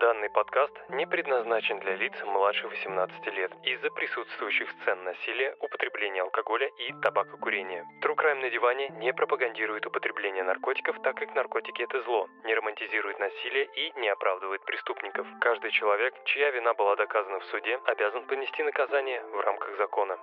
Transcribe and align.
Данный 0.00 0.28
подкаст 0.28 0.72
не 0.90 1.06
предназначен 1.06 1.78
для 1.78 1.96
лиц 1.96 2.12
младше 2.24 2.68
18 2.68 3.26
лет 3.28 3.50
из-за 3.62 3.90
присутствующих 3.90 4.70
сцен 4.70 5.02
насилия, 5.04 5.56
употребления 5.60 6.20
алкоголя 6.20 6.68
и 6.78 6.92
табакокурения. 7.00 7.82
True 8.04 8.14
Crime 8.14 8.42
на 8.42 8.50
диване 8.50 8.90
не 8.90 9.14
пропагандирует 9.14 9.86
употребление 9.86 10.44
наркотиков, 10.44 11.00
так 11.02 11.16
как 11.16 11.34
наркотики 11.34 11.82
это 11.82 12.02
зло, 12.02 12.28
не 12.44 12.54
романтизирует 12.54 13.18
насилие 13.18 13.70
и 13.74 13.98
не 13.98 14.08
оправдывает 14.10 14.62
преступников. 14.66 15.26
Каждый 15.40 15.70
человек, 15.70 16.14
чья 16.26 16.50
вина 16.50 16.74
была 16.74 16.94
доказана 16.96 17.40
в 17.40 17.44
суде, 17.46 17.80
обязан 17.86 18.26
понести 18.26 18.62
наказание 18.62 19.22
в 19.22 19.40
рамках 19.40 19.78
закона. 19.78 20.18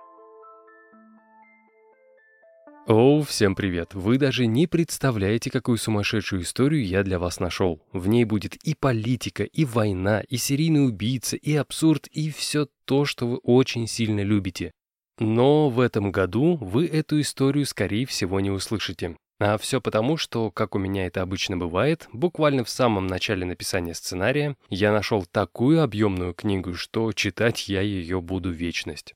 Оу, 2.86 3.22
всем 3.22 3.54
привет! 3.54 3.94
Вы 3.94 4.18
даже 4.18 4.46
не 4.46 4.66
представляете, 4.66 5.50
какую 5.50 5.78
сумасшедшую 5.78 6.42
историю 6.42 6.84
я 6.84 7.02
для 7.02 7.18
вас 7.18 7.40
нашел. 7.40 7.80
В 7.94 8.08
ней 8.08 8.26
будет 8.26 8.56
и 8.56 8.74
политика, 8.74 9.44
и 9.44 9.64
война, 9.64 10.20
и 10.20 10.36
серийный 10.36 10.86
убийца, 10.86 11.36
и 11.36 11.54
абсурд, 11.54 12.08
и 12.08 12.30
все 12.30 12.68
то, 12.84 13.06
что 13.06 13.26
вы 13.26 13.36
очень 13.38 13.86
сильно 13.86 14.20
любите. 14.20 14.70
Но 15.18 15.70
в 15.70 15.80
этом 15.80 16.12
году 16.12 16.58
вы 16.60 16.86
эту 16.86 17.22
историю, 17.22 17.64
скорее 17.64 18.04
всего, 18.04 18.38
не 18.40 18.50
услышите. 18.50 19.16
А 19.40 19.56
все 19.56 19.80
потому, 19.80 20.18
что, 20.18 20.50
как 20.50 20.74
у 20.74 20.78
меня 20.78 21.06
это 21.06 21.22
обычно 21.22 21.56
бывает, 21.56 22.06
буквально 22.12 22.64
в 22.64 22.68
самом 22.68 23.06
начале 23.06 23.46
написания 23.46 23.94
сценария 23.94 24.58
я 24.68 24.92
нашел 24.92 25.24
такую 25.24 25.82
объемную 25.82 26.34
книгу, 26.34 26.74
что 26.74 27.10
читать 27.12 27.66
я 27.66 27.80
ее 27.80 28.20
буду 28.20 28.50
вечность. 28.50 29.14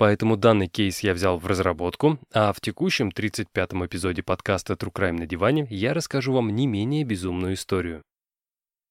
Поэтому 0.00 0.38
данный 0.38 0.66
кейс 0.66 1.00
я 1.00 1.12
взял 1.12 1.36
в 1.36 1.46
разработку, 1.46 2.18
а 2.32 2.54
в 2.54 2.60
текущем 2.62 3.10
35-м 3.10 3.84
эпизоде 3.84 4.22
подкаста 4.22 4.72
True 4.72 4.90
Crime 4.90 5.18
на 5.18 5.26
диване 5.26 5.66
я 5.68 5.92
расскажу 5.92 6.32
вам 6.32 6.56
не 6.56 6.66
менее 6.66 7.04
безумную 7.04 7.52
историю. 7.52 8.02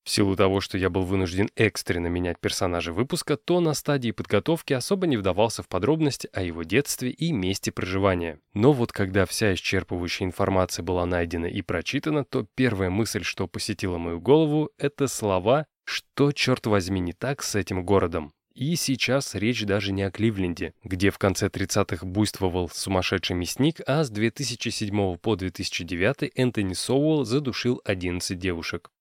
В 0.03 0.09
силу 0.11 0.35
того, 0.35 0.61
что 0.61 0.77
я 0.77 0.91
был 0.91 1.05
вынужден 1.05 1.49
экстренно 1.55 2.05
менять 2.05 2.39
персонажа 2.39 2.93
выпуска, 2.93 3.37
то 3.37 3.59
на 3.59 3.73
стадии 3.73 4.11
подготовки 4.11 4.73
особо 4.73 5.07
не 5.07 5.17
вдавался 5.17 5.63
в 5.63 5.67
подробности 5.67 6.29
о 6.31 6.43
его 6.43 6.61
детстве 6.61 7.09
и 7.09 7.31
месте 7.31 7.71
проживания. 7.71 8.39
Но 8.53 8.71
вот 8.71 8.91
когда 8.91 9.25
вся 9.25 9.55
исчерпывающая 9.55 10.27
информация 10.27 10.83
была 10.83 11.07
найдена 11.07 11.47
и 11.47 11.63
прочитана, 11.63 12.23
то 12.23 12.45
первая 12.53 12.91
мысль, 12.91 13.23
что 13.23 13.47
посетила 13.47 13.97
мою 13.97 14.21
голову, 14.21 14.69
это 14.77 15.07
слова 15.07 15.65
«Что, 15.85 16.31
черт 16.33 16.67
возьми, 16.67 16.99
не 16.99 17.13
так 17.13 17.41
с 17.41 17.55
этим 17.55 17.83
городом?» 17.83 18.31
И 18.53 18.75
сейчас 18.75 19.35
речь 19.35 19.63
даже 19.63 19.91
не 19.91 20.03
о 20.03 20.11
Кливленде, 20.11 20.73
где 20.83 21.11
в 21.11 21.17
конце 21.17 21.47
30-х 21.47 22.05
буйствовал 22.05 22.69
сумасшедший 22.69 23.35
мясник, 23.35 23.79
а 23.87 24.03
с 24.03 24.09
2007 24.09 25.17
по 25.17 25.35
2009 25.35 26.31
Энтони 26.35 26.73
Соуэлл 26.73 27.25
задушил 27.25 27.81
11 27.85 28.37
девушек. 28.37 28.91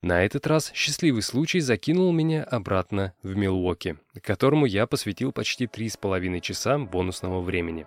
На 0.00 0.22
этот 0.22 0.46
раз 0.46 0.70
счастливый 0.74 1.22
случай 1.22 1.58
закинул 1.58 2.12
меня 2.12 2.44
обратно 2.44 3.14
в 3.22 3.34
Милуоки, 3.34 3.96
которому 4.22 4.64
я 4.64 4.86
посвятил 4.86 5.32
почти 5.32 5.64
3,5 5.64 6.40
часа 6.40 6.78
бонусного 6.78 7.40
времени. 7.40 7.86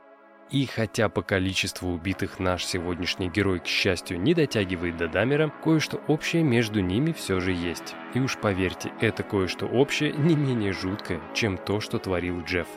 И 0.51 0.65
хотя 0.65 1.07
по 1.07 1.21
количеству 1.21 1.93
убитых 1.93 2.37
наш 2.39 2.65
сегодняшний 2.65 3.29
герой, 3.29 3.59
к 3.59 3.67
счастью, 3.67 4.19
не 4.19 4.33
дотягивает 4.33 4.97
до 4.97 5.07
Дамера, 5.07 5.51
кое-что 5.63 6.01
общее 6.07 6.43
между 6.43 6.81
ними 6.81 7.13
все 7.13 7.39
же 7.39 7.53
есть. 7.53 7.95
И 8.13 8.19
уж 8.19 8.37
поверьте, 8.37 8.91
это 8.99 9.23
кое-что 9.23 9.65
общее 9.65 10.11
не 10.11 10.35
менее 10.35 10.73
жуткое, 10.73 11.21
чем 11.33 11.57
то, 11.57 11.79
что 11.79 11.99
творил 11.99 12.41
Джефф. 12.41 12.67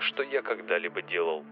Что 0.00 0.22
я 0.22 0.42
когда-либо 0.42 1.02
делал. 1.02 1.44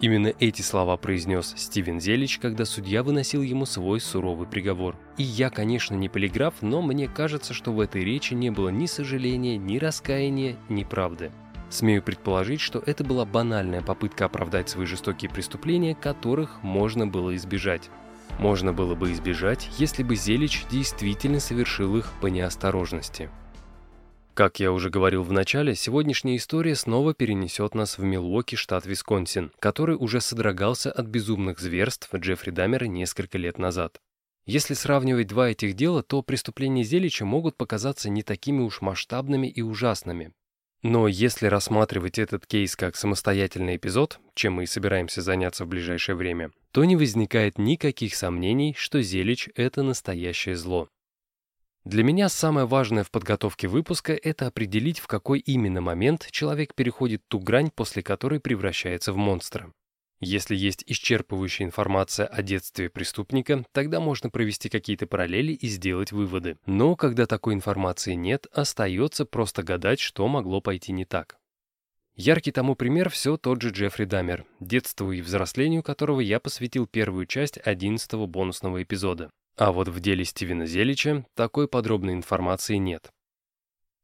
Именно 0.00 0.32
эти 0.38 0.62
слова 0.62 0.96
произнес 0.96 1.54
Стивен 1.56 2.00
Зелич, 2.00 2.38
когда 2.38 2.64
судья 2.64 3.02
выносил 3.02 3.42
ему 3.42 3.66
свой 3.66 4.00
суровый 4.00 4.46
приговор. 4.46 4.96
И 5.16 5.24
я, 5.24 5.50
конечно, 5.50 5.96
не 5.96 6.08
полиграф, 6.08 6.54
но 6.60 6.82
мне 6.82 7.08
кажется, 7.08 7.52
что 7.52 7.72
в 7.72 7.80
этой 7.80 8.04
речи 8.04 8.32
не 8.32 8.50
было 8.50 8.68
ни 8.68 8.86
сожаления, 8.86 9.56
ни 9.56 9.78
раскаяния, 9.78 10.56
ни 10.68 10.84
правды. 10.84 11.32
Смею 11.68 12.00
предположить, 12.02 12.60
что 12.60 12.80
это 12.86 13.02
была 13.02 13.24
банальная 13.24 13.82
попытка 13.82 14.26
оправдать 14.26 14.68
свои 14.68 14.86
жестокие 14.86 15.30
преступления, 15.30 15.96
которых 15.96 16.62
можно 16.62 17.06
было 17.06 17.34
избежать. 17.34 17.90
Можно 18.38 18.72
было 18.72 18.94
бы 18.94 19.10
избежать, 19.12 19.68
если 19.78 20.04
бы 20.04 20.14
Зелич 20.14 20.64
действительно 20.70 21.40
совершил 21.40 21.96
их 21.96 22.12
по 22.20 22.28
неосторожности. 22.28 23.30
Как 24.38 24.60
я 24.60 24.70
уже 24.70 24.88
говорил 24.88 25.24
в 25.24 25.32
начале, 25.32 25.74
сегодняшняя 25.74 26.36
история 26.36 26.76
снова 26.76 27.12
перенесет 27.12 27.74
нас 27.74 27.98
в 27.98 28.04
Милуоки, 28.04 28.54
штат 28.54 28.86
Висконсин, 28.86 29.50
который 29.58 29.96
уже 29.96 30.20
содрогался 30.20 30.92
от 30.92 31.06
безумных 31.06 31.58
зверств 31.58 32.08
Джеффри 32.14 32.52
Даммера 32.52 32.84
несколько 32.84 33.36
лет 33.36 33.58
назад. 33.58 34.00
Если 34.46 34.74
сравнивать 34.74 35.26
два 35.26 35.50
этих 35.50 35.74
дела, 35.74 36.04
то 36.04 36.22
преступления 36.22 36.84
Зелича 36.84 37.24
могут 37.24 37.56
показаться 37.56 38.10
не 38.10 38.22
такими 38.22 38.60
уж 38.60 38.80
масштабными 38.80 39.48
и 39.48 39.60
ужасными. 39.60 40.32
Но 40.82 41.08
если 41.08 41.48
рассматривать 41.48 42.20
этот 42.20 42.46
кейс 42.46 42.76
как 42.76 42.94
самостоятельный 42.94 43.74
эпизод, 43.74 44.20
чем 44.36 44.52
мы 44.52 44.62
и 44.62 44.66
собираемся 44.66 45.20
заняться 45.20 45.64
в 45.64 45.68
ближайшее 45.68 46.14
время, 46.14 46.52
то 46.70 46.84
не 46.84 46.94
возникает 46.94 47.58
никаких 47.58 48.14
сомнений, 48.14 48.76
что 48.78 49.02
Зелич— 49.02 49.48
это 49.56 49.82
настоящее 49.82 50.54
зло. 50.54 50.88
Для 51.84 52.04
меня 52.04 52.28
самое 52.28 52.66
важное 52.66 53.04
в 53.04 53.10
подготовке 53.10 53.68
выпуска— 53.68 54.12
это 54.22 54.46
определить, 54.46 54.98
в 54.98 55.06
какой 55.06 55.38
именно 55.38 55.80
момент 55.80 56.28
человек 56.30 56.74
переходит 56.74 57.22
ту 57.28 57.38
грань, 57.38 57.70
после 57.70 58.02
которой 58.02 58.40
превращается 58.40 59.12
в 59.12 59.16
монстра. 59.16 59.72
Если 60.20 60.56
есть 60.56 60.82
исчерпывающая 60.88 61.64
информация 61.64 62.26
о 62.26 62.42
детстве 62.42 62.90
преступника, 62.90 63.64
тогда 63.72 64.00
можно 64.00 64.30
провести 64.30 64.68
какие-то 64.68 65.06
параллели 65.06 65.52
и 65.52 65.68
сделать 65.68 66.10
выводы. 66.10 66.58
Но 66.66 66.96
когда 66.96 67.26
такой 67.26 67.54
информации 67.54 68.14
нет, 68.14 68.48
остается 68.52 69.24
просто 69.24 69.62
гадать, 69.62 70.00
что 70.00 70.26
могло 70.26 70.60
пойти 70.60 70.90
не 70.90 71.04
так. 71.04 71.38
Яркий 72.16 72.50
тому 72.50 72.74
пример 72.74 73.10
все 73.10 73.36
тот 73.36 73.62
же 73.62 73.70
Джеффри 73.70 74.04
Даммер, 74.04 74.44
детству 74.58 75.12
и 75.12 75.20
взрослению 75.20 75.84
которого 75.84 76.18
я 76.18 76.40
посвятил 76.40 76.88
первую 76.88 77.26
часть 77.26 77.60
11 77.62 78.12
бонусного 78.26 78.82
эпизода. 78.82 79.30
А 79.58 79.72
вот 79.72 79.88
в 79.88 79.98
деле 79.98 80.24
Стивена 80.24 80.66
Зелича 80.66 81.26
такой 81.34 81.66
подробной 81.66 82.14
информации 82.14 82.76
нет. 82.76 83.10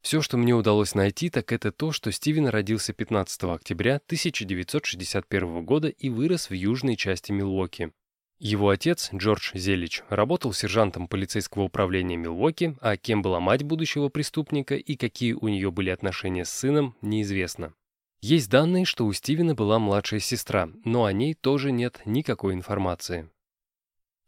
Все, 0.03 0.20
что 0.20 0.37
мне 0.37 0.53
удалось 0.53 0.97
найти, 0.97 1.31
так 1.31 1.53
это 1.53 1.70
то, 1.70 1.92
что 1.92 2.10
Стивен 2.10 2.48
родился 2.48 2.92
15 2.92 3.44
октября 3.44 3.97
1961 4.04 5.65
года 5.65 5.88
и 5.88 6.10
вырос 6.10 6.50
в 6.50 6.54
южной 6.54 6.97
части 6.97 7.31
Милуоки. 7.31 7.92
Его 8.41 8.69
отец, 8.69 9.10
Джордж 9.15 9.53
Зелич, 9.54 10.03
работал 10.09 10.53
сержантом 10.53 11.06
полицейского 11.06 11.62
управления 11.62 12.16
Милуоки, 12.16 12.76
а 12.81 12.97
кем 12.97 13.22
была 13.22 13.38
мать 13.38 13.62
будущего 13.62 14.09
преступника 14.09 14.75
и 14.75 14.97
какие 14.97 15.34
у 15.34 15.47
нее 15.47 15.71
были 15.71 15.91
отношения 15.91 16.44
с 16.44 16.50
сыном, 16.50 16.97
неизвестно. 17.00 17.75
Есть 18.21 18.50
данные, 18.50 18.84
что 18.84 19.06
у 19.06 19.12
Стивена 19.12 19.54
была 19.54 19.78
младшая 19.78 20.19
сестра, 20.19 20.69
но 20.84 21.04
о 21.04 21.12
ней 21.12 21.34
тоже 21.34 21.71
нет 21.71 22.03
никакой 22.04 22.54
информации. 22.54 23.31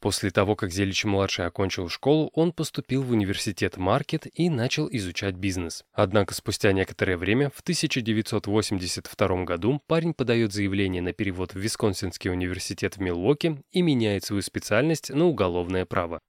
После 0.01 0.31
того, 0.31 0.57
как 0.57 0.71
Зелич-младший 0.71 1.47
окончил 1.47 1.89
школу, 1.89 2.31
он 2.35 2.53
поступил 2.53 3.03
в 3.03 3.13
университет 3.13 3.79
Маркет 3.79 4.27
и 4.35 4.51
начал 4.51 4.89
изучать 4.93 5.37
бизнес. 5.37 5.85
Однако 5.93 6.35
спустя 6.35 6.73
некоторое 6.73 7.17
время, 7.17 7.51
в 7.55 7.61
1982 7.61 9.45
году, 9.45 9.81
парень 9.87 10.13
подает 10.13 10.53
заявление 10.53 11.01
на 11.01 11.13
перевод 11.13 11.55
в 11.55 11.59
Висконсинский 11.59 12.31
университет 12.31 12.99
в 12.99 13.01
Милуоке 13.01 13.63
и 13.73 13.81
меняет 13.81 14.25
свою 14.25 14.43
специальность 14.43 15.11
на 15.11 15.25
уголовное 15.25 15.87
право. 15.87 16.21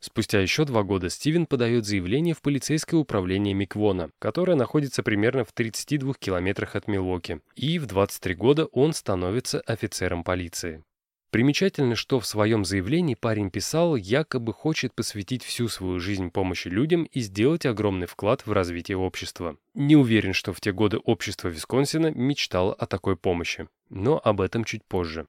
Спустя 0.00 0.40
еще 0.40 0.64
два 0.64 0.84
года 0.84 1.10
Стивен 1.10 1.44
подает 1.44 1.84
заявление 1.84 2.32
в 2.32 2.40
полицейское 2.40 2.98
управление 2.98 3.52
Миквона, 3.52 4.10
которое 4.20 4.54
находится 4.54 5.02
примерно 5.02 5.44
в 5.44 5.52
32 5.52 6.14
километрах 6.14 6.76
от 6.76 6.86
Милуоки, 6.86 7.40
и 7.56 7.78
в 7.80 7.86
23 7.86 8.34
года 8.36 8.66
он 8.66 8.92
становится 8.92 9.60
офицером 9.60 10.22
полиции. 10.22 10.84
Примечательно, 11.30 11.94
что 11.94 12.20
в 12.20 12.26
своем 12.26 12.64
заявлении 12.64 13.14
парень 13.14 13.50
писал, 13.50 13.96
якобы 13.96 14.54
хочет 14.54 14.94
посвятить 14.94 15.42
всю 15.42 15.68
свою 15.68 16.00
жизнь 16.00 16.30
помощи 16.30 16.68
людям 16.68 17.04
и 17.04 17.20
сделать 17.20 17.66
огромный 17.66 18.06
вклад 18.06 18.46
в 18.46 18.52
развитие 18.52 18.96
общества. 18.96 19.58
Не 19.74 19.96
уверен, 19.96 20.32
что 20.32 20.54
в 20.54 20.60
те 20.62 20.72
годы 20.72 20.96
общество 20.96 21.48
Висконсина 21.48 22.10
мечтало 22.12 22.72
о 22.72 22.86
такой 22.86 23.16
помощи, 23.16 23.68
но 23.90 24.18
об 24.24 24.40
этом 24.40 24.64
чуть 24.64 24.84
позже. 24.84 25.26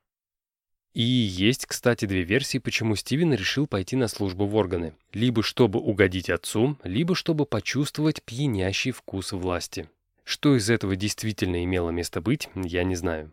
И 0.94 1.04
есть, 1.04 1.66
кстати, 1.66 2.06
две 2.06 2.24
версии, 2.24 2.58
почему 2.58 2.96
Стивен 2.96 3.34
решил 3.34 3.68
пойти 3.68 3.96
на 3.96 4.08
службу 4.08 4.46
в 4.46 4.56
органы. 4.56 4.94
Либо 5.14 5.44
чтобы 5.44 5.80
угодить 5.80 6.30
отцу, 6.30 6.78
либо 6.84 7.14
чтобы 7.14 7.46
почувствовать 7.46 8.24
пьянящий 8.24 8.92
вкус 8.92 9.34
власти. 9.34 9.90
Что 10.24 10.56
из 10.56 10.70
этого 10.70 10.96
действительно 10.96 11.64
имело 11.64 11.90
место 11.90 12.22
быть, 12.22 12.50
я 12.56 12.84
не 12.84 12.96
знаю. 12.96 13.32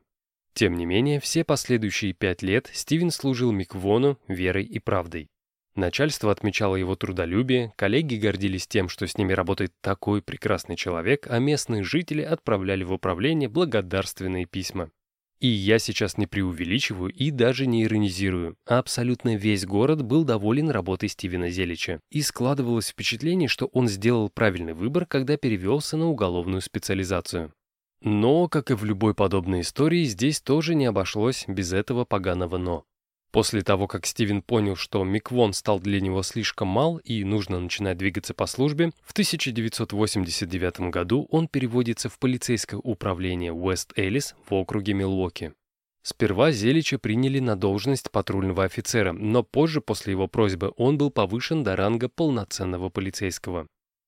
Тем 0.56 0.74
не 0.74 0.86
менее, 0.86 1.20
все 1.20 1.44
последующие 1.44 2.14
пять 2.14 2.40
лет 2.40 2.70
Стивен 2.72 3.10
служил 3.10 3.52
Миквону 3.52 4.18
верой 4.26 4.64
и 4.64 4.78
правдой. 4.78 5.28
Начальство 5.74 6.32
отмечало 6.32 6.76
его 6.76 6.96
трудолюбие, 6.96 7.74
коллеги 7.76 8.14
гордились 8.14 8.66
тем, 8.66 8.88
что 8.88 9.06
с 9.06 9.18
ними 9.18 9.34
работает 9.34 9.74
такой 9.82 10.22
прекрасный 10.22 10.74
человек, 10.74 11.26
а 11.28 11.40
местные 11.40 11.82
жители 11.82 12.22
отправляли 12.22 12.84
в 12.84 12.92
управление 12.94 13.50
благодарственные 13.50 14.46
письма. 14.46 14.88
И 15.40 15.46
я 15.46 15.78
сейчас 15.78 16.16
не 16.16 16.26
преувеличиваю 16.26 17.12
и 17.12 17.30
даже 17.30 17.66
не 17.66 17.84
иронизирую. 17.84 18.56
Абсолютно 18.64 19.36
весь 19.36 19.66
город 19.66 20.00
был 20.00 20.24
доволен 20.24 20.70
работой 20.70 21.10
Стивена 21.10 21.50
Зелича. 21.50 22.00
И 22.10 22.22
складывалось 22.22 22.88
впечатление, 22.88 23.50
что 23.50 23.66
он 23.74 23.88
сделал 23.88 24.30
правильный 24.30 24.72
выбор, 24.72 25.04
когда 25.04 25.36
перевелся 25.36 25.98
на 25.98 26.06
уголовную 26.06 26.62
специализацию. 26.62 27.52
Но, 28.02 28.48
как 28.48 28.70
и 28.70 28.74
в 28.74 28.84
любой 28.84 29.14
подобной 29.14 29.62
истории, 29.62 30.04
здесь 30.04 30.40
тоже 30.40 30.74
не 30.74 30.86
обошлось 30.86 31.44
без 31.48 31.72
этого 31.72 32.04
поганого 32.04 32.58
«но». 32.58 32.84
После 33.32 33.60
того, 33.60 33.86
как 33.86 34.06
Стивен 34.06 34.40
понял, 34.40 34.76
что 34.76 35.04
Миквон 35.04 35.52
стал 35.52 35.78
для 35.78 36.00
него 36.00 36.22
слишком 36.22 36.68
мал 36.68 36.96
и 36.98 37.22
нужно 37.22 37.60
начинать 37.60 37.98
двигаться 37.98 38.32
по 38.32 38.46
службе, 38.46 38.92
в 39.02 39.12
1989 39.12 40.80
году 40.90 41.26
он 41.30 41.46
переводится 41.46 42.08
в 42.08 42.18
полицейское 42.18 42.80
управление 42.80 43.52
Уэст-Элис 43.52 44.34
в 44.48 44.54
округе 44.54 44.94
Милуоки. 44.94 45.52
Сперва 46.02 46.52
Зелича 46.52 46.98
приняли 46.98 47.40
на 47.40 47.56
должность 47.56 48.10
патрульного 48.10 48.64
офицера, 48.64 49.12
но 49.12 49.42
позже, 49.42 49.80
после 49.80 50.12
его 50.12 50.28
просьбы, 50.28 50.72
он 50.76 50.96
был 50.96 51.10
повышен 51.10 51.64
до 51.64 51.74
ранга 51.76 52.08
полноценного 52.08 52.90
полицейского. 52.90 53.66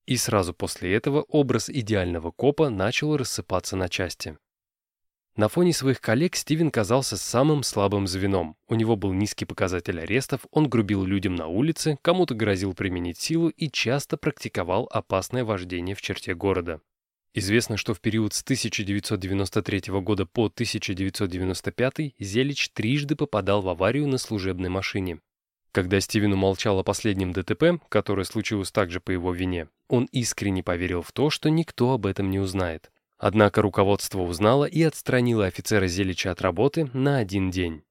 И 0.08 0.16
сразу 0.16 0.54
после 0.54 0.94
этого 0.94 1.20
образ 1.28 1.68
идеального 1.68 2.30
копа 2.30 2.70
начал 2.70 3.14
рассыпаться 3.18 3.76
на 3.76 3.90
части. 3.90 4.38
На 5.36 5.48
фоне 5.48 5.74
своих 5.74 6.00
коллег 6.00 6.34
Стивен 6.34 6.70
казался 6.70 7.18
самым 7.18 7.62
слабым 7.62 8.06
звеном. 8.06 8.56
У 8.68 8.74
него 8.74 8.96
был 8.96 9.12
низкий 9.12 9.44
показатель 9.44 10.00
арестов, 10.00 10.46
он 10.50 10.66
грубил 10.66 11.04
людям 11.04 11.34
на 11.34 11.48
улице, 11.48 11.98
кому-то 12.00 12.34
грозил 12.34 12.72
применить 12.72 13.18
силу 13.18 13.50
и 13.50 13.70
часто 13.70 14.16
практиковал 14.16 14.88
опасное 14.90 15.44
вождение 15.44 15.94
в 15.94 16.00
черте 16.00 16.34
города. 16.34 16.80
Известно, 17.34 17.76
что 17.76 17.92
в 17.92 18.00
период 18.00 18.32
с 18.32 18.40
1993 18.40 19.92
года 20.00 20.24
по 20.24 20.46
1995 20.46 22.14
Зелич 22.18 22.70
трижды 22.70 23.14
попадал 23.14 23.60
в 23.60 23.68
аварию 23.68 24.08
на 24.08 24.16
служебной 24.16 24.70
машине. 24.70 25.20
Когда 25.72 26.00
Стивен 26.00 26.32
умолчал 26.32 26.78
о 26.78 26.84
последнем 26.84 27.32
ДТП, 27.32 27.80
которое 27.88 28.24
случилось 28.24 28.72
также 28.72 29.00
по 29.00 29.10
его 29.10 29.32
вине, 29.32 29.68
он 29.88 30.08
искренне 30.12 30.62
поверил 30.62 31.02
в 31.02 31.12
то, 31.12 31.30
что 31.30 31.50
никто 31.50 31.92
об 31.92 32.06
этом 32.06 32.30
не 32.30 32.38
узнает. 32.38 32.90
Однако 33.18 33.62
руководство 33.62 34.20
узнало 34.20 34.64
и 34.64 34.82
отстранило 34.82 35.46
офицера 35.46 35.86
Зелича 35.86 36.30
от 36.30 36.40
работы 36.40 36.88
на 36.92 37.18
один 37.18 37.50
день. 37.50 37.82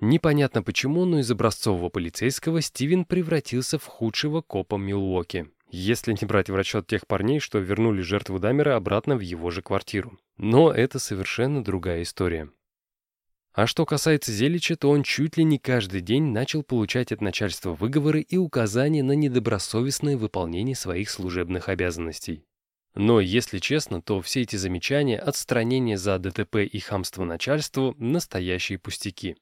Непонятно 0.00 0.62
почему, 0.62 1.04
но 1.04 1.20
из 1.20 1.30
образцового 1.30 1.88
полицейского 1.88 2.60
Стивен 2.60 3.04
превратился 3.04 3.78
в 3.78 3.86
худшего 3.86 4.42
копа 4.42 4.74
Милуоки, 4.74 5.48
если 5.70 6.12
не 6.12 6.26
брать 6.26 6.50
в 6.50 6.54
расчет 6.54 6.86
тех 6.86 7.06
парней, 7.06 7.38
что 7.38 7.58
вернули 7.58 8.02
жертву 8.02 8.38
Дамера 8.40 8.76
обратно 8.76 9.16
в 9.16 9.20
его 9.20 9.50
же 9.50 9.62
квартиру. 9.62 10.18
Но 10.36 10.72
это 10.72 10.98
совершенно 10.98 11.62
другая 11.62 12.02
история. 12.02 12.50
А 13.54 13.68
что 13.68 13.86
касается 13.86 14.32
Зелича, 14.32 14.74
то 14.74 14.90
он 14.90 15.04
чуть 15.04 15.36
ли 15.36 15.44
не 15.44 15.60
каждый 15.60 16.00
день 16.00 16.32
начал 16.32 16.64
получать 16.64 17.12
от 17.12 17.20
начальства 17.20 17.72
выговоры 17.72 18.20
и 18.20 18.36
указания 18.36 19.04
на 19.04 19.12
недобросовестное 19.12 20.16
выполнение 20.16 20.74
своих 20.74 21.08
служебных 21.08 21.68
обязанностей. 21.68 22.44
Но, 22.96 23.20
если 23.20 23.60
честно, 23.60 24.02
то 24.02 24.20
все 24.20 24.42
эти 24.42 24.56
замечания, 24.56 25.18
отстранение 25.18 25.96
за 25.96 26.18
ДТП 26.18 26.56
и 26.64 26.78
хамство 26.80 27.24
начальству– 27.24 27.94
настоящие 27.98 28.78
пустяки. 28.78 29.36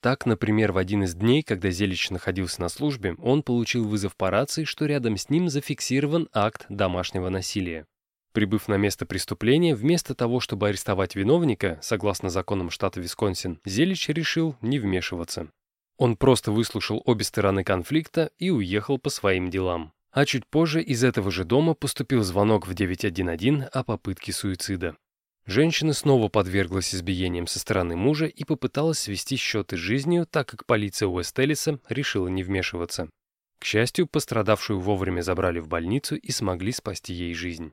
Так, 0.00 0.26
например, 0.26 0.72
в 0.72 0.76
один 0.76 1.04
из 1.04 1.14
дней, 1.14 1.42
когда 1.42 1.70
Зелич 1.70 2.10
находился 2.10 2.60
на 2.60 2.68
службе, 2.68 3.14
он 3.14 3.42
получил 3.42 3.88
вызов 3.88 4.14
по 4.14 4.30
рации, 4.30 4.64
что 4.64 4.84
рядом 4.84 5.16
с 5.16 5.30
ним 5.30 5.48
зафиксирован 5.48 6.28
акт 6.34 6.66
домашнего 6.68 7.30
насилия. 7.30 7.86
Прибыв 8.34 8.66
на 8.66 8.74
место 8.74 9.06
преступления, 9.06 9.76
вместо 9.76 10.12
того, 10.12 10.40
чтобы 10.40 10.68
арестовать 10.68 11.14
виновника, 11.14 11.78
согласно 11.82 12.30
законам 12.30 12.68
штата 12.68 13.00
Висконсин, 13.00 13.60
Зелич 13.64 14.08
решил 14.08 14.56
не 14.60 14.80
вмешиваться. 14.80 15.48
Он 15.98 16.16
просто 16.16 16.50
выслушал 16.50 17.00
обе 17.06 17.22
стороны 17.22 17.62
конфликта 17.62 18.32
и 18.38 18.50
уехал 18.50 18.98
по 18.98 19.08
своим 19.08 19.50
делам. 19.50 19.92
А 20.10 20.26
чуть 20.26 20.46
позже 20.46 20.82
из 20.82 21.04
этого 21.04 21.30
же 21.30 21.44
дома 21.44 21.74
поступил 21.74 22.24
звонок 22.24 22.66
в 22.66 22.74
911 22.74 23.68
о 23.72 23.84
попытке 23.84 24.32
суицида. 24.32 24.96
Женщина 25.46 25.92
снова 25.92 26.28
подверглась 26.28 26.92
избиениям 26.92 27.46
со 27.46 27.60
стороны 27.60 27.94
мужа 27.94 28.26
и 28.26 28.42
попыталась 28.42 28.98
свести 28.98 29.36
счеты 29.36 29.76
с 29.76 29.80
жизнью, 29.80 30.26
так 30.28 30.48
как 30.48 30.66
полиция 30.66 31.08
Уэст-Эллиса 31.08 31.78
решила 31.88 32.26
не 32.26 32.42
вмешиваться. 32.42 33.08
К 33.60 33.64
счастью, 33.64 34.08
пострадавшую 34.08 34.80
вовремя 34.80 35.20
забрали 35.20 35.60
в 35.60 35.68
больницу 35.68 36.16
и 36.16 36.32
смогли 36.32 36.72
спасти 36.72 37.14
ей 37.14 37.34
жизнь. 37.34 37.72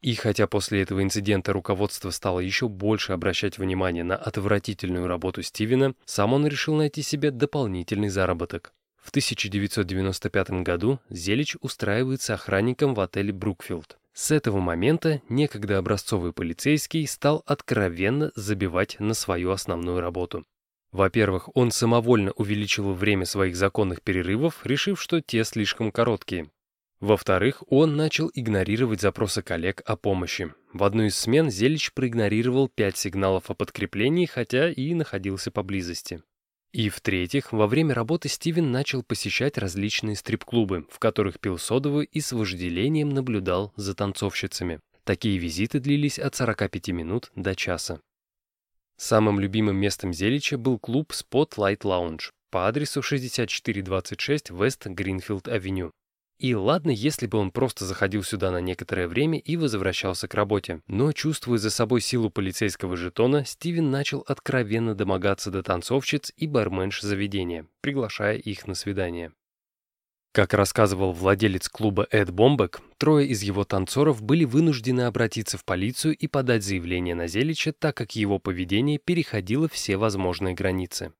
И 0.00 0.14
хотя 0.14 0.46
после 0.46 0.82
этого 0.82 1.02
инцидента 1.02 1.52
руководство 1.52 2.10
стало 2.10 2.40
еще 2.40 2.68
больше 2.68 3.12
обращать 3.12 3.58
внимание 3.58 4.04
на 4.04 4.16
отвратительную 4.16 5.06
работу 5.06 5.42
Стивена, 5.42 5.94
сам 6.04 6.34
он 6.34 6.46
решил 6.46 6.74
найти 6.74 7.02
себе 7.02 7.30
дополнительный 7.30 8.08
заработок. 8.08 8.72
В 8.96 9.10
1995 9.10 10.50
году 10.62 10.98
Зелич 11.08 11.56
устраивается 11.60 12.34
охранником 12.34 12.94
в 12.94 13.00
отеле 13.00 13.32
«Брукфилд». 13.32 13.98
С 14.12 14.30
этого 14.30 14.60
момента 14.60 15.20
некогда 15.28 15.78
образцовый 15.78 16.32
полицейский 16.32 17.06
стал 17.06 17.42
откровенно 17.46 18.32
забивать 18.34 18.98
на 18.98 19.14
свою 19.14 19.50
основную 19.50 20.00
работу. 20.00 20.44
Во-первых, 20.90 21.54
он 21.54 21.70
самовольно 21.70 22.32
увеличил 22.32 22.94
время 22.94 23.26
своих 23.26 23.54
законных 23.54 24.02
перерывов, 24.02 24.64
решив, 24.64 25.00
что 25.00 25.20
те 25.20 25.44
слишком 25.44 25.92
короткие. 25.92 26.48
Во-вторых, 27.00 27.62
он 27.68 27.96
начал 27.96 28.30
игнорировать 28.32 29.02
запросы 29.02 29.42
коллег 29.42 29.82
о 29.84 29.96
помощи. 29.96 30.54
В 30.72 30.82
одну 30.82 31.04
из 31.04 31.16
смен 31.16 31.50
Зелич 31.50 31.92
проигнорировал 31.92 32.68
пять 32.68 32.96
сигналов 32.96 33.50
о 33.50 33.54
подкреплении, 33.54 34.24
хотя 34.24 34.70
и 34.70 34.94
находился 34.94 35.50
поблизости. 35.50 36.22
И 36.72 36.88
в-третьих, 36.88 37.52
во 37.52 37.66
время 37.66 37.94
работы 37.94 38.28
Стивен 38.28 38.70
начал 38.70 39.02
посещать 39.02 39.58
различные 39.58 40.16
стрип-клубы, 40.16 40.86
в 40.90 40.98
которых 40.98 41.38
пил 41.38 41.58
содовую 41.58 42.06
и 42.06 42.20
с 42.20 42.32
вожделением 42.32 43.10
наблюдал 43.10 43.72
за 43.76 43.94
танцовщицами. 43.94 44.80
Такие 45.04 45.38
визиты 45.38 45.80
длились 45.80 46.18
от 46.18 46.34
45 46.34 46.88
минут 46.88 47.30
до 47.36 47.54
часа. 47.54 48.00
Самым 48.96 49.38
любимым 49.38 49.76
местом 49.76 50.12
Зелича 50.12 50.58
был 50.58 50.78
клуб 50.78 51.12
Spotlight 51.12 51.80
Lounge 51.80 52.30
по 52.50 52.66
адресу 52.66 53.02
6426 53.02 54.50
West 54.50 54.86
Greenfield 54.86 55.44
Avenue. 55.44 55.90
И 56.38 56.54
ладно, 56.54 56.90
если 56.90 57.26
бы 57.26 57.38
он 57.38 57.50
просто 57.50 57.86
заходил 57.86 58.22
сюда 58.22 58.50
на 58.50 58.60
некоторое 58.60 59.08
время 59.08 59.38
и 59.38 59.56
возвращался 59.56 60.28
к 60.28 60.34
работе. 60.34 60.82
Но, 60.86 61.12
чувствуя 61.12 61.56
за 61.56 61.70
собой 61.70 62.02
силу 62.02 62.28
полицейского 62.28 62.96
жетона, 62.96 63.44
Стивен 63.46 63.90
начал 63.90 64.20
откровенно 64.26 64.94
домогаться 64.94 65.50
до 65.50 65.62
танцовщиц 65.62 66.32
и 66.36 66.46
барменш 66.46 67.00
заведения, 67.00 67.66
приглашая 67.80 68.36
их 68.36 68.66
на 68.66 68.74
свидание. 68.74 69.32
Как 70.36 70.52
рассказывал 70.52 71.12
владелец 71.12 71.66
клуба 71.70 72.06
Эд 72.10 72.30
Бомбек, 72.30 72.82
трое 72.98 73.26
из 73.26 73.42
его 73.42 73.64
танцоров 73.64 74.22
были 74.22 74.44
вынуждены 74.44 75.06
обратиться 75.06 75.56
в 75.56 75.64
полицию 75.64 76.14
и 76.14 76.26
подать 76.26 76.62
заявление 76.62 77.14
на 77.14 77.26
Зелича, 77.26 77.72
так 77.72 77.96
как 77.96 78.14
его 78.14 78.38
поведение 78.38 78.98
переходило 78.98 79.66
все 79.66 79.96
возможные 79.96 80.54
границы. 80.54 81.14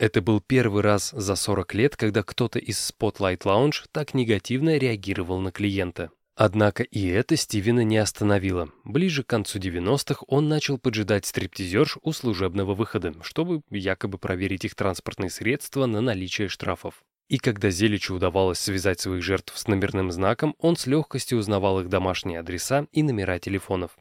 Это 0.00 0.22
был 0.22 0.40
первый 0.40 0.80
раз 0.80 1.10
за 1.10 1.36
40 1.36 1.74
лет, 1.74 1.94
когда 1.94 2.22
кто-то 2.22 2.58
из 2.58 2.90
Spotlight 2.90 3.40
Lounge 3.40 3.84
так 3.92 4.14
негативно 4.14 4.78
реагировал 4.78 5.40
на 5.40 5.52
клиента. 5.52 6.10
Однако 6.34 6.84
и 6.84 7.06
это 7.08 7.36
Стивена 7.36 7.84
не 7.84 7.98
остановило. 7.98 8.70
Ближе 8.84 9.24
к 9.24 9.26
концу 9.26 9.58
90-х 9.58 10.24
он 10.26 10.48
начал 10.48 10.78
поджидать 10.78 11.26
стриптизерш 11.26 11.98
у 12.00 12.12
служебного 12.12 12.74
выхода, 12.74 13.12
чтобы 13.20 13.60
якобы 13.68 14.16
проверить 14.16 14.64
их 14.64 14.74
транспортные 14.74 15.28
средства 15.28 15.84
на 15.84 16.00
наличие 16.00 16.48
штрафов. 16.48 17.02
И 17.28 17.36
когда 17.36 17.68
Зеличу 17.68 18.14
удавалось 18.14 18.58
связать 18.58 19.00
своих 19.00 19.22
жертв 19.22 19.52
с 19.54 19.68
номерным 19.68 20.10
знаком, 20.12 20.54
он 20.58 20.76
с 20.76 20.86
легкостью 20.86 21.36
узнавал 21.36 21.78
их 21.78 21.90
домашние 21.90 22.40
адреса 22.40 22.86
и 22.90 23.02
номера 23.02 23.38
телефонов. 23.38 23.98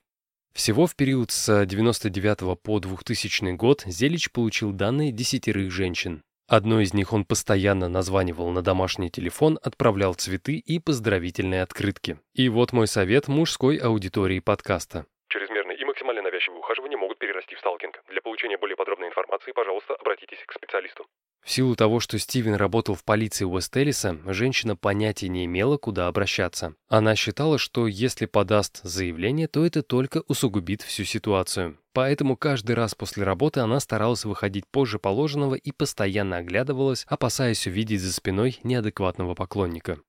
Всего 0.59 0.87
в 0.87 0.95
период 0.97 1.31
с 1.31 1.65
99 1.65 2.61
по 2.61 2.79
2000 2.81 3.55
год 3.55 3.83
Зелич 3.85 4.29
получил 4.29 4.73
данные 4.73 5.13
десятерых 5.13 5.71
женщин. 5.71 6.21
Одной 6.49 6.83
из 6.83 6.93
них 6.93 7.13
он 7.13 7.23
постоянно 7.23 7.87
названивал 7.87 8.49
на 8.49 8.61
домашний 8.61 9.09
телефон, 9.09 9.57
отправлял 9.63 10.15
цветы 10.15 10.57
и 10.57 10.79
поздравительные 10.79 11.61
открытки. 11.61 12.19
И 12.33 12.49
вот 12.49 12.73
мой 12.73 12.87
совет 12.87 13.29
мужской 13.29 13.77
аудитории 13.77 14.41
подкаста. 14.41 15.05
Чрезмерный 15.29 15.77
и 15.77 15.85
максимально 15.85 16.23
навязчивый 16.23 16.28
навязчивые 16.39 16.59
ухаживания 16.59 16.97
могут 16.97 17.19
перерасти 17.19 17.55
в 17.55 17.59
сталкинг. 17.59 18.01
Для 18.09 18.21
получения 18.21 18.57
более 18.57 18.77
подробной 18.77 19.09
информации, 19.09 19.51
пожалуйста, 19.51 19.95
обратитесь 19.95 20.39
к 20.47 20.53
специалисту. 20.53 21.05
В 21.41 21.51
силу 21.51 21.75
того, 21.75 21.99
что 21.99 22.19
Стивен 22.19 22.55
работал 22.55 22.95
в 22.95 23.03
полиции 23.03 23.45
Уэст-Эллиса, 23.45 24.19
женщина 24.31 24.75
понятия 24.75 25.29
не 25.29 25.45
имела, 25.45 25.77
куда 25.77 26.07
обращаться. 26.07 26.75
Она 26.89 27.15
считала, 27.15 27.57
что 27.57 27.87
если 27.87 28.25
подаст 28.25 28.81
заявление, 28.83 29.47
то 29.47 29.65
это 29.65 29.81
только 29.81 30.23
усугубит 30.27 30.81
всю 30.81 31.05
ситуацию. 31.05 31.77
Поэтому 31.93 32.37
каждый 32.37 32.75
раз 32.75 32.93
после 32.93 33.23
работы 33.23 33.61
она 33.61 33.79
старалась 33.79 34.25
выходить 34.25 34.65
позже 34.69 34.99
положенного 34.99 35.55
и 35.55 35.71
постоянно 35.71 36.37
оглядывалась, 36.37 37.05
опасаясь 37.07 37.67
увидеть 37.67 38.01
за 38.01 38.13
спиной 38.13 38.59
неадекватного 38.63 39.33
поклонника. 39.33 39.99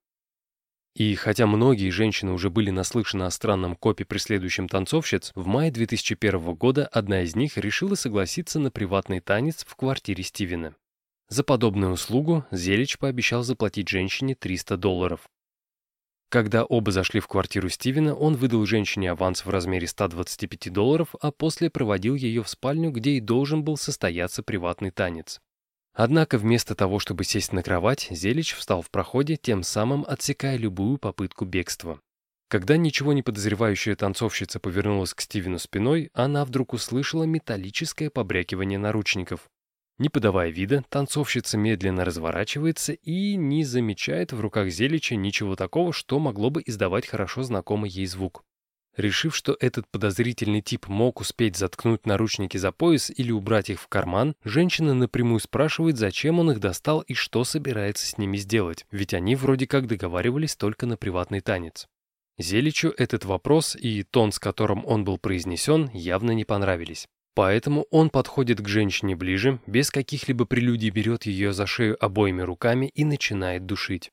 И 0.95 1.15
хотя 1.15 1.47
многие 1.47 1.89
женщины 1.89 2.33
уже 2.33 2.49
были 2.49 2.69
наслышаны 2.69 3.23
о 3.23 3.31
странном 3.31 3.75
копе 3.75 4.03
преследующем 4.03 4.67
танцовщиц, 4.67 5.31
в 5.35 5.47
мае 5.47 5.71
2001 5.71 6.53
года 6.55 6.85
одна 6.87 7.21
из 7.21 7.35
них 7.35 7.57
решила 7.57 7.95
согласиться 7.95 8.59
на 8.59 8.71
приватный 8.71 9.21
танец 9.21 9.65
в 9.65 9.75
квартире 9.75 10.23
Стивена. 10.23 10.75
За 11.29 11.45
подобную 11.45 11.93
услугу 11.93 12.45
Зелич 12.51 12.97
пообещал 12.97 13.43
заплатить 13.43 13.87
женщине 13.87 14.35
300 14.35 14.75
долларов. 14.75 15.29
Когда 16.27 16.65
оба 16.65 16.91
зашли 16.91 17.21
в 17.21 17.27
квартиру 17.27 17.69
Стивена, 17.69 18.13
он 18.13 18.35
выдал 18.35 18.65
женщине 18.65 19.11
аванс 19.11 19.45
в 19.45 19.49
размере 19.49 19.87
125 19.87 20.71
долларов, 20.71 21.15
а 21.21 21.31
после 21.31 21.69
проводил 21.69 22.15
ее 22.15 22.43
в 22.43 22.49
спальню, 22.49 22.91
где 22.91 23.11
и 23.11 23.19
должен 23.21 23.63
был 23.63 23.77
состояться 23.77 24.43
приватный 24.43 24.91
танец. 24.91 25.41
Однако 25.93 26.37
вместо 26.37 26.73
того, 26.73 26.99
чтобы 26.99 27.23
сесть 27.23 27.51
на 27.51 27.63
кровать, 27.63 28.07
Зелич 28.09 28.55
встал 28.55 28.81
в 28.81 28.89
проходе, 28.89 29.35
тем 29.35 29.63
самым 29.63 30.05
отсекая 30.07 30.57
любую 30.57 30.97
попытку 30.97 31.45
бегства. 31.45 31.99
Когда 32.47 32.75
ничего 32.77 33.13
не 33.13 33.23
подозревающая 33.23 33.95
танцовщица 33.95 34.59
повернулась 34.59 35.13
к 35.13 35.21
Стивену 35.21 35.59
спиной, 35.59 36.09
она 36.13 36.43
вдруг 36.43 36.73
услышала 36.73 37.23
металлическое 37.23 38.09
побрякивание 38.09 38.77
наручников. 38.77 39.49
Не 39.97 40.09
подавая 40.09 40.49
вида, 40.49 40.83
танцовщица 40.89 41.57
медленно 41.57 42.03
разворачивается 42.03 42.93
и 42.93 43.35
не 43.35 43.63
замечает 43.63 44.33
в 44.33 44.39
руках 44.41 44.69
Зелича 44.69 45.15
ничего 45.15 45.55
такого, 45.55 45.93
что 45.93 46.19
могло 46.19 46.49
бы 46.49 46.63
издавать 46.65 47.05
хорошо 47.07 47.43
знакомый 47.43 47.89
ей 47.89 48.05
звук. 48.05 48.43
Решив, 48.97 49.35
что 49.35 49.55
этот 49.59 49.87
подозрительный 49.89 50.61
тип 50.61 50.87
мог 50.87 51.21
успеть 51.21 51.55
заткнуть 51.55 52.05
наручники 52.05 52.57
за 52.57 52.71
пояс 52.71 53.09
или 53.15 53.31
убрать 53.31 53.69
их 53.69 53.79
в 53.79 53.87
карман, 53.87 54.35
женщина 54.43 54.93
напрямую 54.93 55.39
спрашивает, 55.39 55.97
зачем 55.97 56.39
он 56.39 56.51
их 56.51 56.59
достал 56.59 56.99
и 57.01 57.13
что 57.13 57.43
собирается 57.45 58.05
с 58.05 58.17
ними 58.17 58.37
сделать, 58.37 58.85
ведь 58.91 59.13
они 59.13 59.35
вроде 59.35 59.65
как 59.65 59.87
договаривались 59.87 60.57
только 60.57 60.85
на 60.85 60.97
приватный 60.97 61.39
танец. 61.39 61.87
Зеличу 62.37 62.93
этот 62.97 63.23
вопрос 63.23 63.77
и 63.79 64.03
тон, 64.03 64.31
с 64.31 64.39
которым 64.39 64.85
он 64.85 65.05
был 65.05 65.17
произнесен, 65.17 65.89
явно 65.93 66.31
не 66.31 66.43
понравились. 66.43 67.07
Поэтому 67.33 67.85
он 67.91 68.09
подходит 68.09 68.59
к 68.59 68.67
женщине 68.67 69.15
ближе, 69.15 69.59
без 69.65 69.89
каких-либо 69.89 70.45
прелюдий 70.45 70.89
берет 70.89 71.25
ее 71.25 71.53
за 71.53 71.65
шею 71.65 72.03
обоими 72.03 72.41
руками 72.41 72.91
и 72.93 73.05
начинает 73.05 73.65
душить. 73.65 74.11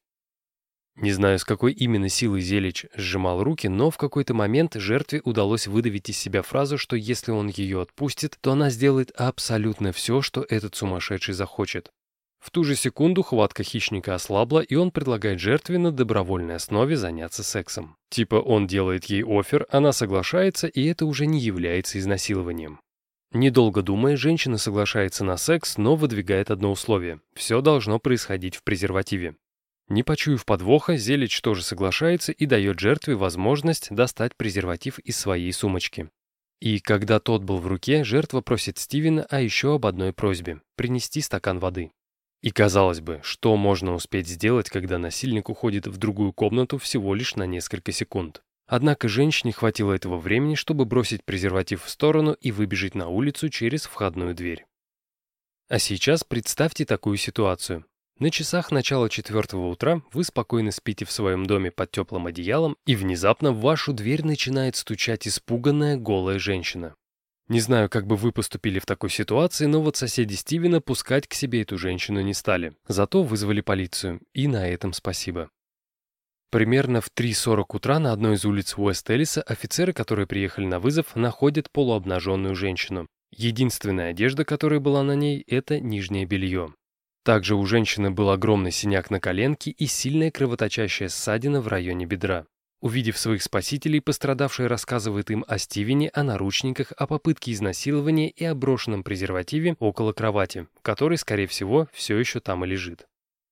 Не 1.00 1.12
знаю, 1.12 1.38
с 1.38 1.44
какой 1.44 1.72
именно 1.72 2.08
силой 2.08 2.40
Зелич 2.40 2.86
сжимал 2.96 3.44
руки, 3.44 3.68
но 3.68 3.88
в 3.90 3.96
какой-то 3.96 4.34
момент 4.34 4.74
жертве 4.74 5.20
удалось 5.24 5.68
выдавить 5.68 6.10
из 6.10 6.18
себя 6.18 6.42
фразу, 6.42 6.76
что 6.76 6.96
если 6.96 7.30
он 7.30 7.46
ее 7.46 7.80
отпустит, 7.80 8.36
то 8.40 8.52
она 8.52 8.68
сделает 8.70 9.12
абсолютно 9.12 9.92
все, 9.92 10.22
что 10.22 10.44
этот 10.48 10.74
сумасшедший 10.74 11.34
захочет. 11.34 11.90
В 12.40 12.50
ту 12.50 12.64
же 12.64 12.74
секунду 12.74 13.22
хватка 13.22 13.62
хищника 13.62 14.16
ослабла, 14.16 14.58
и 14.58 14.74
он 14.74 14.90
предлагает 14.90 15.38
жертве 15.38 15.78
на 15.78 15.92
добровольной 15.92 16.56
основе 16.56 16.96
заняться 16.96 17.44
сексом. 17.44 17.96
Типа 18.10 18.36
он 18.36 18.66
делает 18.66 19.04
ей 19.04 19.22
офер, 19.24 19.66
она 19.70 19.92
соглашается, 19.92 20.66
и 20.66 20.84
это 20.84 21.06
уже 21.06 21.26
не 21.26 21.38
является 21.38 22.00
изнасилованием. 22.00 22.80
Недолго 23.32 23.82
думая, 23.82 24.16
женщина 24.16 24.58
соглашается 24.58 25.22
на 25.22 25.36
секс, 25.36 25.76
но 25.76 25.94
выдвигает 25.94 26.50
одно 26.50 26.72
условие. 26.72 27.20
Все 27.34 27.60
должно 27.60 28.00
происходить 28.00 28.56
в 28.56 28.64
презервативе. 28.64 29.36
Не 29.88 30.02
почуяв 30.02 30.45
подвоха, 30.45 30.97
Зелич 30.97 31.40
тоже 31.40 31.62
соглашается 31.62 32.33
и 32.33 32.45
дает 32.45 32.78
жертве 32.78 33.14
возможность 33.14 33.88
достать 33.90 34.37
презерватив 34.37 34.99
из 34.99 35.16
своей 35.16 35.52
сумочки. 35.52 36.11
И 36.61 36.80
когда 36.80 37.21
тот 37.21 37.45
был 37.45 37.59
в 37.59 37.66
руке, 37.66 38.04
жертва 38.04 38.40
просит 38.40 38.78
Стивена 38.78 39.23
о 39.30 39.40
еще 39.40 39.76
об 39.76 39.87
одной 39.87 40.12
просьбе– 40.12 40.61
принести 40.76 41.21
стакан 41.21 41.59
воды. 41.59 41.92
И 42.42 42.50
казалось 42.50 43.00
бы, 43.00 43.21
что 43.23 43.57
можно 43.57 43.95
успеть 43.95 44.28
сделать, 44.28 44.68
когда 44.68 44.99
насильник 44.99 45.49
уходит 45.49 45.87
в 45.87 45.97
другую 45.97 46.33
комнату 46.33 46.78
всего 46.78 47.14
лишь 47.14 47.37
на 47.37 47.47
несколько 47.47 47.92
секунд. 47.92 48.42
Однако 48.66 49.09
женщине 49.09 49.52
хватило 49.52 49.92
этого 49.92 50.18
времени, 50.18 50.54
чтобы 50.54 50.85
бросить 50.85 51.25
презерватив 51.25 51.85
в 51.85 51.88
сторону 51.88 52.35
и 52.35 52.52
выбежать 52.52 52.95
на 52.95 53.09
улицу 53.09 53.49
через 53.49 53.85
входную 53.87 54.35
дверь. 54.35 54.66
А 55.68 55.78
сейчас 55.78 56.23
представьте 56.23 56.85
такую 56.85 57.16
ситуацию. 57.16 57.85
На 58.18 58.30
часах 58.32 58.72
начала 58.72 59.08
четвертого 59.08 59.68
утра 59.68 60.02
вы 60.12 60.25
спокойно 60.25 60.72
спите 60.72 61.04
в 61.04 61.12
своем 61.12 61.46
доме 61.46 61.70
под 61.70 61.92
теплым 61.92 62.26
одеялом, 62.26 62.76
и 62.84 62.96
внезапно 62.96 63.52
в 63.52 63.60
вашу 63.60 63.92
дверь 63.92 64.25
начинает 64.25 64.75
стучать 64.75 65.28
испуганная 65.28 65.96
голая 65.96 66.40
женщина. 66.40 66.96
Не 67.46 67.60
знаю, 67.60 67.88
как 67.88 68.08
бы 68.08 68.16
вы 68.16 68.32
поступили 68.32 68.80
в 68.80 68.87
такой 68.87 69.10
ситуации, 69.10 69.66
но 69.66 69.80
вот 69.80 69.96
соседи 69.96 70.34
Стивена 70.34 70.80
пускать 70.80 71.28
к 71.28 71.34
себе 71.34 71.62
эту 71.62 71.78
женщину 71.78 72.20
не 72.20 72.34
стали. 72.34 72.75
Зато 72.88 73.22
вызвали 73.22 73.60
полицию, 73.60 74.20
и 74.34 74.48
на 74.48 74.68
этом 74.68 74.92
спасибо. 74.92 75.48
Примерно 76.50 77.00
в 77.00 77.10
3.40 77.16 77.64
утра 77.68 78.00
на 78.00 78.12
одной 78.12 78.34
из 78.34 78.44
улиц 78.44 78.75
Уэст-Эллиса 78.76 79.42
офицеры, 79.42 79.92
которые 79.92 80.26
приехали 80.26 80.66
на 80.66 80.80
вызов, 80.80 81.14
находят 81.14 81.70
полуобнаженную 81.70 82.56
женщину. 82.56 83.06
Единственная 83.30 84.10
одежда, 84.10 84.44
которая 84.44 84.80
была 84.80 85.04
на 85.04 85.14
ней, 85.14 85.44
это 85.46 85.78
нижнее 85.78 86.25
белье. 86.25 86.75
Также 87.25 87.56
у 87.56 87.66
женщины 87.66 88.10
был 88.10 88.30
огромный 88.30 88.70
синяк 88.70 89.10
на 89.10 89.20
коленке 89.20 89.70
и 89.70 89.87
сильная 89.87 90.30
кровоточащая 90.30 91.08
ссадина 91.08 91.60
в 91.60 91.68
районе 91.68 92.06
бедра. 92.06 92.46
Увидев 92.80 93.18
своих 93.18 93.42
спасителей, 93.42 94.00
пострадавшая 94.00 94.68
рассказывает 94.68 95.30
им 95.30 95.44
о 95.48 95.58
Стивене, 95.58 96.10
о 96.14 96.22
наручниках, 96.22 96.92
о 96.96 97.08
попытке 97.08 97.52
изнасилования 97.52 98.30
и 98.30 98.44
о 98.44 98.54
брошенном 98.54 99.02
презервативе 99.02 99.76
около 99.80 100.12
кровати, 100.12 100.68
который, 100.82 101.18
скорее 101.18 101.48
всего, 101.48 101.88
все 101.92 102.16
еще 102.16 102.38
там 102.38 102.64
и 102.64 102.68
лежит. 102.68 103.06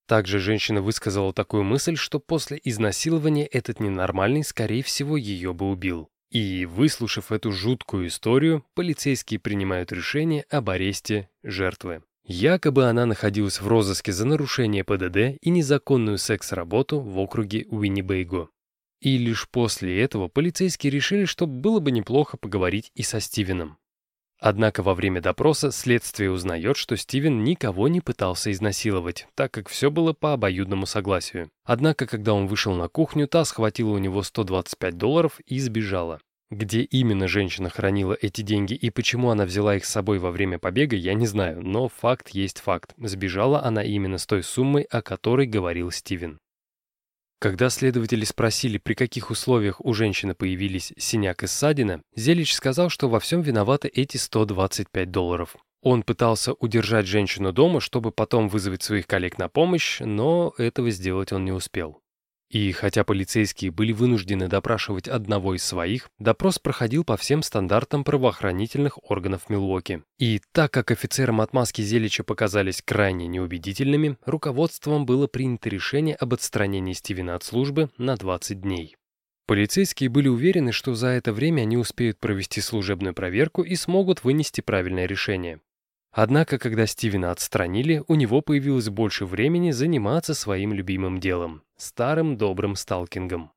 Также 0.07 0.39
женщина 0.39 0.81
высказала 0.81 1.33
такую 1.33 1.65
мысль, 1.65 1.97
что 1.97 2.21
после 2.21 2.61
изнасилования 2.63 3.47
этот 3.47 3.81
ненормальный, 3.81 4.45
скорее 4.45 4.85
всего, 4.85 5.17
ее 5.17 5.53
бы 5.53 5.69
убил. 5.69 6.09
И, 6.31 6.65
выслушав 6.65 7.33
эту 7.33 7.51
жуткую 7.51 8.07
историю, 8.07 8.65
полицейские 8.75 9.41
принимают 9.41 9.91
решение 9.91 10.45
об 10.51 10.71
аресте 10.71 11.29
жертвы. 11.43 12.05
Якобы 12.29 12.87
она 12.87 13.07
находилась 13.07 13.61
в 13.61 13.69
розыске 13.69 14.13
за 14.13 14.27
нарушение 14.27 14.83
ПДД 14.83 15.39
и 15.41 15.51
незаконную 15.51 16.19
секс-работу 16.19 16.99
в 16.99 17.17
округе 17.21 17.67
Уиннибейго. 17.69 18.49
И 19.01 19.17
лишь 19.17 19.49
после 19.49 20.03
этого 20.03 20.27
полицейские 20.27 20.91
решили, 20.91 21.25
что 21.25 21.47
было 21.47 21.79
бы 21.79 21.93
неплохо 21.93 22.37
поговорить 22.37 22.91
и 22.97 23.05
со 23.05 23.21
Стивеном. 23.21 23.79
Однако 24.41 24.83
во 24.83 24.95
время 24.95 25.21
допроса 25.21 25.71
следствие 25.71 26.33
узнает, 26.33 26.77
что 26.77 26.97
Стивен 26.97 27.45
никого 27.45 27.87
не 27.87 28.01
пытался 28.01 28.51
изнасиловать, 28.51 29.29
так 29.35 29.53
как 29.53 29.69
все 29.69 29.91
было 29.91 30.13
по 30.13 30.33
обоюдному 30.33 30.85
согласию. 30.87 31.51
Однако, 31.65 32.07
когда 32.07 32.35
он 32.35 32.49
вышел 32.49 32.75
на 32.75 32.89
кухню, 32.89 33.29
та 33.29 33.45
схватила 33.45 33.91
у 33.91 33.99
него 33.99 34.23
125 34.23 34.99
долларов 34.99 35.41
и 35.47 35.61
сбежала. 35.61 36.21
Где 36.51 36.83
именно 36.83 37.27
женщина 37.27 37.71
хранила 37.71 38.17
эти 38.21 38.43
деньги 38.43 38.75
и 38.75 38.91
почему 38.91 39.31
она 39.31 39.47
взяла 39.47 39.77
их 39.77 39.85
с 39.85 39.91
собой 39.91 40.19
во 40.19 40.31
время 40.31 40.61
побега, 40.61 40.95
я 40.95 41.15
не 41.15 41.27
знаю, 41.27 41.61
но 41.61 41.89
факт 41.89 42.29
есть 42.29 42.61
факт. 42.61 42.95
Сбежала 42.99 43.65
она 43.65 43.83
именно 43.83 44.19
с 44.19 44.27
той 44.27 44.45
суммой, 44.45 44.83
о 44.85 45.03
которой 45.03 45.47
говорил 45.47 45.91
Стивен. 45.91 46.39
Когда 47.41 47.69
следователи 47.69 48.25
спросили, 48.25 48.79
при 48.79 48.95
каких 48.95 49.31
условиях 49.31 49.85
у 49.85 49.93
женщины 49.93 50.35
появились 50.35 50.93
синяк 50.97 51.43
и 51.43 51.49
ссадина, 51.49 52.01
Зелич 52.15 52.55
сказал, 52.55 52.91
что 52.91 53.09
во 53.09 53.21
всем 53.21 53.43
виноваты 53.43 53.89
эти 53.89 54.17
125 54.17 55.11
долларов. 55.11 55.57
Он 55.83 56.03
пытался 56.03 56.55
удержать 56.55 57.07
женщину 57.07 57.53
дома, 57.53 57.81
чтобы 57.81 58.11
потом 58.11 58.49
вызвать 58.49 58.83
своих 58.83 59.07
коллег 59.07 59.37
на 59.37 59.49
помощь, 59.49 60.01
но 60.01 60.55
этого 60.57 60.91
сделать 60.91 61.33
он 61.33 61.45
не 61.45 61.53
успел. 61.53 62.01
И 62.51 62.71
хотя 62.73 63.03
полицейские 63.03 63.73
были 63.73 63.93
вынуждены 63.93 64.49
допрашивать 64.49 65.09
одного 65.09 65.55
из 65.55 65.65
своих, 65.65 66.11
допрос 66.19 66.59
проходил 66.59 67.03
по 67.03 67.17
всем 67.17 67.43
стандартам 67.43 68.05
правоохранительных 68.05 68.99
органов 69.11 69.51
Милуоки. 69.51 70.03
И 70.19 70.41
так 70.53 70.73
как 70.73 70.93
офицерам 70.93 71.41
отмазки 71.41 71.83
Зелича 71.83 72.23
показались 72.23 72.83
крайне 72.83 73.27
неубедительными, 73.27 74.17
руководством 74.25 75.07
было 75.07 75.27
принято 75.27 75.69
решение 75.69 76.15
об 76.15 76.35
отстранении 76.35 76.93
Стивена 76.93 77.35
от 77.35 77.43
службы 77.43 77.91
на 77.99 78.17
20 78.17 78.61
дней. 78.61 78.97
Полицейские 79.47 80.09
были 80.09 80.27
уверены, 80.27 80.73
что 80.73 80.95
за 80.95 81.09
это 81.09 81.33
время 81.33 81.63
они 81.63 81.77
успеют 81.77 82.19
провести 82.19 82.61
служебную 82.61 83.15
проверку 83.15 83.63
и 83.63 83.77
смогут 83.77 84.25
вынести 84.25 84.61
правильное 84.61 85.07
решение. 85.07 85.61
Однако, 86.19 86.59
когда 86.59 86.87
Стивена 86.87 87.31
отстранили, 87.31 88.03
у 88.09 88.15
него 88.15 88.41
появилось 88.41 88.89
больше 88.89 89.27
времени 89.27 89.71
заниматься 89.71 90.33
своим 90.33 90.73
любимым 90.73 91.21
делом– 91.21 91.63
старым 91.77 92.39
добрым 92.39 92.75
сталкингом. 92.75 93.53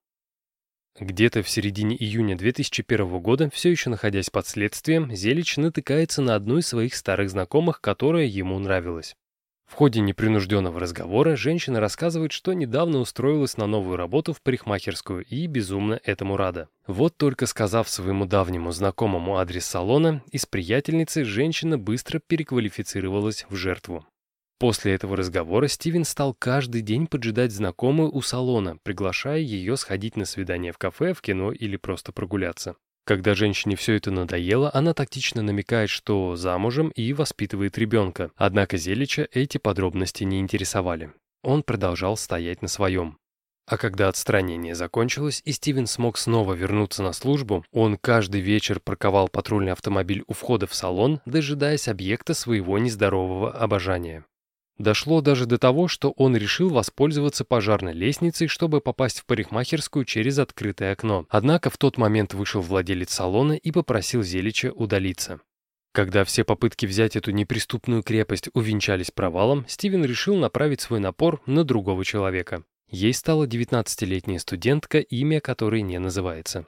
Где-то 0.99 1.41
в 1.41 1.47
середине 1.47 1.95
июня 1.95 2.37
2001 2.37 3.21
года, 3.21 3.49
все 3.49 3.71
еще 3.71 3.89
находясь 3.89 4.29
под 4.29 4.45
следствием, 4.45 5.09
Зелич 5.15 5.55
натыкается 5.55 6.21
на 6.21 6.35
одну 6.35 6.57
из 6.57 6.67
своих 6.67 6.95
старых 6.95 7.29
знакомых, 7.29 7.79
которая 7.79 8.25
ему 8.25 8.59
нравилась. 8.59 9.15
В 9.69 9.75
ходе 9.75 10.01
непринужденного 10.01 10.79
разговора 10.79 11.35
женщина 11.35 11.79
рассказывает, 11.79 12.31
что 12.31 12.53
недавно 12.53 12.97
устроилась 12.97 13.55
на 13.55 13.67
новую 13.67 13.97
работу 13.97 14.33
в 14.33 14.41
парикмахерскую 14.41 15.23
и 15.23 15.45
безумно 15.45 15.99
этому 16.03 16.37
рада. 16.37 16.69
Вот 16.87 17.15
только 17.15 17.45
сказав 17.45 17.87
своему 17.87 18.25
давнему 18.25 18.71
знакомому 18.71 19.37
адрес 19.37 19.65
салона, 19.65 20.23
из 20.31 20.47
приятельницы 20.47 21.23
женщина 21.23 21.77
быстро 21.77 22.19
переквалифицировалась 22.19 23.45
в 23.47 23.55
жертву. 23.55 24.07
После 24.57 24.95
этого 24.95 25.15
разговора 25.15 25.67
Стивен 25.67 26.03
стал 26.03 26.33
каждый 26.33 26.81
день 26.81 27.05
поджидать 27.05 27.51
знакомую 27.51 28.13
у 28.13 28.21
салона, 28.23 28.77
приглашая 28.81 29.39
ее 29.39 29.77
сходить 29.77 30.17
на 30.17 30.25
свидание 30.25 30.73
в 30.73 30.79
кафе, 30.79 31.13
в 31.13 31.21
кино 31.21 31.51
или 31.51 31.77
просто 31.77 32.11
прогуляться. 32.11 32.75
Когда 33.09 33.33
женщине 33.33 33.75
все 33.75 33.95
это 33.95 34.11
надоело, 34.11 34.69
она 34.71 34.93
тактично 34.93 35.41
намекает, 35.41 35.89
что 35.89 36.35
замужем 36.35 36.89
и 36.89 37.11
воспитывает 37.11 37.75
ребенка. 37.79 38.29
Однако 38.35 38.77
Зелича 38.77 39.27
эти 39.31 39.57
подробности 39.57 40.23
не 40.23 40.39
интересовали. 40.39 41.11
Он 41.41 41.63
продолжал 41.63 42.17
стоять 42.17 42.61
на 42.61 42.67
своем. 42.67 43.17
А 43.65 43.77
когда 43.77 44.09
отстранение 44.09 44.75
закончилось 44.75 45.41
и 45.43 45.53
Стивен 45.53 45.87
смог 45.87 46.19
снова 46.19 46.53
вернуться 46.53 47.01
на 47.01 47.13
службу, 47.13 47.65
он 47.71 47.97
каждый 47.97 48.41
вечер 48.41 48.79
парковал 48.79 49.27
патрульный 49.27 49.71
автомобиль 49.71 50.23
у 50.27 50.33
входа 50.33 50.67
в 50.67 50.75
салон, 50.75 51.19
дожидаясь 51.25 51.87
объекта 51.87 52.35
своего 52.35 52.77
нездорового 52.77 53.51
обожания. 53.51 54.23
Дошло 54.79 55.19
даже 55.19 55.45
до 55.45 55.57
того, 55.57 55.89
что 55.89 56.11
он 56.11 56.37
решил 56.37 56.69
воспользоваться 56.69 57.43
пожарной 57.43 57.93
лестницей, 57.93 58.47
чтобы 58.47 58.79
попасть 58.79 59.19
в 59.19 59.25
парикмахерскую 59.25 60.05
через 60.05 60.39
открытое 60.39 60.93
окно. 60.93 61.25
Однако 61.29 61.69
в 61.69 61.77
тот 61.77 61.97
момент 61.97 62.33
вышел 62.33 62.61
владелец 62.61 63.11
салона 63.11 63.53
и 63.53 63.71
попросил 63.71 64.23
Зелича 64.23 64.71
удалиться. 64.71 65.41
Когда 65.91 66.23
все 66.23 66.45
попытки 66.45 66.85
взять 66.85 67.17
эту 67.17 67.31
неприступную 67.31 68.03
крепость 68.03 68.47
увенчались 68.53 69.11
провалом, 69.11 69.65
Стивен 69.67 70.05
решил 70.05 70.37
направить 70.37 70.79
свой 70.79 71.01
напор 71.01 71.41
на 71.45 71.65
другого 71.65 72.05
человека. 72.05 72.63
Ей 72.89 73.13
стала 73.13 73.45
19-летняя 73.45 74.39
студентка, 74.39 74.99
имя 74.99 75.41
которой 75.41 75.81
не 75.81 75.99
называется. 75.99 76.67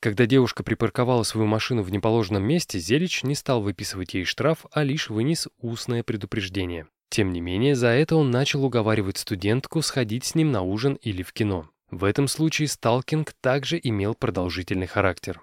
Когда 0.00 0.26
девушка 0.26 0.62
припарковала 0.62 1.22
свою 1.22 1.46
машину 1.46 1.82
в 1.82 1.90
неположенном 1.90 2.42
месте, 2.42 2.78
Зелич 2.78 3.22
не 3.22 3.34
стал 3.34 3.62
выписывать 3.62 4.12
ей 4.12 4.24
штраф, 4.24 4.66
а 4.72 4.84
лишь 4.84 5.08
вынес 5.08 5.48
устное 5.58 6.02
предупреждение. 6.02 6.86
Тем 7.10 7.32
не 7.32 7.40
менее, 7.40 7.74
за 7.74 7.88
это 7.88 8.16
он 8.16 8.30
начал 8.30 8.64
уговаривать 8.64 9.18
студентку 9.18 9.82
сходить 9.82 10.24
с 10.24 10.34
ним 10.36 10.52
на 10.52 10.62
ужин 10.62 10.94
или 11.02 11.22
в 11.22 11.32
кино. 11.32 11.68
В 11.90 12.04
этом 12.04 12.28
случае 12.28 12.68
сталкинг 12.68 13.32
также 13.40 13.80
имел 13.82 14.14
продолжительный 14.14 14.86
характер. 14.86 15.40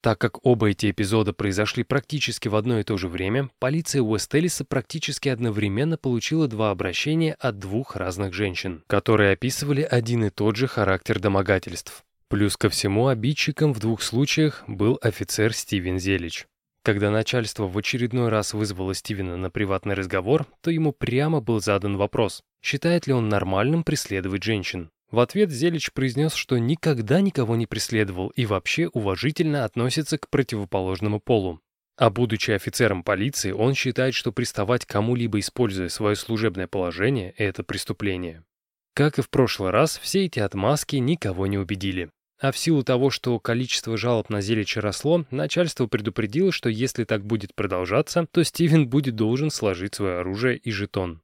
Так 0.00 0.20
как 0.20 0.46
оба 0.46 0.70
эти 0.70 0.92
эпизода 0.92 1.32
произошли 1.32 1.82
практически 1.82 2.46
в 2.46 2.54
одно 2.54 2.78
и 2.78 2.84
то 2.84 2.96
же 2.96 3.08
время, 3.08 3.50
полиция 3.58 4.00
Уэст-Эллиса 4.02 4.64
практически 4.64 5.28
одновременно 5.28 5.96
получила 5.96 6.46
два 6.46 6.70
обращения 6.70 7.34
от 7.34 7.58
двух 7.58 7.96
разных 7.96 8.32
женщин, 8.32 8.84
которые 8.86 9.32
описывали 9.32 9.82
один 9.82 10.24
и 10.24 10.30
тот 10.30 10.54
же 10.54 10.68
характер 10.68 11.18
домогательств. 11.18 12.04
Плюс 12.28 12.56
ко 12.56 12.68
всему 12.68 13.08
обидчиком 13.08 13.72
в 13.72 13.80
двух 13.80 14.02
случаях 14.02 14.62
был 14.68 15.00
офицер 15.02 15.52
Стивен 15.52 15.98
Зелич. 15.98 16.46
Когда 16.82 17.10
начальство 17.10 17.66
в 17.66 17.76
очередной 17.76 18.28
раз 18.28 18.54
вызвало 18.54 18.94
Стивена 18.94 19.36
на 19.36 19.50
приватный 19.50 19.94
разговор, 19.94 20.46
то 20.62 20.70
ему 20.70 20.92
прямо 20.92 21.40
был 21.40 21.60
задан 21.60 21.96
вопрос, 21.96 22.42
считает 22.62 23.06
ли 23.06 23.12
он 23.12 23.28
нормальным 23.28 23.84
преследовать 23.84 24.42
женщин. 24.42 24.90
В 25.10 25.20
ответ 25.20 25.50
Зелич 25.50 25.92
произнес, 25.92 26.34
что 26.34 26.58
никогда 26.58 27.20
никого 27.20 27.56
не 27.56 27.66
преследовал 27.66 28.28
и 28.28 28.44
вообще 28.44 28.88
уважительно 28.88 29.64
относится 29.64 30.18
к 30.18 30.28
противоположному 30.28 31.18
полу. 31.18 31.60
А 31.96 32.10
будучи 32.10 32.52
офицером 32.52 33.02
полиции, 33.02 33.50
он 33.50 33.74
считает, 33.74 34.14
что 34.14 34.32
приставать 34.32 34.86
кому-либо, 34.86 35.40
используя 35.40 35.88
свое 35.88 36.14
служебное 36.14 36.68
положение, 36.68 37.32
это 37.32 37.64
преступление. 37.64 38.44
Как 38.94 39.18
и 39.18 39.22
в 39.22 39.30
прошлый 39.30 39.70
раз, 39.70 39.98
все 39.98 40.26
эти 40.26 40.40
отмазки 40.40 40.96
никого 40.96 41.46
не 41.46 41.58
убедили. 41.58 42.10
А 42.40 42.52
в 42.52 42.58
силу 42.58 42.84
того, 42.84 43.10
что 43.10 43.38
количество 43.40 43.96
жалоб 43.96 44.30
на 44.30 44.40
Зелича 44.40 44.80
росло, 44.80 45.24
начальство 45.30 45.86
предупредило, 45.86 46.52
что 46.52 46.68
если 46.68 47.04
так 47.04 47.24
будет 47.24 47.54
продолжаться, 47.54 48.26
то 48.30 48.44
Стивен 48.44 48.88
будет 48.88 49.16
должен 49.16 49.50
сложить 49.50 49.96
свое 49.96 50.18
оружие 50.18 50.56
и 50.56 50.70
жетон. 50.70 51.20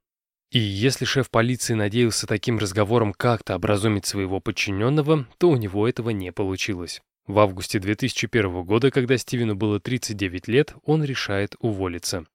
И 0.51 0.59
если 0.59 1.05
шеф 1.05 1.29
полиции 1.29 1.73
надеялся 1.73 2.27
таким 2.27 2.57
разговором 2.57 3.13
как-то 3.13 3.55
образумить 3.55 4.05
своего 4.05 4.39
подчиненного, 4.39 5.27
то 5.37 5.49
у 5.49 5.55
него 5.55 5.87
этого 5.87 6.11
не 6.11 6.31
получилось. 6.31 7.01
В 7.27 7.39
августе 7.39 7.79
2001 7.79 8.63
года, 8.63 8.91
когда 8.91 9.17
Стивену 9.17 9.55
было 9.55 9.79
39 9.79 10.47
лет, 10.47 10.75
он 10.83 11.03
решает 11.03 11.55
уволиться. 11.59 12.25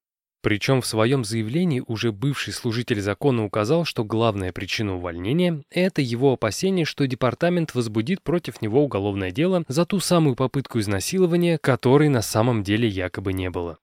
Причем 0.43 0.81
в 0.81 0.87
своем 0.87 1.23
заявлении 1.23 1.83
уже 1.87 2.13
бывший 2.13 2.55
служитель 2.55 3.01
закона 3.01 3.45
указал, 3.45 3.85
что 3.85 4.05
главная 4.05 4.53
причина 4.53 4.95
увольнения– 4.95 5.63
это 5.71 6.01
его 6.01 6.33
опасение, 6.33 6.87
что 6.87 7.07
департамент 7.07 7.75
возбудит 7.75 8.23
против 8.23 8.63
него 8.63 8.83
уголовное 8.83 9.33
дело 9.33 9.65
за 9.69 9.85
ту 9.85 10.01
самую 10.01 10.37
попытку 10.37 10.81
изнасилования, 10.81 11.59
которой 11.59 12.09
на 12.09 12.23
самом 12.23 12.63
деле 12.63 12.89
якобы 12.89 13.35
не 13.35 13.51
было. 13.51 13.79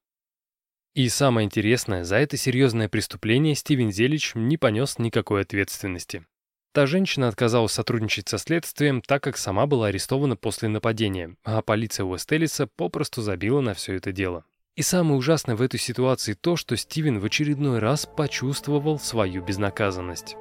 И 0.95 1.09
самое 1.09 1.45
интересное, 1.45 2.03
за 2.03 2.15
это 2.15 2.37
серьезное 2.37 2.89
преступление 2.89 3.53
Стивен 3.53 3.91
Зелич 3.91 4.31
не 4.33 4.57
понес 4.57 4.97
никакой 4.97 5.41
ответственности. 5.41 6.25
Та 6.73 6.87
женщина 6.87 7.27
отказалась 7.27 7.71
сотрудничать 7.71 8.29
со 8.29 8.39
следствием, 8.39 9.03
так 9.03 9.21
как 9.21 9.37
сама 9.37 9.67
была 9.67 9.87
арестована 9.87 10.35
после 10.35 10.69
нападения, 10.69 11.35
а 11.43 11.61
полиция 11.61 12.03
Уэстелиса 12.05 12.65
попросту 12.65 13.21
забила 13.21 13.61
на 13.61 13.75
все 13.75 13.93
это 13.93 14.11
дело. 14.11 14.43
И 14.77 14.83
самое 14.83 15.17
ужасное 15.17 15.55
в 15.55 15.63
этой 15.63 15.79
ситуации 15.79 16.33
то, 16.33 16.55
что 16.55 16.77
Стивен 16.77 17.17
в 17.17 17.25
очередной 17.25 17.79
раз 17.79 18.05
почувствовал 18.05 18.99
свою 18.99 19.43
безнаказанность. 19.43 20.35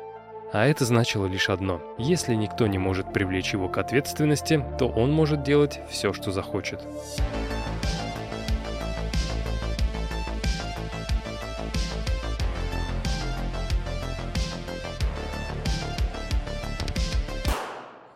А 0.53 0.67
это 0.67 0.85
значило 0.85 1.25
лишь 1.25 1.49
одно. 1.49 1.81
Если 1.97 2.35
никто 2.35 2.67
не 2.67 2.77
может 2.77 3.15
привлечь 3.15 3.55
его 3.55 3.71
к 3.71 3.79
ответственности, 3.79 4.63
то 4.79 4.89
он 4.89 5.11
может 5.11 5.43
делать 5.43 5.81
все, 5.91 6.13
что 6.13 6.33
захочет. 6.33 6.87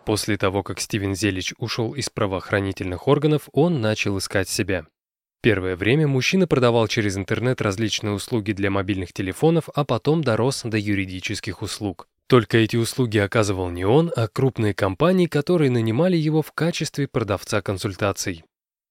После 0.05 0.37
того, 0.37 0.63
как 0.63 0.81
Стивен 0.81 1.15
Зелич 1.15 1.55
ушел 1.57 1.95
из 1.95 2.11
правоохранительных 2.11 3.09
органов, 3.09 3.49
он 3.53 3.81
начал 3.81 4.19
искать 4.19 4.51
себя. 4.51 4.85
Первое 5.43 5.75
время 5.75 6.07
мужчина 6.07 6.47
продавал 6.47 6.87
через 6.87 7.17
интернет 7.17 7.63
различные 7.63 8.13
услуги 8.13 8.53
для 8.53 8.71
мобильных 8.71 9.15
телефонов, 9.15 9.71
а 9.75 9.85
потом 9.85 10.23
дорос 10.23 10.63
до 10.65 10.77
юридических 10.77 11.63
услуг. 11.63 12.09
Только 12.27 12.59
эти 12.59 12.77
услуги 12.77 13.19
оказывал 13.19 13.71
не 13.71 13.85
он, 13.85 14.13
а 14.15 14.29
крупные 14.29 14.75
компании, 14.75 15.27
которые 15.27 15.71
нанимали 15.71 16.17
его 16.17 16.43
в 16.43 16.53
качестве 16.53 17.09
продавца 17.09 17.63
консультаций. 17.63 18.45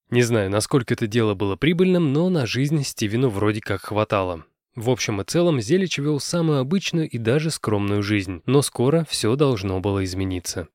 Не 0.09 0.23
знаю, 0.23 0.49
насколько 0.49 0.95
это 0.95 1.05
дело 1.05 1.35
было 1.35 1.55
прибыльным, 1.55 2.11
но 2.11 2.29
на 2.29 2.47
жизнь 2.47 2.83
Стивену 2.83 3.29
вроде 3.29 3.61
как 3.61 3.81
хватало. 3.83 4.43
В 4.75 4.89
общем 4.89 5.21
и 5.21 5.23
целом, 5.23 5.61
Зелич 5.61 5.99
вел 5.99 6.19
самую 6.19 6.59
обычную 6.59 7.07
и 7.07 7.17
даже 7.19 7.51
скромную 7.51 8.01
жизнь, 8.01 8.41
но 8.45 8.63
скоро 8.63 9.05
все 9.07 9.35
должно 9.35 9.79
было 9.79 10.03
измениться. 10.03 10.67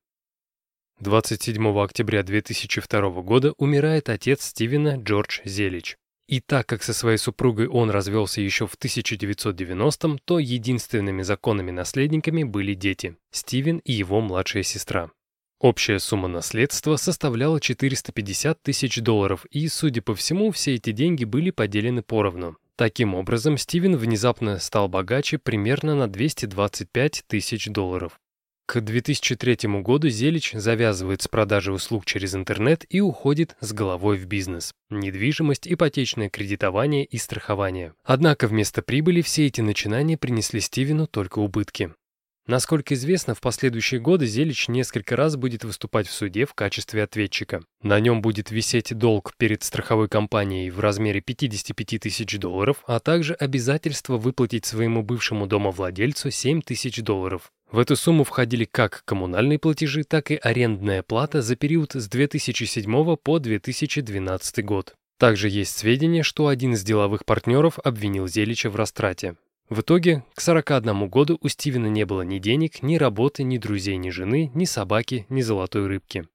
27 1.01 1.77
октября 1.77 2.23
2002 2.23 3.21
года 3.21 3.53
умирает 3.57 4.07
отец 4.09 4.45
Стивена 4.45 4.95
Джордж 4.95 5.41
Зелич. 5.43 5.97
И 6.27 6.39
так 6.39 6.67
как 6.67 6.83
со 6.83 6.93
своей 6.93 7.17
супругой 7.17 7.67
он 7.67 7.89
развелся 7.91 8.41
еще 8.41 8.65
в 8.65 8.75
1990-м, 8.77 10.19
то 10.23 10.39
единственными 10.39 11.21
законными 11.21 11.71
наследниками 11.71 12.43
были 12.43 12.73
дети– 12.73 13.17
Стивен 13.31 13.79
и 13.79 13.91
его 13.91 14.21
младшая 14.21 14.63
сестра. 14.63 15.11
Общая 15.59 15.99
сумма 15.99 16.27
наследства 16.27 16.95
составляла 16.95 17.59
450 17.59 18.63
тысяч 18.63 19.01
долларов, 19.01 19.45
и, 19.51 19.67
судя 19.67 20.01
по 20.01 20.15
всему, 20.15 20.51
все 20.51 20.75
эти 20.75 20.91
деньги 20.91 21.25
были 21.25 21.51
поделены 21.51 22.03
поровну. 22.03 22.57
Таким 22.77 23.15
образом, 23.15 23.57
Стивен 23.57 23.95
внезапно 23.95 24.59
стал 24.59 24.87
богаче 24.87 25.37
примерно 25.37 25.95
на 25.95 26.07
225 26.07 27.23
тысяч 27.27 27.67
долларов. 27.67 28.19
К 28.67 28.81
2003 28.81 29.81
году 29.81 30.09
Зелич 30.09 30.53
завязывает 30.53 31.21
с 31.21 31.27
продажей 31.27 31.73
услуг 31.73 32.05
через 32.05 32.33
интернет 32.33 32.83
и 32.89 32.99
уходит 32.99 33.55
с 33.59 33.73
головой 33.73 34.17
в 34.17 34.25
бизнес. 34.25 34.73
Недвижимость, 34.89 35.67
ипотечное 35.67 36.29
кредитование 36.29 37.05
и 37.05 37.17
страхование. 37.17 37.93
Однако 38.03 38.47
вместо 38.47 38.81
прибыли 38.81 39.21
все 39.21 39.45
эти 39.45 39.61
начинания 39.61 40.17
принесли 40.17 40.59
Стивену 40.59 41.05
только 41.05 41.39
убытки. 41.39 41.93
Насколько 42.47 42.93
известно, 42.93 43.33
в 43.33 43.41
последующие 43.41 43.99
годы 43.99 44.27
Зелич 44.27 44.67
несколько 44.67 45.15
раз 45.15 45.35
будет 45.35 45.63
выступать 45.63 46.07
в 46.07 46.11
суде 46.11 46.45
в 46.45 46.53
качестве 46.53 47.01
ответчика. 47.01 47.63
На 47.81 47.99
нем 47.99 48.21
будет 48.21 48.51
висеть 48.51 48.95
долг 48.95 49.33
перед 49.37 49.63
страховой 49.63 50.09
компанией 50.09 50.69
в 50.69 50.79
размере 50.79 51.21
55 51.21 52.01
тысяч 52.01 52.37
долларов, 52.37 52.83
а 52.85 52.99
также 52.99 53.33
обязательство 53.33 54.17
выплатить 54.17 54.65
своему 54.65 55.01
бывшему 55.01 55.47
домовладельцу 55.47 56.29
7 56.29 56.61
тысяч 56.61 57.01
долларов. 57.01 57.51
В 57.71 57.79
эту 57.79 57.95
сумму 57.95 58.23
входили 58.23 58.65
как 58.65 59.03
коммунальные 59.05 59.59
платежи, 59.59 60.03
так 60.03 60.31
и 60.31 60.35
арендная 60.35 61.03
плата 61.03 61.41
за 61.41 61.55
период 61.55 61.93
с 61.93 62.07
2007 62.07 63.15
по 63.17 63.39
2012 63.39 64.63
год. 64.63 64.95
Также 65.17 65.49
есть 65.49 65.77
сведения, 65.77 66.23
что 66.23 66.47
один 66.47 66.73
из 66.73 66.83
деловых 66.83 67.25
партнеров 67.25 67.79
обвинил 67.83 68.27
Зелича 68.27 68.69
в 68.69 68.75
растрате. 68.75 69.35
В 69.69 69.81
итоге, 69.81 70.23
к 70.35 70.41
41 70.41 71.07
году 71.07 71.39
у 71.41 71.47
Стивена 71.47 71.89
не 71.89 72.05
было 72.05 72.21
ни 72.21 72.37
денег, 72.37 72.83
ни 72.83 72.97
работы, 72.97 73.43
ни 73.43 73.57
друзей, 73.57 73.97
ни 73.97 74.11
жены, 74.11 74.51
ни 74.53 74.65
собаки, 74.65 75.25
ни 75.29 75.41
золотой 75.41 75.87
рыбки. 75.87 76.27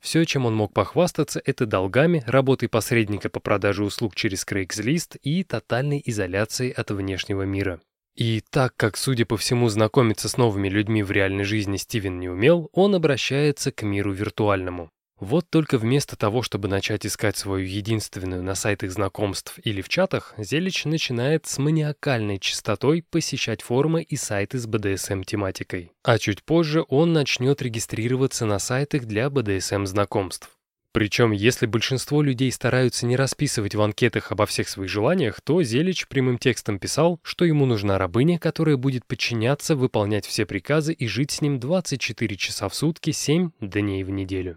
Все, 0.00 0.24
чем 0.26 0.44
он 0.44 0.54
мог 0.54 0.74
похвастаться, 0.74 1.40
это 1.42 1.64
долгами, 1.64 2.22
работой 2.26 2.68
посредника 2.68 3.30
по 3.30 3.40
продаже 3.40 3.84
услуг 3.84 4.14
через 4.14 4.44
Craigslist 4.46 5.16
и 5.22 5.44
тотальной 5.44 6.02
изоляцией 6.04 6.72
от 6.72 6.90
внешнего 6.90 7.44
мира. 7.44 7.80
И 8.14 8.42
так 8.50 8.76
как, 8.76 8.96
судя 8.96 9.26
по 9.26 9.36
всему, 9.36 9.68
знакомиться 9.68 10.28
с 10.28 10.36
новыми 10.36 10.68
людьми 10.68 11.02
в 11.02 11.10
реальной 11.10 11.44
жизни 11.44 11.76
Стивен 11.76 12.20
не 12.20 12.28
умел, 12.28 12.70
он 12.72 12.94
обращается 12.94 13.72
к 13.72 13.82
миру 13.82 14.12
виртуальному. 14.12 14.90
Вот 15.18 15.48
только 15.48 15.78
вместо 15.78 16.16
того, 16.16 16.42
чтобы 16.42 16.68
начать 16.68 17.06
искать 17.06 17.36
свою 17.36 17.66
единственную 17.66 18.42
на 18.42 18.54
сайтах 18.54 18.90
знакомств 18.90 19.58
или 19.62 19.80
в 19.80 19.88
чатах, 19.88 20.34
Зелич 20.36 20.84
начинает 20.84 21.46
с 21.46 21.58
маниакальной 21.58 22.38
частотой 22.38 23.04
посещать 23.08 23.62
форумы 23.62 24.02
и 24.02 24.16
сайты 24.16 24.58
с 24.58 24.66
BDSM-тематикой. 24.66 25.92
А 26.02 26.18
чуть 26.18 26.42
позже 26.42 26.84
он 26.88 27.12
начнет 27.12 27.62
регистрироваться 27.62 28.44
на 28.44 28.58
сайтах 28.58 29.04
для 29.04 29.26
BDSM-знакомств. 29.26 30.50
Причем, 30.94 31.32
если 31.32 31.66
большинство 31.66 32.22
людей 32.22 32.52
стараются 32.52 33.04
не 33.04 33.16
расписывать 33.16 33.74
в 33.74 33.82
анкетах 33.82 34.30
обо 34.30 34.46
всех 34.46 34.68
своих 34.68 34.88
желаниях, 34.88 35.40
то 35.40 35.60
Зелич 35.60 36.06
прямым 36.06 36.38
текстом 36.38 36.78
писал, 36.78 37.18
что 37.24 37.44
ему 37.44 37.66
нужна 37.66 37.98
рабыня, 37.98 38.38
которая 38.38 38.76
будет 38.76 39.04
подчиняться, 39.04 39.74
выполнять 39.74 40.24
все 40.24 40.46
приказы 40.46 40.92
и 40.92 41.08
жить 41.08 41.32
с 41.32 41.40
ним 41.40 41.58
24 41.58 42.36
часа 42.36 42.68
в 42.68 42.76
сутки, 42.76 43.10
7 43.10 43.50
дней 43.60 44.04
в 44.04 44.10
неделю. 44.10 44.56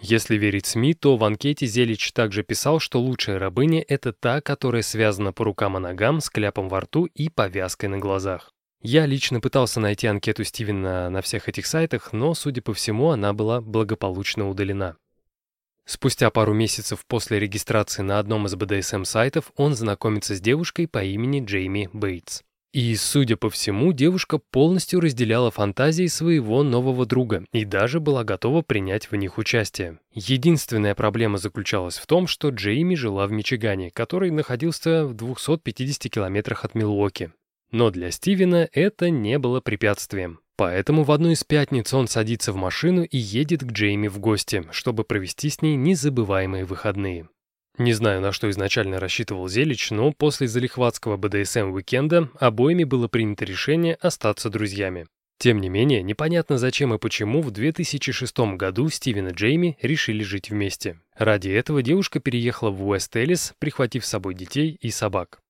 Если 0.00 0.36
верить 0.36 0.66
СМИ, 0.66 0.94
то 0.94 1.16
в 1.16 1.24
анкете 1.24 1.66
Зелич 1.66 2.12
также 2.12 2.44
писал, 2.44 2.78
что 2.78 3.00
лучшая 3.00 3.40
рабыня– 3.40 3.84
это 3.88 4.12
та, 4.12 4.40
которая 4.40 4.82
связана 4.82 5.32
по 5.32 5.44
рукам 5.44 5.76
и 5.78 5.80
ногам, 5.80 6.20
с 6.20 6.30
кляпом 6.30 6.68
во 6.68 6.82
рту 6.82 7.06
и 7.06 7.28
повязкой 7.28 7.86
на 7.86 7.98
глазах. 7.98 8.52
Я 8.82 9.04
лично 9.06 9.40
пытался 9.40 9.80
найти 9.80 10.06
анкету 10.06 10.44
Стивена 10.44 11.10
на 11.10 11.22
всех 11.22 11.48
этих 11.48 11.66
сайтах, 11.66 12.12
но, 12.12 12.34
судя 12.34 12.62
по 12.62 12.72
всему, 12.72 13.10
она 13.10 13.32
была 13.32 13.60
благополучно 13.60 14.48
удалена. 14.48 14.96
Спустя 15.84 16.30
пару 16.30 16.54
месяцев 16.54 17.04
после 17.06 17.38
регистрации 17.38 18.02
на 18.02 18.18
одном 18.18 18.46
из 18.46 18.54
BDSM-сайтов 18.54 19.52
он 19.56 19.74
знакомится 19.74 20.34
с 20.34 20.40
девушкой 20.40 20.86
по 20.86 21.02
имени 21.02 21.44
Джейми 21.44 21.90
Бейтс. 21.92 22.42
И, 22.72 22.96
судя 22.96 23.36
по 23.36 23.50
всему, 23.50 23.92
девушка 23.92 24.38
полностью 24.38 25.00
разделяла 25.00 25.50
фантазии 25.50 26.06
своего 26.06 26.62
нового 26.62 27.04
друга 27.04 27.44
и 27.52 27.66
даже 27.66 28.00
была 28.00 28.24
готова 28.24 28.62
принять 28.62 29.10
в 29.10 29.16
них 29.16 29.36
участие. 29.36 29.98
Единственная 30.14 30.94
проблема 30.94 31.36
заключалась 31.36 31.98
в 31.98 32.06
том, 32.06 32.26
что 32.26 32.48
Джейми 32.48 32.94
жила 32.94 33.26
в 33.26 33.32
Мичигане, 33.32 33.90
который 33.90 34.30
находился 34.30 35.04
в 35.04 35.12
250 35.12 36.10
километрах 36.10 36.64
от 36.64 36.74
Милуоки. 36.74 37.32
Но 37.72 37.90
для 37.90 38.10
Стивена 38.10 38.68
это 38.72 39.10
не 39.10 39.38
было 39.38 39.60
препятствием. 39.60 40.40
Поэтому 40.56 41.02
в 41.02 41.10
одну 41.10 41.30
из 41.30 41.44
пятниц 41.44 41.92
он 41.94 42.08
садится 42.08 42.52
в 42.52 42.56
машину 42.56 43.04
и 43.04 43.16
едет 43.16 43.62
к 43.62 43.72
Джейми 43.72 44.08
в 44.08 44.18
гости, 44.18 44.64
чтобы 44.70 45.04
провести 45.04 45.48
с 45.48 45.62
ней 45.62 45.76
незабываемые 45.76 46.64
выходные. 46.64 47.28
Не 47.78 47.94
знаю, 47.94 48.20
на 48.20 48.32
что 48.32 48.50
изначально 48.50 49.00
рассчитывал 49.00 49.48
Зелич, 49.48 49.90
но 49.90 50.12
после 50.12 50.46
залихватского 50.46 51.16
БДСМ-уикенда 51.16 52.28
обоими 52.38 52.84
было 52.84 53.08
принято 53.08 53.46
решение 53.46 53.94
остаться 53.94 54.50
друзьями. 54.50 55.06
Тем 55.38 55.60
не 55.60 55.70
менее, 55.70 56.02
непонятно 56.02 56.58
зачем 56.58 56.94
и 56.94 56.98
почему 56.98 57.40
в 57.40 57.50
2006 57.50 58.38
году 58.56 58.88
Стивен 58.90 59.28
и 59.28 59.32
Джейми 59.32 59.76
решили 59.82 60.22
жить 60.22 60.50
вместе. 60.50 61.00
Ради 61.16 61.48
этого 61.48 61.82
девушка 61.82 62.20
переехала 62.20 62.70
в 62.70 62.86
Уэст-Эллис, 62.86 63.54
прихватив 63.58 64.04
с 64.04 64.08
собой 64.08 64.34
детей 64.34 64.78
и 64.80 64.90
собак. 64.90 65.40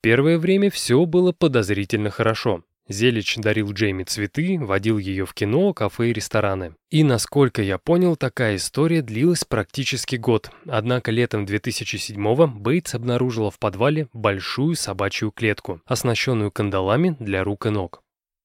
Первое 0.00 0.38
время 0.38 0.70
все 0.70 1.04
было 1.04 1.32
подозрительно 1.32 2.10
хорошо. 2.10 2.64
Зелич 2.88 3.36
дарил 3.36 3.72
Джейми 3.72 4.04
цветы, 4.04 4.58
водил 4.60 4.98
ее 4.98 5.24
в 5.24 5.34
кино, 5.34 5.72
кафе 5.72 6.10
и 6.10 6.12
рестораны. 6.12 6.74
И, 6.90 7.04
насколько 7.04 7.62
я 7.62 7.78
понял, 7.78 8.16
такая 8.16 8.56
история 8.56 9.02
длилась 9.02 9.44
практически 9.44 10.16
год. 10.16 10.50
Однако 10.66 11.10
летом 11.10 11.44
2007-го 11.44 12.46
Бейтс 12.48 12.94
обнаружила 12.94 13.50
в 13.50 13.58
подвале 13.58 14.08
большую 14.12 14.74
собачью 14.74 15.30
клетку, 15.30 15.80
оснащенную 15.86 16.50
кандалами 16.50 17.16
для 17.18 17.44
рук 17.44 17.66
и 17.66 17.70
ног. 17.70 18.01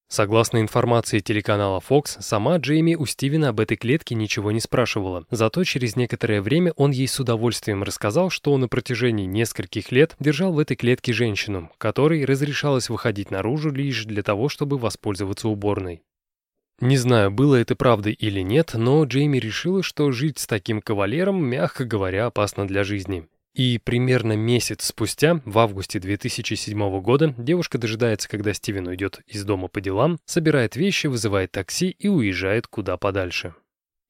Согласно 0.10 0.62
информации 0.62 1.20
телеканала 1.20 1.82
Fox, 1.88 2.22
сама 2.22 2.58
Джейми 2.58 2.96
у 2.96 3.06
Стивена 3.06 3.50
об 3.50 3.60
этой 3.60 3.76
клетке 3.76 4.16
ничего 4.16 4.52
не 4.52 4.62
спрашивала. 4.62 5.26
Зато 5.32 5.66
через 5.66 5.98
некоторое 5.98 6.42
время 6.42 6.72
он 6.78 6.92
ей 6.92 7.10
с 7.10 7.20
удовольствием 7.20 7.84
рассказал, 7.84 8.30
что 8.30 8.54
он 8.54 8.62
на 8.62 8.68
протяжении 8.70 9.26
нескольких 9.26 9.92
лет 9.92 10.16
держал 10.20 10.54
в 10.54 10.60
этой 10.60 10.78
клетке 10.78 11.12
женщину, 11.12 11.70
которой 11.78 12.24
разрешалось 12.24 12.90
выходить 12.90 13.32
наружу 13.32 13.70
лишь 13.70 14.06
для 14.06 14.24
того, 14.24 14.48
чтобы 14.48 14.78
воспользоваться 14.78 15.50
уборной. 15.50 16.02
Не 16.80 16.96
знаю, 16.96 17.32
было 17.32 17.56
это 17.56 17.76
правдой 17.76 18.14
или 18.14 18.40
нет, 18.42 18.76
но 18.76 19.04
Джейми 19.04 19.40
решила, 19.40 19.84
что 19.84 20.12
жить 20.12 20.40
с 20.40 20.48
таким 20.48 20.80
кавалером, 20.80 21.44
мягко 21.44 21.84
говоря, 21.84 22.28
опасно 22.28 22.66
для 22.66 22.84
жизни. 22.84 23.28
И 23.58 23.80
примерно 23.80 24.34
месяц 24.34 24.86
спустя, 24.86 25.42
в 25.44 25.58
августе 25.58 26.00
2007 26.00 27.02
года, 27.02 27.34
девушка 27.40 27.80
дожидается, 27.80 28.30
когда 28.30 28.54
Стивен 28.54 28.86
уйдет 28.86 29.22
из 29.26 29.44
дома 29.46 29.68
по 29.68 29.82
делам, 29.82 30.20
собирает 30.26 30.76
вещи, 30.76 31.08
вызывает 31.08 31.54
такси 31.54 31.90
и 31.90 32.08
уезжает 32.08 32.68
куда 32.68 32.98
подальше. 32.98 33.56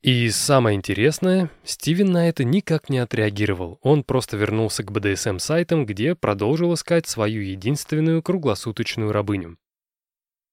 И 0.04 0.30
самое 0.32 0.76
интересное, 0.76 1.50
Стивен 1.64 2.12
на 2.12 2.28
это 2.28 2.44
никак 2.44 2.90
не 2.90 3.00
отреагировал. 3.00 3.80
Он 3.82 4.04
просто 4.04 4.36
вернулся 4.36 4.84
к 4.84 4.92
BDSM-сайтам, 4.92 5.86
где 5.86 6.14
продолжил 6.14 6.74
искать 6.74 7.08
свою 7.08 7.42
единственную 7.42 8.22
круглосуточную 8.22 9.14
рабыню. 9.14 9.58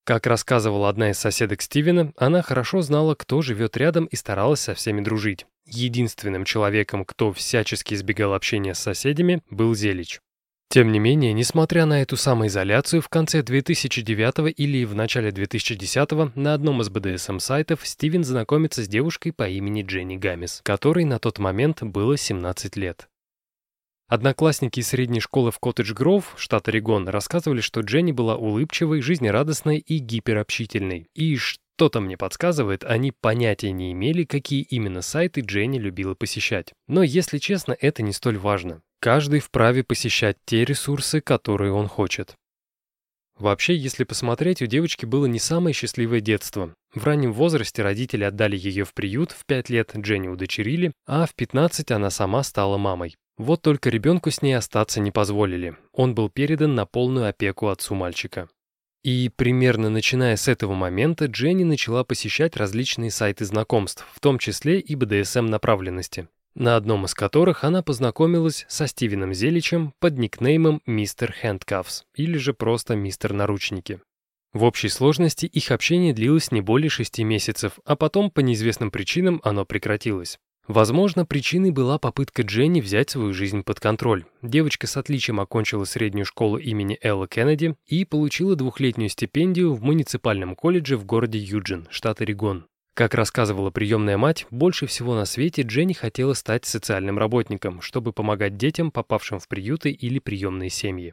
Как 0.04 0.26
рассказывала 0.26 0.90
одна 0.90 1.10
из 1.10 1.18
соседок 1.18 1.62
Стивена, 1.62 2.12
она 2.16 2.42
хорошо 2.42 2.82
знала, 2.82 3.14
кто 3.14 3.40
живет 3.40 3.76
рядом 3.78 4.04
и 4.04 4.16
старалась 4.16 4.60
со 4.60 4.74
всеми 4.74 5.00
дружить. 5.00 5.46
Единственным 5.66 6.44
человеком, 6.44 7.06
кто 7.06 7.32
всячески 7.32 7.94
избегал 7.94 8.34
общения 8.34 8.74
с 8.74 8.80
соседями, 8.80 9.42
был 9.48 9.74
Зелич. 9.74 10.20
Тем 10.68 10.92
не 10.92 10.98
менее, 10.98 11.32
несмотря 11.32 11.86
на 11.86 12.02
эту 12.02 12.18
самоизоляцию, 12.18 13.00
в 13.00 13.08
конце 13.08 13.42
2009 13.42 14.52
или 14.58 14.84
в 14.84 14.94
начале 14.94 15.30
2010 15.30 16.34
на 16.36 16.52
одном 16.52 16.82
из 16.82 16.90
BDSM-сайтов 16.90 17.86
Стивен 17.86 18.24
знакомится 18.24 18.82
с 18.82 18.88
девушкой 18.88 19.32
по 19.32 19.48
имени 19.48 19.82
Дженни 19.82 20.16
Гамис, 20.16 20.60
которой 20.64 21.04
на 21.04 21.18
тот 21.18 21.38
момент 21.38 21.82
было 21.82 22.18
17 22.18 22.76
лет. 22.76 23.08
Одноклассники 24.06 24.80
из 24.80 24.88
средней 24.88 25.20
школы 25.20 25.50
в 25.50 25.58
Коттедж-Гроув, 25.58 26.34
штат 26.36 26.68
Орегон, 26.68 27.08
рассказывали, 27.08 27.60
что 27.60 27.80
Дженни 27.80 28.12
была 28.12 28.36
улыбчивой, 28.36 29.00
жизнерадостной 29.00 29.78
и 29.78 29.98
гиперобщительной. 29.98 31.08
И 31.14 31.36
что-то 31.36 32.00
мне 32.00 32.18
подсказывает, 32.18 32.84
они 32.84 33.12
понятия 33.12 33.72
не 33.72 33.92
имели, 33.92 34.24
какие 34.24 34.62
именно 34.62 35.00
сайты 35.00 35.40
Дженни 35.40 35.78
любила 35.78 36.14
посещать. 36.14 36.72
Но, 36.86 37.02
если 37.02 37.38
честно, 37.38 37.74
это 37.80 38.02
не 38.02 38.12
столь 38.12 38.36
важно. 38.36 38.82
Каждый 39.00 39.40
вправе 39.40 39.82
посещать 39.82 40.36
те 40.44 40.64
ресурсы, 40.64 41.20
которые 41.20 41.72
он 41.72 41.88
хочет. 41.88 42.36
Вообще, 43.38 43.76
если 43.76 44.04
посмотреть, 44.04 44.62
у 44.62 44.66
девочки 44.66 45.06
было 45.06 45.26
не 45.26 45.38
самое 45.38 45.74
счастливое 45.74 46.20
детство. 46.20 46.74
В 46.94 47.04
раннем 47.04 47.32
возрасте 47.32 47.82
родители 47.82 48.22
отдали 48.22 48.56
ее 48.56 48.84
в 48.84 48.94
приют, 48.94 49.32
в 49.32 49.44
5 49.46 49.70
лет 49.70 49.92
Дженни 49.96 50.28
удочерили, 50.28 50.92
а 51.06 51.26
в 51.26 51.34
15 51.34 51.90
она 51.90 52.10
сама 52.10 52.44
стала 52.44 52.78
мамой. 52.78 53.16
Вот 53.36 53.62
только 53.62 53.90
ребенку 53.90 54.30
с 54.30 54.42
ней 54.42 54.54
остаться 54.54 55.00
не 55.00 55.10
позволили. 55.10 55.76
Он 55.92 56.14
был 56.14 56.30
передан 56.30 56.76
на 56.76 56.86
полную 56.86 57.28
опеку 57.28 57.66
отцу 57.68 57.96
мальчика. 57.96 58.48
И 59.02 59.30
примерно 59.34 59.90
начиная 59.90 60.36
с 60.36 60.46
этого 60.46 60.74
момента 60.74 61.26
Дженни 61.26 61.64
начала 61.64 62.04
посещать 62.04 62.56
различные 62.56 63.10
сайты 63.10 63.44
знакомств, 63.44 64.06
в 64.14 64.20
том 64.20 64.38
числе 64.38 64.78
и 64.78 64.94
БДСМ 64.94 65.46
направленности, 65.46 66.28
на 66.54 66.76
одном 66.76 67.04
из 67.04 67.14
которых 67.14 67.64
она 67.64 67.82
познакомилась 67.82 68.64
со 68.68 68.86
Стивеном 68.86 69.34
Зеличем 69.34 69.94
под 69.98 70.18
никнеймом 70.18 70.82
Мистер 70.86 71.32
Хэндкафс 71.32 72.04
или 72.14 72.36
же 72.36 72.54
просто 72.54 72.96
Мистер 72.96 73.32
Наручники. 73.32 74.00
В 74.52 74.62
общей 74.62 74.88
сложности 74.88 75.46
их 75.46 75.70
общение 75.72 76.12
длилось 76.12 76.52
не 76.52 76.60
более 76.60 76.88
шести 76.88 77.24
месяцев, 77.24 77.80
а 77.84 77.96
потом 77.96 78.30
по 78.30 78.40
неизвестным 78.40 78.92
причинам 78.92 79.40
оно 79.42 79.64
прекратилось. 79.64 80.38
Возможно, 80.66 81.26
причиной 81.26 81.72
была 81.72 81.98
попытка 81.98 82.42
Дженни 82.42 82.80
взять 82.80 83.10
свою 83.10 83.34
жизнь 83.34 83.64
под 83.64 83.80
контроль. 83.80 84.24
Девочка 84.40 84.86
с 84.86 84.96
отличием 84.96 85.40
окончила 85.40 85.84
среднюю 85.84 86.24
школу 86.24 86.56
имени 86.56 86.98
Элла 87.02 87.28
Кеннеди 87.28 87.74
и 87.86 88.06
получила 88.06 88.56
двухлетнюю 88.56 89.10
стипендию 89.10 89.74
в 89.74 89.82
муниципальном 89.82 90.56
колледже 90.56 90.96
в 90.96 91.04
городе 91.04 91.38
Юджин, 91.38 91.86
штат 91.90 92.22
Орегон. 92.22 92.66
Как 92.94 93.14
рассказывала 93.14 93.72
приемная 93.72 94.16
мать, 94.16 94.46
больше 94.52 94.86
всего 94.86 95.16
на 95.16 95.24
свете 95.24 95.62
Дженни 95.62 95.94
хотела 95.94 96.32
стать 96.32 96.64
социальным 96.64 97.18
работником, 97.18 97.80
чтобы 97.80 98.12
помогать 98.12 98.56
детям, 98.56 98.92
попавшим 98.92 99.40
в 99.40 99.48
приюты 99.48 99.90
или 99.90 100.20
приемные 100.20 100.70
семьи. 100.70 101.12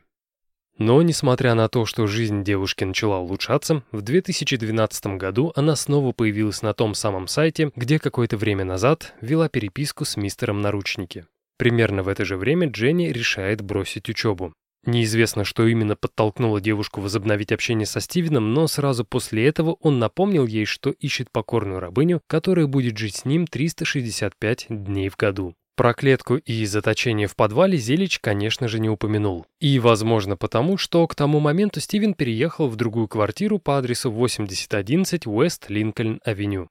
Но, 0.77 1.01
несмотря 1.01 1.55
на 1.55 1.67
то, 1.69 1.85
что 1.87 2.05
жизнь 2.05 2.43
девушки 2.43 2.83
начала 2.83 3.17
улучшаться, 3.17 3.83
в 3.91 4.03
2012 4.03 5.17
году 5.17 5.51
она 5.55 5.75
снова 5.75 6.11
появилась 6.11 6.61
на 6.61 6.73
том 6.75 6.93
самом 6.93 7.27
сайте, 7.27 7.71
где 7.75 7.97
какое-то 7.97 8.37
время 8.37 8.63
назад 8.63 9.15
вела 9.19 9.49
переписку 9.49 10.05
с 10.05 10.17
мистером 10.17 10.61
Наручники. 10.61 11.25
Примерно 11.57 12.03
в 12.03 12.07
это 12.07 12.25
же 12.25 12.37
время 12.37 12.69
Дженни 12.69 13.07
решает 13.07 13.61
бросить 13.61 14.07
учебу. 14.07 14.53
Неизвестно, 14.85 15.43
что 15.43 15.67
именно 15.67 15.95
подтолкнуло 15.95 16.59
девушку 16.59 17.01
возобновить 17.01 17.51
общение 17.51 17.85
со 17.85 17.99
Стивеном, 17.99 18.53
но 18.53 18.67
сразу 18.67 19.05
после 19.05 19.45
этого 19.45 19.77
он 19.79 19.99
напомнил 19.99 20.47
ей, 20.47 20.65
что 20.65 20.89
ищет 20.89 21.29
покорную 21.31 21.79
рабыню, 21.79 22.21
которая 22.27 22.65
будет 22.65 22.97
жить 22.97 23.17
с 23.17 23.25
ним 23.25 23.45
365 23.45 24.65
дней 24.69 25.09
в 25.09 25.17
году. 25.17 25.55
Про 25.75 25.93
клетку 25.93 26.35
и 26.35 26.65
заточение 26.65 27.27
в 27.27 27.35
подвале 27.35 27.77
Зелич, 27.77 28.19
конечно 28.19 28.67
же, 28.67 28.79
не 28.79 28.89
упомянул. 28.89 29.45
И, 29.59 29.79
возможно, 29.79 30.35
потому, 30.35 30.77
что 30.77 31.07
к 31.07 31.15
тому 31.15 31.39
моменту 31.39 31.79
Стивен 31.79 32.13
переехал 32.13 32.67
в 32.67 32.75
другую 32.75 33.07
квартиру 33.07 33.57
по 33.57 33.77
адресу 33.77 34.11
8011 34.11 35.25
Уэст 35.27 35.69
Линкольн-авеню. 35.69 36.67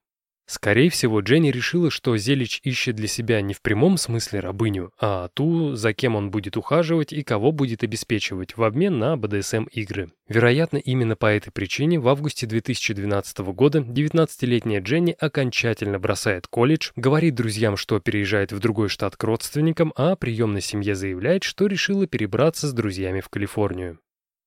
Скорее 0.51 0.89
всего, 0.89 1.21
Дженни 1.21 1.49
решила, 1.49 1.89
что 1.89 2.17
Зелич 2.17 2.59
ищет 2.65 2.97
для 2.97 3.07
себя 3.07 3.39
не 3.39 3.53
в 3.53 3.61
прямом 3.61 3.95
смысле 3.95 4.41
рабыню, 4.41 4.91
а 4.99 5.29
ту, 5.29 5.75
за 5.75 5.93
кем 5.93 6.17
он 6.17 6.29
будет 6.29 6.57
ухаживать 6.57 7.13
и 7.13 7.23
кого 7.23 7.53
будет 7.53 7.85
обеспечивать 7.85 8.57
в 8.57 8.63
обмен 8.63 8.99
на 8.99 9.15
БДСМ-игры. 9.15 10.11
Вероятно, 10.27 10.75
именно 10.75 11.15
по 11.15 11.27
этой 11.27 11.51
причине 11.51 12.01
в 12.01 12.09
августе 12.09 12.47
2012 12.47 13.37
года 13.53 13.79
19-летняя 13.79 14.81
Дженни 14.81 15.15
окончательно 15.17 15.99
бросает 15.99 16.47
колледж, 16.47 16.91
говорит 16.97 17.33
друзьям, 17.35 17.77
что 17.77 18.01
переезжает 18.01 18.51
в 18.51 18.59
другой 18.59 18.89
штат 18.89 19.15
к 19.15 19.23
родственникам, 19.23 19.93
а 19.95 20.17
приемной 20.17 20.59
семье 20.59 20.95
заявляет, 20.95 21.43
что 21.43 21.65
решила 21.67 22.07
перебраться 22.07 22.67
с 22.67 22.73
друзьями 22.73 23.21
в 23.21 23.29
Калифорнию. 23.29 23.99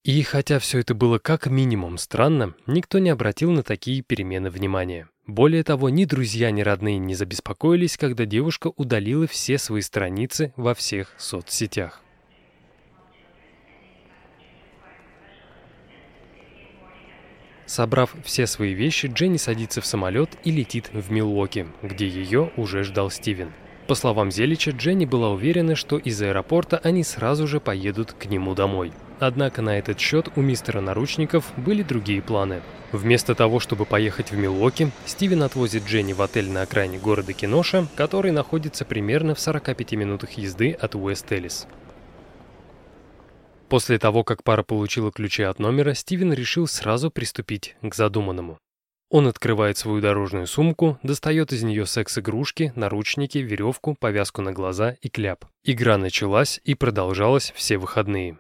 И 0.05 0.21
хотя 0.21 0.59
все 0.59 0.81
это 0.81 0.95
было 0.95 1.19
как 1.19 1.47
минимум 1.47 1.97
странно, 1.97 2.55
никто 2.67 2.99
не 2.99 3.09
обратил 3.09 3.53
на 3.53 3.63
такие 3.63 4.03
перемены 4.03 4.51
внимания. 4.51 5.09
Более 5.27 5.65
того, 5.65 5.89
ни 5.89 6.05
друзья, 6.05 6.51
ни 6.51 6.61
родные 6.61 6.99
не 6.99 7.15
забеспокоились, 7.15 7.97
когда 7.97 8.27
девушка 8.27 8.71
удалила 8.77 9.27
все 9.27 9.57
свои 9.57 9.81
страницы 9.81 10.53
во 10.57 10.75
всех 10.75 11.15
соцсетях. 11.17 12.03
Собрав 17.65 18.15
все 18.23 18.47
свои 18.47 18.75
вещи, 18.75 19.11
Дженни 19.13 19.39
садится 19.39 19.81
в 19.81 19.87
самолет 19.87 20.37
и 20.45 20.51
летит 20.51 20.91
в 20.93 21.11
Милуоки, 21.11 21.67
где 21.83 22.07
ее 22.07 22.53
уже 22.59 22.85
ждал 22.85 23.11
Стивен. 23.11 23.53
По 23.89 23.95
словам 23.95 24.31
Зелича, 24.31 24.73
Дженни 24.73 25.07
была 25.07 25.31
уверена, 25.31 25.75
что 25.75 25.97
из 25.97 26.21
аэропорта 26.21 26.79
они 26.79 27.03
сразу 27.03 27.47
же 27.47 27.61
поедут 27.61 28.13
к 28.13 28.27
нему 28.27 28.55
домой. 28.55 28.93
Однако 29.21 29.63
на 29.63 29.79
этот 29.79 30.01
счет 30.01 30.29
у 30.37 30.41
мистера 30.41 30.81
Наручников 30.81 31.53
были 31.57 31.83
другие 31.83 32.21
планы. 32.21 32.63
Вместо 32.93 33.35
того, 33.35 33.61
чтобы 33.61 33.85
поехать 33.87 34.31
в 34.31 34.37
Милуоки, 34.37 34.91
Стивен 35.07 35.43
отвозит 35.43 35.85
Дженни 35.85 36.13
в 36.13 36.23
отель 36.23 36.51
на 36.51 36.63
окраине 36.63 36.99
города 36.99 37.33
Киноша, 37.33 37.87
который 37.97 38.33
находится 38.33 38.85
примерно 38.85 39.35
в 39.35 39.41
45 39.41 39.93
минутах 39.93 40.33
езды 40.33 40.73
от 40.73 40.95
Уэст-Эллис. 40.95 41.67
После 43.69 43.99
того, 43.99 44.25
как 44.25 44.43
пара 44.43 44.63
получила 44.63 45.11
ключи 45.11 45.43
от 45.43 45.59
номера, 45.59 45.95
Стивен 45.95 46.33
решил 46.33 46.67
сразу 46.67 47.11
приступить 47.11 47.77
к 47.83 47.95
задуманному. 47.95 48.59
Он 49.11 49.29
открывает 49.29 49.79
свою 49.79 50.01
дорожную 50.01 50.47
сумку, 50.47 50.99
достает 51.03 51.53
из 51.53 51.63
нее 51.63 51.87
секс-игрушки, 51.87 52.73
наручники, 52.75 53.39
веревку, 53.39 53.97
повязку 53.99 54.43
на 54.43 54.53
глаза 54.53 54.97
и 55.03 55.09
кляп. 55.09 55.45
Игра 55.63 55.99
началась 55.99 56.61
и 56.65 56.75
продолжалась 56.75 57.53
все 57.55 57.79
выходные. 57.79 58.39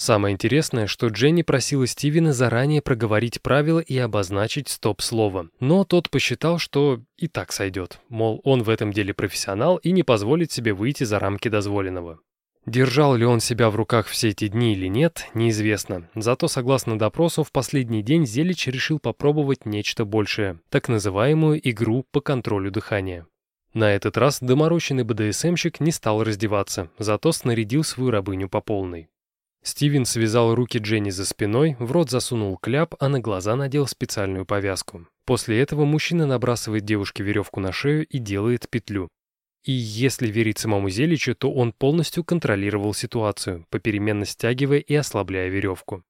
Самое 0.00 0.32
интересное, 0.32 0.86
что 0.86 1.08
Дженни 1.08 1.42
просила 1.42 1.86
Стивена 1.86 2.32
заранее 2.32 2.80
проговорить 2.80 3.42
правила 3.42 3.80
и 3.80 3.98
обозначить 3.98 4.70
стоп-слово, 4.70 5.50
но 5.60 5.84
тот 5.84 6.08
посчитал, 6.08 6.56
что 6.56 7.02
и 7.18 7.28
так 7.28 7.52
сойдет, 7.52 8.00
мол, 8.08 8.40
он 8.44 8.62
в 8.62 8.70
этом 8.70 8.94
деле 8.94 9.12
профессионал 9.12 9.76
и 9.76 9.92
не 9.92 10.02
позволит 10.02 10.50
себе 10.50 10.72
выйти 10.72 11.04
за 11.04 11.18
рамки 11.18 11.48
дозволенного. 11.48 12.18
Держал 12.64 13.14
ли 13.14 13.26
он 13.26 13.40
себя 13.40 13.68
в 13.68 13.76
руках 13.76 14.06
все 14.06 14.30
эти 14.30 14.48
дни 14.48 14.72
или 14.72 14.86
нет, 14.86 15.26
неизвестно. 15.34 16.08
Зато, 16.14 16.48
согласно 16.48 16.98
допросу, 16.98 17.44
в 17.44 17.52
последний 17.52 18.02
день 18.02 18.24
Зелич 18.24 18.68
решил 18.68 19.00
попробовать 19.00 19.66
нечто 19.66 20.06
большее, 20.06 20.60
так 20.70 20.88
называемую 20.88 21.60
игру 21.68 22.06
по 22.10 22.22
контролю 22.22 22.70
дыхания. 22.70 23.26
На 23.74 23.92
этот 23.92 24.16
раз 24.16 24.40
доморощенный 24.40 25.04
БДСМщик 25.04 25.78
не 25.78 25.92
стал 25.92 26.24
раздеваться, 26.24 26.88
зато 26.98 27.32
снарядил 27.32 27.84
свою 27.84 28.10
рабыню 28.10 28.48
по 28.48 28.62
полной. 28.62 29.10
Стивен 29.62 30.06
связал 30.06 30.54
руки 30.54 30.78
Дженни 30.78 31.10
за 31.10 31.24
спиной, 31.26 31.76
в 31.78 31.92
рот 31.92 32.10
засунул 32.10 32.56
кляп, 32.56 32.94
а 32.98 33.08
на 33.08 33.20
глаза 33.20 33.56
надел 33.56 33.86
специальную 33.86 34.46
повязку. 34.46 35.06
После 35.24 35.60
этого 35.60 35.84
мужчина 35.84 36.26
набрасывает 36.26 36.84
девушке 36.84 37.22
веревку 37.22 37.60
на 37.60 37.70
шею 37.70 38.06
и 38.06 38.18
делает 38.18 38.68
петлю. 38.70 39.08
И 39.64 39.72
если 39.72 40.28
верить 40.28 40.58
самому 40.58 40.88
Зеличу, 40.88 41.34
то 41.34 41.52
он 41.52 41.72
полностью 41.72 42.24
контролировал 42.24 42.94
ситуацию, 42.94 43.66
попеременно 43.68 44.24
стягивая 44.24 44.78
и 44.78 44.94
ослабляя 44.94 45.48
веревку. 45.48 46.02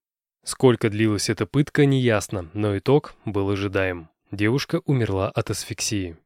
Сколько 0.45 0.89
длилась 0.89 1.29
эта 1.29 1.47
пытка, 1.47 1.85
неясно, 1.85 2.49
но 2.55 2.79
итог 2.79 3.15
был 3.25 3.51
ожидаем. 3.51 4.09
Девушка 4.31 4.81
умерла 4.87 5.29
от 5.29 5.51
асфиксии. 5.51 6.17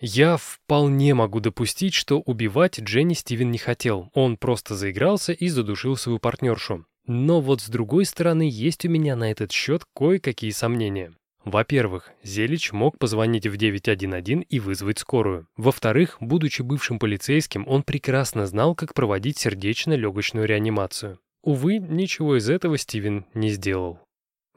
Я 0.00 0.36
вполне 0.36 1.14
могу 1.14 1.40
допустить, 1.40 1.94
что 1.94 2.20
убивать 2.20 2.78
Дженни 2.78 3.14
Стивен 3.14 3.50
не 3.50 3.58
хотел. 3.58 4.10
Он 4.14 4.36
просто 4.36 4.76
заигрался 4.76 5.32
и 5.32 5.48
задушил 5.48 5.96
свою 5.96 6.18
партнершу. 6.20 6.86
Но 7.06 7.40
вот 7.40 7.62
с 7.62 7.68
другой 7.68 8.04
стороны, 8.04 8.48
есть 8.50 8.84
у 8.84 8.88
меня 8.88 9.16
на 9.16 9.30
этот 9.30 9.50
счет 9.50 9.82
кое-какие 9.96 10.50
сомнения. 10.50 11.14
Во-первых, 11.44 12.10
Зелич 12.22 12.72
мог 12.72 12.98
позвонить 12.98 13.46
в 13.46 13.56
911 13.56 14.46
и 14.48 14.60
вызвать 14.60 14.98
скорую. 14.98 15.46
Во-вторых, 15.56 16.18
будучи 16.20 16.62
бывшим 16.62 16.98
полицейским, 16.98 17.66
он 17.66 17.82
прекрасно 17.82 18.46
знал, 18.46 18.74
как 18.74 18.92
проводить 18.92 19.38
сердечно-легочную 19.38 20.46
реанимацию. 20.46 21.18
Увы, 21.42 21.78
ничего 21.78 22.36
из 22.36 22.50
этого 22.50 22.76
Стивен 22.76 23.24
не 23.32 23.50
сделал. 23.50 23.98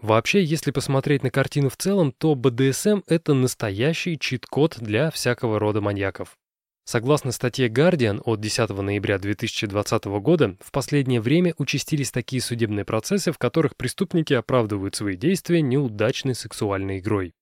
Вообще, 0.01 0.43
если 0.43 0.71
посмотреть 0.71 1.21
на 1.21 1.29
картину 1.29 1.69
в 1.69 1.77
целом, 1.77 2.11
то 2.11 2.33
БДСМ— 2.33 3.01
это 3.07 3.35
настоящий 3.35 4.17
чит-код 4.17 4.77
для 4.79 5.11
всякого 5.11 5.59
рода 5.59 5.79
маньяков. 5.79 6.37
Согласно 6.85 7.31
статье 7.31 7.69
Guardian 7.69 8.19
от 8.25 8.41
10 8.41 8.69
ноября 8.81 9.19
2020 9.19 10.05
года, 10.19 10.57
в 10.59 10.71
последнее 10.71 11.21
время 11.21 11.53
участились 11.59 12.11
такие 12.11 12.41
судебные 12.41 12.83
процессы, 12.83 13.31
в 13.31 13.37
которых 13.37 13.77
преступники 13.77 14.33
оправдывают 14.33 14.95
свои 14.95 15.15
действия 15.15 15.61
неудачной 15.61 16.33
сексуальной 16.33 16.97
игрой. 16.97 17.33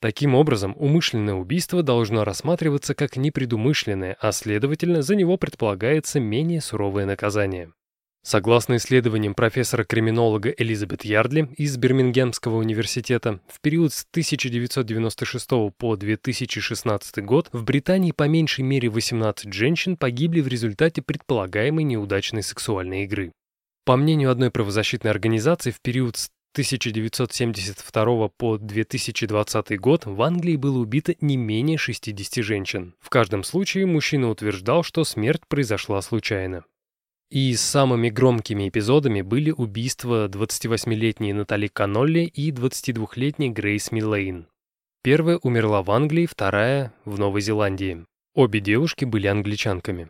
Таким 0.00 0.34
образом, 0.34 0.74
умышленное 0.78 1.34
убийство 1.34 1.82
должно 1.82 2.24
рассматриваться 2.24 2.94
как 2.94 3.16
непредумышленное, 3.16 4.16
а 4.20 4.32
следовательно, 4.32 5.02
за 5.02 5.16
него 5.16 5.36
предполагается 5.36 6.18
менее 6.18 6.62
суровое 6.62 7.04
наказание. 7.04 7.72
Согласно 8.28 8.74
исследованиям 8.74 9.36
профессора-криминолога 9.36 10.50
Элизабет 10.50 11.04
Ярдли 11.04 11.48
из 11.56 11.76
Бирмингемского 11.76 12.56
университета, 12.56 13.38
в 13.46 13.60
период 13.60 13.92
с 13.92 14.04
1996 14.10 15.48
по 15.78 15.94
2016 15.94 17.24
год 17.24 17.48
в 17.52 17.62
Британии 17.62 18.10
по 18.10 18.26
меньшей 18.26 18.64
мере 18.64 18.88
18 18.88 19.52
женщин 19.52 19.96
погибли 19.96 20.40
в 20.40 20.48
результате 20.48 21.02
предполагаемой 21.02 21.84
неудачной 21.84 22.42
сексуальной 22.42 23.04
игры. 23.04 23.30
По 23.84 23.94
мнению 23.94 24.32
одной 24.32 24.50
правозащитной 24.50 25.12
организации, 25.12 25.70
в 25.70 25.80
период 25.80 26.16
с 26.16 26.28
1972 26.54 28.28
по 28.36 28.58
2020 28.58 29.78
год 29.78 30.04
в 30.04 30.20
Англии 30.20 30.56
было 30.56 30.78
убито 30.78 31.14
не 31.20 31.36
менее 31.36 31.78
60 31.78 32.44
женщин. 32.44 32.96
В 32.98 33.08
каждом 33.08 33.44
случае 33.44 33.86
мужчина 33.86 34.30
утверждал, 34.30 34.82
что 34.82 35.04
смерть 35.04 35.42
произошла 35.46 36.02
случайно. 36.02 36.64
И 37.30 37.56
самыми 37.56 38.08
громкими 38.08 38.68
эпизодами 38.68 39.20
были 39.20 39.50
убийства 39.50 40.28
28-летней 40.28 41.32
Натали 41.32 41.66
Канолли 41.66 42.20
и 42.20 42.52
22-летней 42.52 43.50
Грейс 43.50 43.90
Миллейн. 43.90 44.46
Первая 45.02 45.38
умерла 45.38 45.82
в 45.82 45.90
Англии, 45.90 46.26
вторая— 46.26 46.92
в 47.04 47.18
Новой 47.18 47.40
Зеландии. 47.40 48.04
Обе 48.34 48.60
девушки 48.60 49.04
были 49.04 49.26
англичанками. 49.26 50.08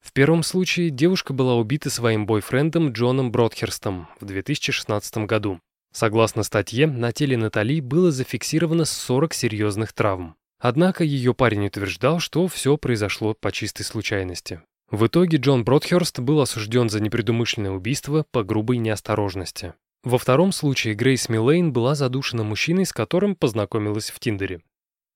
В 0.00 0.12
первом 0.12 0.42
случае 0.42 0.90
девушка 0.90 1.32
была 1.32 1.56
убита 1.56 1.90
своим 1.90 2.26
бойфрендом 2.26 2.92
Джоном 2.92 3.32
Бродхерстом 3.32 4.08
в 4.20 4.26
2016 4.26 5.26
году. 5.26 5.60
Согласно 5.92 6.42
статье, 6.42 6.86
на 6.86 7.12
теле 7.12 7.36
Натали 7.36 7.80
было 7.80 8.10
зафиксировано 8.10 8.84
40 8.84 9.32
серьезных 9.32 9.92
травм. 9.92 10.36
Однако 10.60 11.04
ее 11.04 11.34
парень 11.34 11.66
утверждал, 11.66 12.20
что 12.20 12.46
все 12.48 12.76
произошло 12.76 13.34
по 13.34 13.52
чистой 13.52 13.84
случайности. 13.84 14.60
В 14.90 15.06
итоге 15.06 15.36
Джон 15.36 15.64
Бродхерст 15.64 16.20
был 16.20 16.40
осужден 16.40 16.88
за 16.88 17.00
непредумышленное 17.00 17.72
убийство 17.72 18.24
по 18.30 18.42
грубой 18.42 18.78
неосторожности. 18.78 19.74
Во 20.02 20.16
втором 20.16 20.50
случае 20.50 20.94
Грейс 20.94 21.28
Миллейн 21.28 21.72
была 21.72 21.94
задушена 21.94 22.42
мужчиной, 22.42 22.86
с 22.86 22.92
которым 22.94 23.36
познакомилась 23.36 24.10
в 24.10 24.18
Тиндере. 24.18 24.62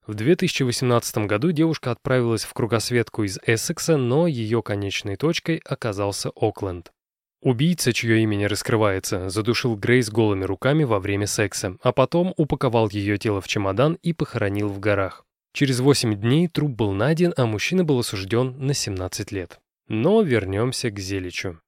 В 0.06 0.14
2018 0.14 1.26
году 1.26 1.52
девушка 1.52 1.90
отправилась 1.92 2.44
в 2.44 2.52
кругосветку 2.52 3.22
из 3.22 3.38
Эссекса, 3.46 3.96
но 3.96 4.26
ее 4.26 4.62
конечной 4.62 5.16
точкой 5.16 5.62
оказался 5.64 6.30
Окленд. 6.34 6.92
Убийца, 7.40 7.94
чье 7.94 8.22
имя 8.22 8.36
не 8.36 8.48
раскрывается, 8.48 9.30
задушил 9.30 9.76
Грейс 9.76 10.10
голыми 10.10 10.44
руками 10.44 10.84
во 10.84 10.98
время 10.98 11.26
секса, 11.26 11.76
а 11.82 11.92
потом 11.92 12.34
упаковал 12.36 12.90
ее 12.90 13.16
тело 13.16 13.40
в 13.40 13.48
чемодан 13.48 13.94
и 14.02 14.12
похоронил 14.12 14.68
в 14.68 14.80
горах. 14.80 15.24
Через 15.54 15.80
8 15.80 16.14
дней 16.14 16.48
труп 16.48 16.72
был 16.72 16.92
найден, 16.92 17.32
а 17.36 17.46
мужчина 17.46 17.84
был 17.84 17.98
осужден 17.98 18.54
на 18.58 18.74
17 18.74 19.32
лет. 19.32 19.61
Но 19.88 20.22
вернемся 20.22 20.90
к 20.90 20.98
Зеличу. 20.98 21.60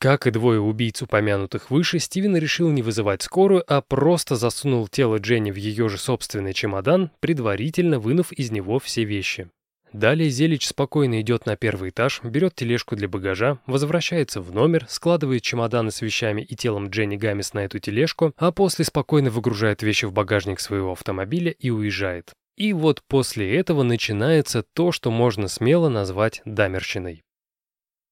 Как 0.00 0.26
и 0.26 0.30
двое 0.30 0.60
убийц, 0.60 1.02
упомянутых 1.02 1.70
выше, 1.70 1.98
Стивен 1.98 2.34
решил 2.34 2.70
не 2.70 2.80
вызывать 2.80 3.20
скорую, 3.20 3.62
а 3.66 3.82
просто 3.82 4.36
засунул 4.36 4.88
тело 4.88 5.18
Дженни 5.18 5.50
в 5.50 5.56
ее 5.56 5.90
же 5.90 5.98
собственный 5.98 6.54
чемодан, 6.54 7.10
предварительно 7.20 7.98
вынув 7.98 8.32
из 8.32 8.50
него 8.50 8.78
все 8.78 9.04
вещи. 9.04 9.50
Далее 9.92 10.30
Зелич 10.30 10.68
спокойно 10.68 11.20
идет 11.20 11.46
на 11.46 11.56
первый 11.56 11.90
этаж, 11.90 12.22
берет 12.22 12.54
тележку 12.54 12.96
для 12.96 13.08
багажа, 13.08 13.58
возвращается 13.66 14.40
в 14.40 14.54
номер, 14.54 14.86
складывает 14.88 15.42
чемоданы 15.42 15.90
с 15.90 16.00
вещами 16.00 16.42
и 16.42 16.54
телом 16.54 16.88
Дженни 16.88 17.16
Гаммис 17.16 17.54
на 17.54 17.64
эту 17.64 17.78
тележку, 17.80 18.32
а 18.36 18.52
после 18.52 18.84
спокойно 18.86 19.30
выгружает 19.30 19.82
вещи 19.82 20.06
в 20.06 20.12
багажник 20.12 20.60
своего 20.60 20.92
автомобиля 20.92 21.50
и 21.50 21.70
уезжает. 21.70 22.32
И 22.60 22.74
вот 22.74 23.02
после 23.08 23.56
этого 23.56 23.82
начинается 23.84 24.62
то, 24.62 24.92
что 24.92 25.10
можно 25.10 25.48
смело 25.48 25.88
назвать 25.88 26.42
дамерщиной. 26.44 27.24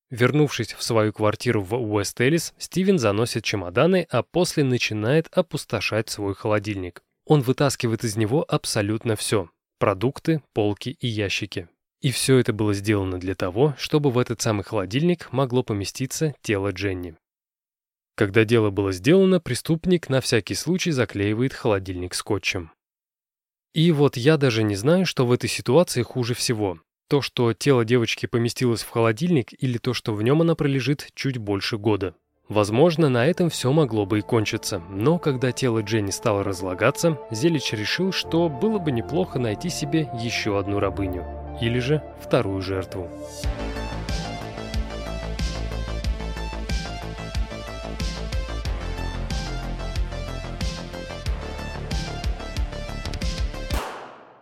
Вернувшись 0.09 0.73
в 0.73 0.83
свою 0.83 1.13
квартиру 1.13 1.61
в 1.61 1.75
Уэст-Эллис, 1.75 2.55
Стивен 2.57 2.99
заносит 2.99 3.45
чемоданы, 3.45 4.07
а 4.11 4.23
после 4.23 4.65
начинает 4.65 5.29
опустошать 5.33 6.09
свой 6.09 6.35
холодильник. 6.35 7.03
Он 7.27 7.43
вытаскивает 7.43 8.05
из 8.05 8.17
него 8.17 8.43
абсолютно 8.49 9.17
все– 9.17 9.51
продукты, 9.79 10.43
полки 10.55 10.97
и 10.99 11.07
ящики. 11.07 11.69
И 12.01 12.11
все 12.11 12.39
это 12.39 12.55
было 12.55 12.73
сделано 12.73 13.21
для 13.21 13.35
того, 13.35 13.75
чтобы 13.77 14.11
в 14.11 14.17
этот 14.17 14.41
самый 14.41 14.65
холодильник 14.65 15.31
могло 15.31 15.63
поместиться 15.63 16.35
тело 16.41 16.73
Дженни. 16.73 17.19
Когда 18.17 18.47
дело 18.47 18.71
было 18.71 18.93
сделано, 18.93 19.41
преступник 19.41 20.09
на 20.09 20.23
всякий 20.23 20.55
случай 20.55 20.91
заклеивает 20.91 21.53
холодильник 21.53 22.15
скотчем. 22.15 22.73
И 23.75 23.93
вот 23.93 24.17
я 24.17 24.37
даже 24.37 24.63
не 24.63 24.77
знаю, 24.77 25.07
что 25.07 25.27
в 25.27 25.33
этой 25.33 25.49
ситуации 25.49 26.03
хуже 26.03 26.35
всего. 26.35 26.79
То, 27.09 27.23
что 27.23 27.53
тело 27.55 27.85
девочки 27.85 28.27
поместилось 28.27 28.83
в 28.83 28.91
холодильник, 28.91 29.49
или 29.59 29.79
то, 29.79 29.95
что 29.95 30.15
в 30.15 30.23
нем 30.23 30.43
она 30.43 30.55
пролежит 30.55 31.09
чуть 31.15 31.39
больше 31.39 31.79
года. 31.79 32.15
Возможно, 32.49 33.11
на 33.11 33.27
этом 33.27 33.51
все 33.51 33.73
могло 33.73 34.07
бы 34.07 34.21
и 34.21 34.23
кончиться, 34.23 34.83
но 34.91 35.19
когда 35.19 35.53
тело 35.53 35.83
Дженни 35.83 36.11
стало 36.11 36.43
разлагаться, 36.43 37.19
Зелич 37.31 37.73
решил, 37.73 38.11
что 38.11 38.49
было 38.49 38.79
бы 38.79 38.91
неплохо 38.91 39.39
найти 39.39 39.69
себе 39.69 40.09
еще 40.19 40.59
одну 40.59 40.81
рабыню, 40.81 41.27
или 41.61 41.79
же 41.79 42.03
вторую 42.23 42.63
жертву. 42.63 43.11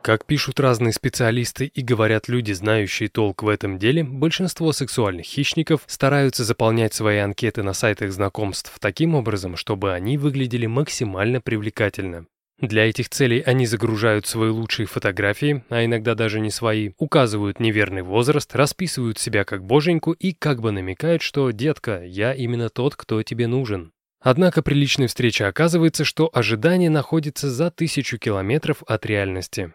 Как 0.06 0.24
пишут 0.24 0.60
разные 0.60 0.92
специалисты 0.92 1.66
и 1.66 1.82
говорят 1.82 2.28
люди, 2.28 2.52
знающие 2.52 3.08
толк 3.08 3.42
в 3.42 3.48
этом 3.48 3.76
деле, 3.76 4.04
большинство 4.04 4.70
сексуальных 4.70 5.26
хищников 5.26 5.80
стараются 5.88 6.44
заполнять 6.44 6.94
свои 6.94 7.16
анкеты 7.16 7.64
на 7.64 7.72
сайтах 7.72 8.12
знакомств 8.12 8.72
таким 8.78 9.16
образом, 9.16 9.56
чтобы 9.56 9.92
они 9.92 10.16
выглядели 10.16 10.66
максимально 10.66 11.40
привлекательно. 11.40 12.26
Для 12.60 12.88
этих 12.88 13.08
целей 13.08 13.40
они 13.40 13.66
загружают 13.66 14.28
свои 14.28 14.50
лучшие 14.50 14.86
фотографии, 14.86 15.64
а 15.70 15.84
иногда 15.84 16.14
даже 16.14 16.38
не 16.38 16.52
свои, 16.52 16.92
указывают 16.98 17.58
неверный 17.58 18.02
возраст, 18.02 18.54
расписывают 18.54 19.18
себя 19.18 19.42
как 19.42 19.64
боженьку 19.64 20.12
и 20.12 20.32
как 20.32 20.60
бы 20.60 20.70
намекают, 20.70 21.20
что 21.20 21.50
«детка, 21.50 22.04
я 22.04 22.32
именно 22.32 22.68
тот, 22.68 22.94
кто 22.94 23.24
тебе 23.24 23.48
нужен». 23.48 23.90
Однако 24.20 24.62
при 24.62 24.74
личной 24.74 25.08
встрече 25.08 25.46
оказывается, 25.46 26.04
что 26.04 26.30
ожидание 26.32 26.90
находится 26.90 27.50
за 27.50 27.72
тысячу 27.72 28.18
километров 28.18 28.84
от 28.86 29.04
реальности. 29.04 29.72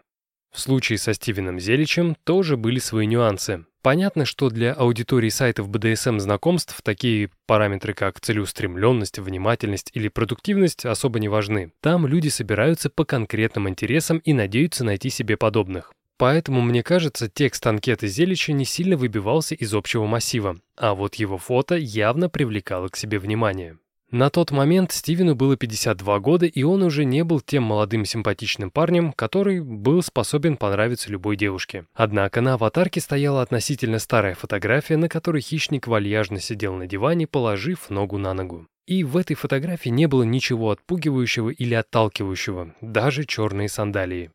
В 0.52 0.60
случае 0.60 0.98
со 0.98 1.14
Стивеном 1.14 1.58
Зеличем 1.58 2.14
тоже 2.24 2.56
были 2.56 2.78
свои 2.78 3.06
нюансы. 3.06 3.64
Понятно, 3.80 4.24
что 4.26 4.48
для 4.48 4.74
аудитории 4.74 5.30
сайтов 5.30 5.68
BDSM 5.68 6.20
знакомств 6.20 6.80
такие 6.84 7.30
параметры, 7.46 7.94
как 7.94 8.20
целеустремленность, 8.20 9.18
внимательность 9.18 9.90
или 9.94 10.08
продуктивность 10.08 10.84
особо 10.84 11.18
не 11.18 11.28
важны. 11.28 11.72
Там 11.80 12.06
люди 12.06 12.28
собираются 12.28 12.90
по 12.90 13.04
конкретным 13.04 13.68
интересам 13.68 14.18
и 14.18 14.34
надеются 14.34 14.84
найти 14.84 15.10
себе 15.10 15.36
подобных. 15.36 15.92
Поэтому, 16.18 16.60
мне 16.60 16.84
кажется, 16.84 17.28
текст 17.28 17.66
анкеты 17.66 18.06
Зелича 18.06 18.52
не 18.52 18.64
сильно 18.64 18.96
выбивался 18.96 19.56
из 19.56 19.74
общего 19.74 20.06
массива, 20.06 20.58
а 20.76 20.94
вот 20.94 21.16
его 21.16 21.38
фото 21.38 21.74
явно 21.74 22.28
привлекало 22.28 22.86
к 22.88 22.96
себе 22.96 23.18
внимание. 23.18 23.78
На 24.12 24.28
тот 24.28 24.50
момент 24.50 24.92
Стивену 24.92 25.34
было 25.34 25.56
52 25.56 26.18
года, 26.18 26.44
и 26.44 26.62
он 26.64 26.82
уже 26.82 27.06
не 27.06 27.24
был 27.24 27.40
тем 27.40 27.62
молодым 27.62 28.04
симпатичным 28.04 28.70
парнем, 28.70 29.14
который 29.14 29.62
был 29.62 30.02
способен 30.02 30.58
понравиться 30.58 31.10
любой 31.10 31.36
девушке. 31.36 31.86
Однако 31.94 32.42
на 32.42 32.54
аватарке 32.54 33.00
стояла 33.00 33.40
относительно 33.40 33.98
старая 33.98 34.34
фотография, 34.34 34.98
на 34.98 35.08
которой 35.08 35.40
хищник 35.40 35.86
вальяжно 35.86 36.40
сидел 36.40 36.74
на 36.74 36.86
диване, 36.86 37.26
положив 37.26 37.88
ногу 37.88 38.18
на 38.18 38.34
ногу. 38.34 38.66
И 38.86 39.02
в 39.02 39.16
этой 39.16 39.34
фотографии 39.34 39.88
не 39.88 40.06
было 40.06 40.24
ничего 40.24 40.72
отпугивающего 40.72 41.48
или 41.48 41.72
отталкивающего, 41.72 42.74
даже 42.82 43.24
черные 43.24 43.70
сандалии. 43.70 44.30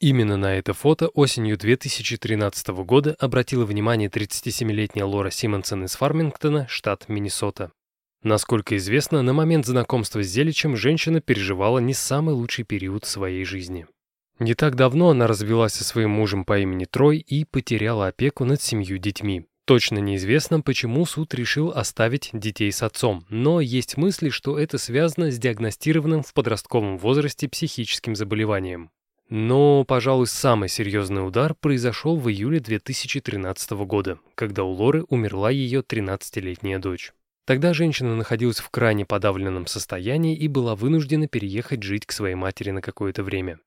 Именно 0.00 0.38
на 0.38 0.54
это 0.54 0.72
фото 0.72 1.08
осенью 1.08 1.58
2013 1.58 2.68
года 2.68 3.14
обратила 3.18 3.66
внимание 3.66 4.08
37-летняя 4.08 5.04
Лора 5.04 5.28
Симонсон 5.28 5.84
из 5.84 5.94
Фармингтона, 5.96 6.66
штат 6.70 7.10
Миннесота. 7.10 7.70
Насколько 8.22 8.76
известно, 8.76 9.22
на 9.22 9.32
момент 9.32 9.64
знакомства 9.64 10.22
с 10.22 10.26
Зеличем 10.26 10.76
женщина 10.76 11.20
переживала 11.20 11.78
не 11.78 11.94
самый 11.94 12.34
лучший 12.34 12.64
период 12.64 13.06
своей 13.06 13.44
жизни. 13.44 13.86
Не 14.38 14.54
так 14.54 14.74
давно 14.74 15.10
она 15.10 15.26
развелась 15.26 15.72
со 15.72 15.84
своим 15.84 16.10
мужем 16.10 16.44
по 16.44 16.58
имени 16.58 16.84
Трой 16.84 17.18
и 17.18 17.44
потеряла 17.44 18.08
опеку 18.08 18.44
над 18.44 18.60
семью 18.60 18.98
детьми. 18.98 19.46
Точно 19.66 19.98
неизвестно, 19.98 20.60
почему 20.60 21.06
суд 21.06 21.32
решил 21.32 21.70
оставить 21.70 22.30
детей 22.32 22.72
с 22.72 22.82
отцом, 22.82 23.24
но 23.28 23.60
есть 23.60 23.96
мысли, 23.96 24.28
что 24.28 24.58
это 24.58 24.78
связано 24.78 25.30
с 25.30 25.38
диагностированным 25.38 26.22
в 26.22 26.34
подростковом 26.34 26.98
возрасте 26.98 27.48
психическим 27.48 28.16
заболеванием. 28.16 28.90
Но, 29.28 29.84
пожалуй, 29.84 30.26
самый 30.26 30.68
серьезный 30.68 31.24
удар 31.24 31.54
произошел 31.54 32.16
в 32.16 32.28
июле 32.28 32.58
2013 32.58 33.70
года, 33.86 34.18
когда 34.34 34.64
у 34.64 34.70
Лоры 34.72 35.04
умерла 35.04 35.50
ее 35.50 35.82
13-летняя 35.82 36.80
дочь. 36.80 37.12
Тогда 37.50 37.74
женщина 37.74 38.14
находилась 38.14 38.60
в 38.60 38.70
крайне 38.70 39.04
подавленном 39.04 39.66
состоянии 39.66 40.36
и 40.36 40.46
была 40.46 40.76
вынуждена 40.76 41.26
переехать 41.26 41.82
жить 41.82 42.06
к 42.06 42.12
своей 42.12 42.36
матери 42.36 42.70
на 42.70 42.80
какое-то 42.80 43.24
время. 43.24 43.58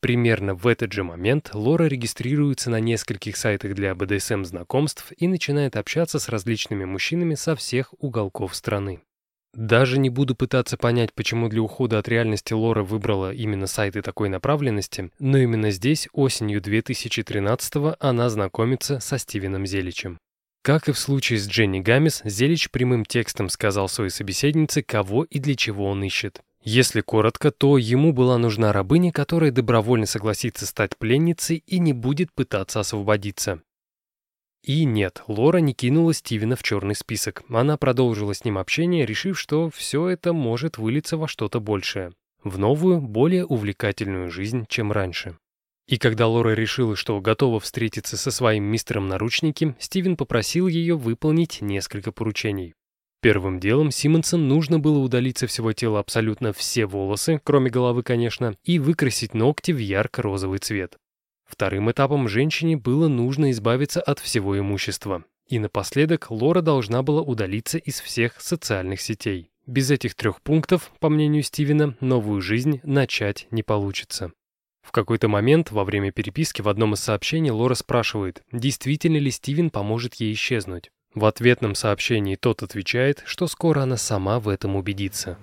Примерно 0.00 0.54
в 0.54 0.66
этот 0.66 0.90
же 0.94 1.04
момент 1.04 1.50
Лора 1.52 1.84
регистрируется 1.84 2.70
на 2.70 2.80
нескольких 2.80 3.36
сайтах 3.36 3.74
для 3.74 3.94
БДСМ-знакомств 3.94 5.12
и 5.18 5.28
начинает 5.28 5.76
общаться 5.76 6.18
с 6.18 6.30
различными 6.30 6.86
мужчинами 6.86 7.34
со 7.34 7.54
всех 7.54 7.92
уголков 7.98 8.56
страны. 8.56 9.02
Даже 9.52 9.98
не 9.98 10.08
буду 10.08 10.34
пытаться 10.34 10.78
понять, 10.78 11.12
почему 11.12 11.50
для 11.50 11.60
ухода 11.60 11.98
от 11.98 12.08
реальности 12.08 12.54
Лора 12.54 12.84
выбрала 12.84 13.34
именно 13.34 13.66
сайты 13.66 14.00
такой 14.00 14.30
направленности, 14.30 15.10
но 15.18 15.36
именно 15.36 15.70
здесь, 15.72 16.08
осенью 16.14 16.62
2013 16.62 17.96
она 18.00 18.30
знакомится 18.30 18.98
со 18.98 19.18
Стивеном 19.18 19.66
Зеличем. 19.66 20.20
Как 20.66 20.88
и 20.88 20.92
в 20.92 20.98
случае 20.98 21.38
с 21.38 21.46
Дженни 21.46 21.78
Гамес, 21.78 22.22
Зелич 22.24 22.72
прямым 22.72 23.04
текстом 23.04 23.50
сказал 23.50 23.88
своей 23.88 24.10
собеседнице, 24.10 24.82
кого 24.82 25.22
и 25.22 25.38
для 25.38 25.54
чего 25.54 25.86
он 25.86 26.02
ищет. 26.02 26.40
Если 26.60 27.02
коротко, 27.02 27.52
то 27.52 27.78
ему 27.78 28.12
была 28.12 28.36
нужна 28.36 28.72
рабыня, 28.72 29.12
которая 29.12 29.52
добровольно 29.52 30.06
согласится 30.06 30.66
стать 30.66 30.96
пленницей 30.96 31.62
и 31.68 31.78
не 31.78 31.92
будет 31.92 32.32
пытаться 32.32 32.80
освободиться. 32.80 33.62
И 34.64 34.84
нет, 34.84 35.22
Лора 35.28 35.58
не 35.58 35.72
кинула 35.72 36.12
Стивена 36.12 36.56
в 36.56 36.64
черный 36.64 36.96
список. 36.96 37.44
Она 37.48 37.76
продолжила 37.76 38.34
с 38.34 38.44
ним 38.44 38.58
общение, 38.58 39.06
решив, 39.06 39.38
что 39.38 39.70
все 39.70 40.08
это 40.08 40.32
может 40.32 40.78
вылиться 40.78 41.16
во 41.16 41.28
что-то 41.28 41.60
большее. 41.60 42.10
В 42.42 42.58
новую, 42.58 43.00
более 43.00 43.46
увлекательную 43.46 44.32
жизнь, 44.32 44.66
чем 44.68 44.90
раньше. 44.90 45.38
И 45.88 45.98
когда 45.98 46.26
Лора 46.26 46.50
решила, 46.50 46.96
что 46.96 47.20
готова 47.20 47.60
встретиться 47.60 48.16
со 48.16 48.30
своим 48.30 48.64
мистером 48.64 49.06
наручники, 49.06 49.76
Стивен 49.78 50.16
попросил 50.16 50.66
ее 50.66 50.96
выполнить 50.96 51.60
несколько 51.60 52.10
поручений. 52.10 52.74
Первым 53.22 53.60
делом 53.60 53.90
Симонсон 53.90 54.48
нужно 54.48 54.78
было 54.78 54.98
удалить 54.98 55.38
со 55.38 55.46
всего 55.46 55.72
тела 55.72 56.00
абсолютно 56.00 56.52
все 56.52 56.86
волосы, 56.86 57.40
кроме 57.42 57.70
головы, 57.70 58.02
конечно, 58.02 58.56
и 58.64 58.78
выкрасить 58.78 59.32
ногти 59.32 59.72
в 59.72 59.78
ярко-розовый 59.78 60.58
цвет. 60.58 60.96
Вторым 61.46 61.90
этапом 61.90 62.28
женщине 62.28 62.76
было 62.76 63.08
нужно 63.08 63.52
избавиться 63.52 64.00
от 64.00 64.18
всего 64.18 64.58
имущества. 64.58 65.24
И 65.48 65.60
напоследок 65.60 66.30
Лора 66.30 66.60
должна 66.60 67.04
была 67.04 67.22
удалиться 67.22 67.78
из 67.78 68.00
всех 68.00 68.40
социальных 68.40 69.00
сетей. 69.00 69.50
Без 69.66 69.90
этих 69.90 70.16
трех 70.16 70.42
пунктов, 70.42 70.92
по 70.98 71.08
мнению 71.08 71.44
Стивена, 71.44 71.94
новую 72.00 72.40
жизнь 72.40 72.80
начать 72.82 73.46
не 73.52 73.62
получится. 73.62 74.32
В 74.86 74.92
какой-то 74.92 75.26
момент 75.26 75.72
во 75.72 75.82
время 75.82 76.12
переписки 76.12 76.62
в 76.62 76.68
одном 76.68 76.94
из 76.94 77.00
сообщений 77.00 77.50
Лора 77.50 77.74
спрашивает, 77.74 78.44
действительно 78.52 79.16
ли 79.16 79.32
Стивен 79.32 79.70
поможет 79.70 80.14
ей 80.14 80.32
исчезнуть. 80.32 80.92
В 81.12 81.24
ответном 81.24 81.74
сообщении 81.74 82.36
тот 82.36 82.62
отвечает, 82.62 83.24
что 83.26 83.48
скоро 83.48 83.80
она 83.80 83.96
сама 83.96 84.38
в 84.38 84.48
этом 84.48 84.76
убедится. 84.76 85.38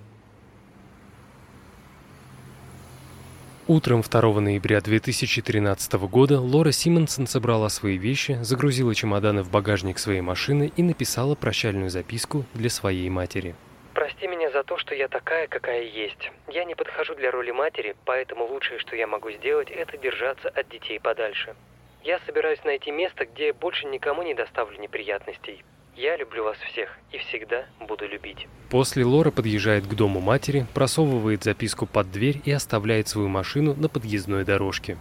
Утром 3.66 4.02
2 4.02 4.40
ноября 4.40 4.80
2013 4.80 5.92
года 5.92 6.40
Лора 6.40 6.72
Симонсон 6.72 7.26
собрала 7.26 7.68
свои 7.68 7.98
вещи, 7.98 8.38
загрузила 8.40 8.94
чемоданы 8.94 9.42
в 9.42 9.50
багажник 9.50 9.98
своей 9.98 10.22
машины 10.22 10.72
и 10.74 10.82
написала 10.82 11.34
прощальную 11.34 11.90
записку 11.90 12.46
для 12.54 12.70
своей 12.70 13.10
матери. 13.10 13.54
«Прости 13.94 14.26
меня 14.26 14.50
за 14.50 14.64
то, 14.64 14.76
что 14.76 14.94
я 14.94 15.08
такая, 15.08 15.46
какая 15.46 15.82
есть. 15.82 16.30
Я 16.48 16.64
не 16.64 16.74
подхожу 16.74 17.14
для 17.14 17.30
роли 17.30 17.52
матери, 17.52 17.94
поэтому 18.04 18.44
лучшее, 18.46 18.78
что 18.80 18.96
я 18.96 19.06
могу 19.06 19.30
сделать, 19.30 19.70
это 19.70 19.96
держаться 19.96 20.48
от 20.48 20.68
детей 20.68 20.98
подальше. 20.98 21.54
Я 22.02 22.18
собираюсь 22.26 22.62
найти 22.64 22.90
место, 22.90 23.24
где 23.24 23.52
больше 23.52 23.86
никому 23.86 24.22
не 24.22 24.34
доставлю 24.34 24.78
неприятностей. 24.78 25.64
Я 25.96 26.16
люблю 26.16 26.42
вас 26.42 26.58
всех 26.58 26.98
и 27.12 27.18
всегда 27.18 27.66
буду 27.80 28.08
любить. 28.08 28.48
После 28.68 29.04
Лора 29.04 29.30
подъезжает 29.30 29.86
к 29.86 29.94
дому 29.94 30.20
матери, 30.20 30.66
просовывает 30.74 31.44
записку 31.44 31.86
под 31.86 32.10
дверь 32.10 32.42
и 32.44 32.50
оставляет 32.50 33.06
свою 33.06 33.28
машину 33.28 33.74
на 33.74 33.88
подъездной 33.88 34.44
дорожке. 34.44 34.98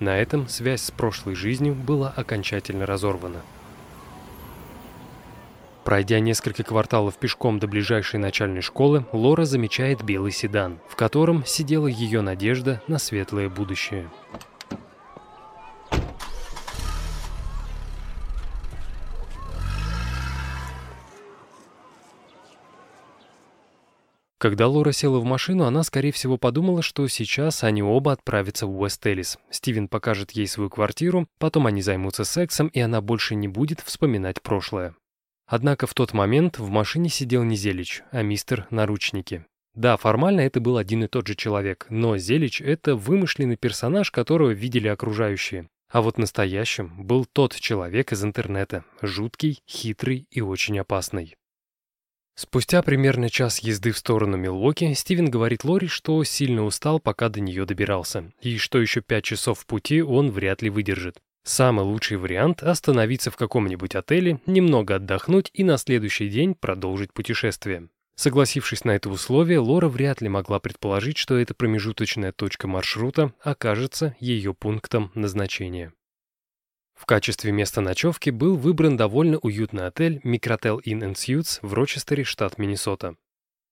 На 0.00 0.18
этом 0.18 0.48
связь 0.48 0.82
с 0.82 0.90
прошлой 0.90 1.34
жизнью 1.34 1.74
была 1.74 2.12
окончательно 2.16 2.86
разорвана. 2.86 3.42
Пройдя 5.84 6.20
несколько 6.20 6.62
кварталов 6.62 7.16
пешком 7.16 7.58
до 7.58 7.66
ближайшей 7.66 8.20
начальной 8.20 8.60
школы, 8.60 9.04
Лора 9.12 9.44
замечает 9.44 10.04
белый 10.04 10.30
седан, 10.30 10.78
в 10.88 10.94
котором 10.94 11.44
сидела 11.44 11.88
ее 11.88 12.20
надежда 12.20 12.80
на 12.86 12.98
светлое 12.98 13.48
будущее. 13.48 14.08
Когда 24.38 24.66
Лора 24.66 24.90
села 24.90 25.20
в 25.20 25.24
машину, 25.24 25.66
она, 25.66 25.84
скорее 25.84 26.10
всего, 26.10 26.36
подумала, 26.36 26.82
что 26.82 27.06
сейчас 27.06 27.62
они 27.62 27.80
оба 27.80 28.10
отправятся 28.10 28.66
в 28.66 28.76
Уэст-Эллис. 28.76 29.38
Стивен 29.50 29.86
покажет 29.86 30.32
ей 30.32 30.48
свою 30.48 30.68
квартиру, 30.68 31.28
потом 31.38 31.68
они 31.68 31.80
займутся 31.80 32.24
сексом, 32.24 32.66
и 32.66 32.80
она 32.80 33.00
больше 33.00 33.36
не 33.36 33.46
будет 33.46 33.80
вспоминать 33.80 34.42
прошлое. 34.42 34.96
Однако 35.46 35.86
в 35.86 35.94
тот 35.94 36.12
момент 36.12 36.58
в 36.58 36.68
машине 36.68 37.08
сидел 37.08 37.42
не 37.42 37.56
Зелич, 37.56 38.02
а 38.10 38.22
мистер 38.22 38.66
Наручники. 38.70 39.44
Да, 39.74 39.96
формально 39.96 40.42
это 40.42 40.60
был 40.60 40.76
один 40.76 41.04
и 41.04 41.08
тот 41.08 41.26
же 41.26 41.34
человек, 41.34 41.86
но 41.88 42.18
Зелич— 42.18 42.60
это 42.62 42.94
вымышленный 42.94 43.56
персонаж, 43.56 44.10
которого 44.10 44.50
видели 44.50 44.88
окружающие. 44.88 45.68
А 45.90 46.00
вот 46.00 46.18
настоящим 46.18 47.04
был 47.04 47.26
тот 47.26 47.54
человек 47.54 48.12
из 48.12 48.24
интернета, 48.24 48.84
жуткий, 49.02 49.60
хитрый 49.68 50.26
и 50.30 50.40
очень 50.40 50.78
опасный. 50.78 51.36
Спустя 52.34 52.82
примерно 52.82 53.28
час 53.28 53.58
езды 53.58 53.92
в 53.92 53.98
сторону 53.98 54.38
Милуоки, 54.38 54.94
Стивен 54.94 55.30
говорит 55.30 55.64
Лори, 55.64 55.86
что 55.86 56.24
сильно 56.24 56.64
устал, 56.64 56.98
пока 56.98 57.28
до 57.28 57.40
нее 57.40 57.66
добирался, 57.66 58.32
и 58.40 58.56
что 58.56 58.80
еще 58.80 59.02
пять 59.02 59.24
часов 59.24 59.60
в 59.60 59.66
пути 59.66 60.00
он 60.02 60.30
вряд 60.30 60.62
ли 60.62 60.70
выдержит. 60.70 61.20
Самый 61.44 61.84
лучший 61.84 62.18
вариант– 62.18 62.62
остановиться 62.62 63.30
в 63.30 63.36
каком-нибудь 63.36 63.94
отеле, 63.96 64.40
немного 64.46 64.96
отдохнуть 64.96 65.50
и 65.52 65.64
на 65.64 65.76
следующий 65.76 66.28
день 66.28 66.54
продолжить 66.54 67.12
путешествие. 67.12 67.88
Согласившись 68.14 68.84
на 68.84 68.92
это 68.92 69.10
условие, 69.10 69.58
Лора 69.58 69.88
вряд 69.88 70.20
ли 70.20 70.28
могла 70.28 70.60
предположить, 70.60 71.16
что 71.16 71.36
эта 71.36 71.54
промежуточная 71.54 72.30
точка 72.32 72.68
маршрута 72.68 73.32
окажется 73.40 74.14
ее 74.20 74.54
пунктом 74.54 75.10
назначения. 75.14 75.92
В 76.94 77.06
качестве 77.06 77.50
места 77.50 77.80
ночевки 77.80 78.30
был 78.30 78.56
выбран 78.56 78.96
довольно 78.96 79.38
уютный 79.38 79.86
отель 79.86 80.20
Microtel 80.22 80.80
Inn 80.84 81.14
Suites 81.14 81.58
в 81.62 81.74
Рочестере, 81.74 82.22
штат 82.22 82.58
Миннесота. 82.58 83.16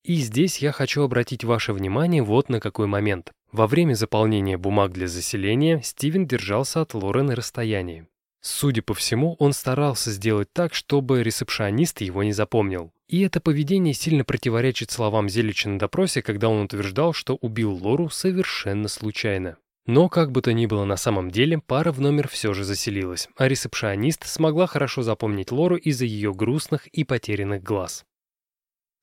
И 0.04 0.16
здесь 0.16 0.58
я 0.58 0.72
хочу 0.72 1.02
обратить 1.02 1.44
ваше 1.44 1.72
внимание 1.72 2.22
вот 2.22 2.48
на 2.48 2.60
какой 2.60 2.86
момент. 2.86 3.32
Во 3.52 3.66
время 3.66 3.94
заполнения 3.94 4.56
бумаг 4.56 4.92
для 4.92 5.08
заселения 5.08 5.80
Стивен 5.82 6.26
держался 6.26 6.80
от 6.80 6.94
Лоры 6.94 7.22
на 7.22 7.34
расстоянии. 7.34 8.06
Судя 8.40 8.80
по 8.80 8.94
всему, 8.94 9.36
он 9.38 9.52
старался 9.52 10.10
сделать 10.10 10.48
так, 10.52 10.72
чтобы 10.72 11.22
ресепшионист 11.22 12.00
его 12.00 12.22
не 12.22 12.32
запомнил. 12.32 12.90
И 13.06 13.20
это 13.20 13.40
поведение 13.40 13.92
сильно 13.92 14.24
противоречит 14.24 14.90
словам 14.90 15.28
Зелича 15.28 15.68
на 15.68 15.78
допросе, 15.78 16.22
когда 16.22 16.48
он 16.48 16.62
утверждал, 16.62 17.12
что 17.12 17.34
убил 17.34 17.72
Лору 17.72 18.08
совершенно 18.08 18.88
случайно. 18.88 19.58
Но, 19.86 20.08
как 20.08 20.30
бы 20.30 20.40
то 20.40 20.52
ни 20.52 20.66
было 20.66 20.84
на 20.84 20.96
самом 20.96 21.30
деле, 21.30 21.58
пара 21.58 21.92
в 21.92 22.00
номер 22.00 22.28
все 22.28 22.54
же 22.54 22.64
заселилась, 22.64 23.28
а 23.36 23.48
ресепшионист 23.48 24.26
смогла 24.26 24.66
хорошо 24.66 25.02
запомнить 25.02 25.50
Лору 25.50 25.76
из-за 25.76 26.04
ее 26.04 26.32
грустных 26.32 26.86
и 26.86 27.04
потерянных 27.04 27.62
глаз. 27.62 28.04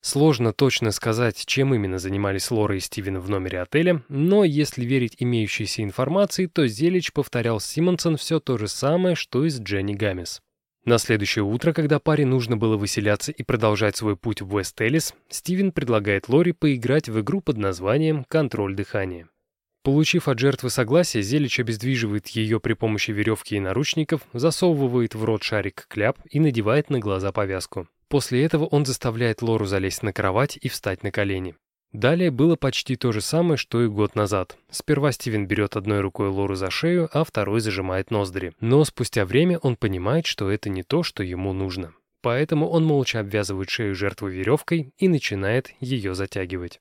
Сложно 0.00 0.52
точно 0.52 0.92
сказать, 0.92 1.44
чем 1.44 1.74
именно 1.74 1.98
занимались 1.98 2.50
Лора 2.50 2.76
и 2.76 2.80
Стивен 2.80 3.18
в 3.18 3.28
номере 3.28 3.60
отеля, 3.60 4.02
но 4.08 4.44
если 4.44 4.84
верить 4.84 5.16
имеющейся 5.18 5.82
информации, 5.82 6.46
то 6.46 6.66
Зелич 6.66 7.12
повторял 7.12 7.58
Симонсон 7.58 8.16
все 8.16 8.38
то 8.38 8.56
же 8.58 8.68
самое, 8.68 9.16
что 9.16 9.44
и 9.44 9.48
с 9.50 9.60
Дженни 9.60 9.94
Гамес. 9.94 10.40
На 10.84 10.98
следующее 10.98 11.42
утро, 11.42 11.72
когда 11.72 11.98
паре 11.98 12.24
нужно 12.24 12.56
было 12.56 12.76
выселяться 12.76 13.32
и 13.32 13.42
продолжать 13.42 13.96
свой 13.96 14.16
путь 14.16 14.40
в 14.40 14.54
Уэст-Эллис, 14.54 15.14
Стивен 15.28 15.72
предлагает 15.72 16.28
Лори 16.28 16.52
поиграть 16.52 17.08
в 17.08 17.20
игру 17.20 17.40
под 17.40 17.58
названием 17.58 18.24
«Контроль 18.28 18.74
дыхания». 18.74 19.28
Получив 19.82 20.28
от 20.28 20.38
жертвы 20.38 20.70
согласие, 20.70 21.22
Зелич 21.22 21.60
обездвиживает 21.60 22.28
ее 22.28 22.60
при 22.60 22.74
помощи 22.74 23.10
веревки 23.10 23.56
и 23.56 23.60
наручников, 23.60 24.22
засовывает 24.32 25.14
в 25.14 25.24
рот 25.24 25.42
шарик 25.42 25.86
кляп 25.88 26.18
и 26.30 26.40
надевает 26.40 26.88
на 26.88 27.00
глаза 27.00 27.32
повязку. 27.32 27.88
После 28.08 28.44
этого 28.44 28.64
он 28.64 28.86
заставляет 28.86 29.42
Лору 29.42 29.66
залезть 29.66 30.02
на 30.02 30.12
кровать 30.12 30.58
и 30.60 30.68
встать 30.68 31.02
на 31.02 31.10
колени. 31.10 31.54
Далее 31.92 32.30
было 32.30 32.56
почти 32.56 32.96
то 32.96 33.12
же 33.12 33.20
самое, 33.22 33.56
что 33.56 33.82
и 33.82 33.88
год 33.88 34.14
назад. 34.14 34.58
Сперва 34.70 35.10
Стивен 35.12 35.46
берет 35.46 35.74
одной 35.76 36.00
рукой 36.00 36.28
Лору 36.28 36.54
за 36.54 36.70
шею, 36.70 37.08
а 37.12 37.24
второй 37.24 37.60
зажимает 37.60 38.10
ноздри. 38.10 38.52
Но 38.60 38.84
спустя 38.84 39.24
время 39.24 39.58
он 39.58 39.76
понимает, 39.76 40.26
что 40.26 40.50
это 40.50 40.68
не 40.68 40.82
то, 40.82 41.02
что 41.02 41.22
ему 41.22 41.52
нужно. 41.54 41.94
Поэтому 42.20 42.68
он 42.68 42.84
молча 42.84 43.20
обвязывает 43.20 43.70
шею 43.70 43.94
жертвы 43.94 44.32
веревкой 44.32 44.92
и 44.98 45.08
начинает 45.08 45.72
ее 45.80 46.14
затягивать. 46.14 46.80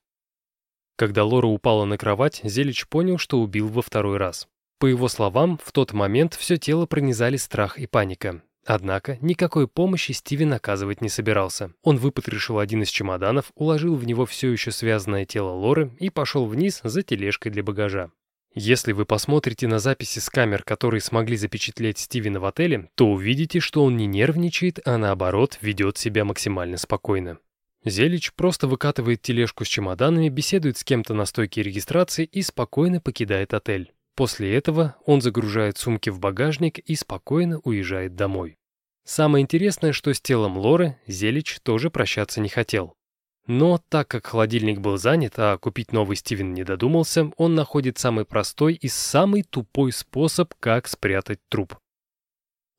Когда 0.98 1.24
Лора 1.24 1.48
упала 1.48 1.86
на 1.86 1.98
кровать, 1.98 2.42
Зелич 2.44 2.88
понял, 2.88 3.18
что 3.18 3.40
убил 3.40 3.68
во 3.68 3.82
второй 3.82 4.18
раз. 4.18 4.48
По 4.80 4.88
его 4.88 5.08
словам, 5.08 5.60
в 5.64 5.72
тот 5.72 5.94
момент 5.94 6.34
все 6.34 6.58
тело 6.58 6.86
пронизали 6.86 7.38
страх 7.38 7.78
и 7.78 7.88
паника. 7.88 8.42
Однако 8.68 9.18
никакой 9.22 9.66
помощи 9.66 10.12
Стивен 10.12 10.52
оказывать 10.52 11.00
не 11.00 11.08
собирался. 11.08 11.72
Он 11.84 11.96
выпотрошил 11.96 12.60
один 12.60 12.84
из 12.84 12.90
чемоданов, 12.90 13.54
уложил 13.56 13.96
в 13.96 14.06
него 14.06 14.26
все 14.26 14.52
еще 14.52 14.72
связанное 14.72 15.26
тело 15.26 15.52
Лоры 15.52 15.90
и 16.00 16.10
пошел 16.10 16.46
вниз 16.46 16.82
за 16.84 17.02
тележкой 17.02 17.54
для 17.54 17.64
багажа. 17.64 18.12
Если 18.54 18.92
вы 18.92 19.06
посмотрите 19.06 19.70
на 19.70 19.80
записи 19.80 20.20
с 20.20 20.30
камер, 20.30 20.64
которые 20.64 21.00
смогли 21.00 21.38
запечатлеть 21.38 21.98
Стивена 21.98 22.42
в 22.42 22.46
отеле, 22.46 22.90
то 22.96 23.08
увидите, 23.08 23.62
что 23.62 23.86
он 23.86 23.96
не 23.96 24.06
нервничает, 24.06 24.86
а 24.86 24.98
наоборот 24.98 25.58
ведет 25.62 25.98
себя 25.98 26.26
максимально 26.26 26.76
спокойно. 26.76 27.38
Зелич 27.86 28.34
просто 28.34 28.68
выкатывает 28.68 29.22
тележку 29.22 29.64
с 29.64 29.70
чемоданами, 29.70 30.28
беседует 30.28 30.78
с 30.78 30.84
кем-то 30.84 31.14
на 31.14 31.26
стойке 31.26 31.64
регистрации 31.64 32.26
и 32.26 32.42
спокойно 32.42 33.00
покидает 33.00 33.54
отель. 33.54 33.94
После 34.18 34.56
этого 34.56 34.96
он 35.06 35.22
загружает 35.22 35.78
сумки 35.78 36.10
в 36.10 36.20
багажник 36.20 36.80
и 36.80 36.96
спокойно 36.96 37.60
уезжает 37.60 38.16
домой. 38.16 38.58
Самое 39.06 39.44
интересное, 39.44 39.94
что 39.94 40.12
с 40.12 40.20
телом 40.20 40.58
Лоры 40.58 40.98
Зелич 41.06 41.60
тоже 41.62 41.92
прощаться 41.92 42.42
не 42.42 42.50
хотел. 42.50 42.96
Но 43.46 43.80
так 43.90 44.08
как 44.08 44.26
холодильник 44.26 44.80
был 44.80 44.98
занят, 44.98 45.34
а 45.38 45.60
купить 45.60 45.94
новый 45.94 46.18
Стивен 46.18 46.56
не 46.56 46.64
додумался, 46.64 47.32
он 47.38 47.54
находит 47.54 48.00
самый 48.00 48.26
простой 48.26 48.74
и 48.74 48.88
самый 48.88 49.44
тупой 49.44 49.92
способ, 49.92 50.52
как 50.60 50.88
спрятать 50.88 51.40
труп. 51.48 51.76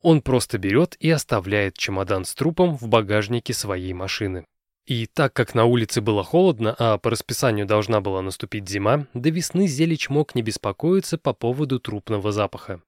Он 0.01 0.21
просто 0.21 0.57
берет 0.57 0.97
и 0.99 1.09
оставляет 1.09 1.77
чемодан 1.77 2.25
с 2.25 2.35
трупом 2.35 2.77
в 2.77 2.89
багажнике 2.89 3.53
своей 3.53 3.93
машины. 3.93 4.45
И 4.89 5.05
так 5.05 5.33
как 5.33 5.53
на 5.53 5.65
улице 5.65 6.01
было 6.01 6.23
холодно, 6.23 6.75
а 6.79 6.97
по 6.97 7.11
расписанию 7.11 7.67
должна 7.67 8.01
была 8.01 8.23
наступить 8.23 8.67
зима, 8.67 9.05
до 9.13 9.29
весны 9.29 9.67
Зелич 9.67 10.09
мог 10.09 10.33
не 10.33 10.41
беспокоиться 10.41 11.19
по 11.19 11.31
поводу 11.31 11.79
трупного 11.79 12.31
запаха. 12.31 12.81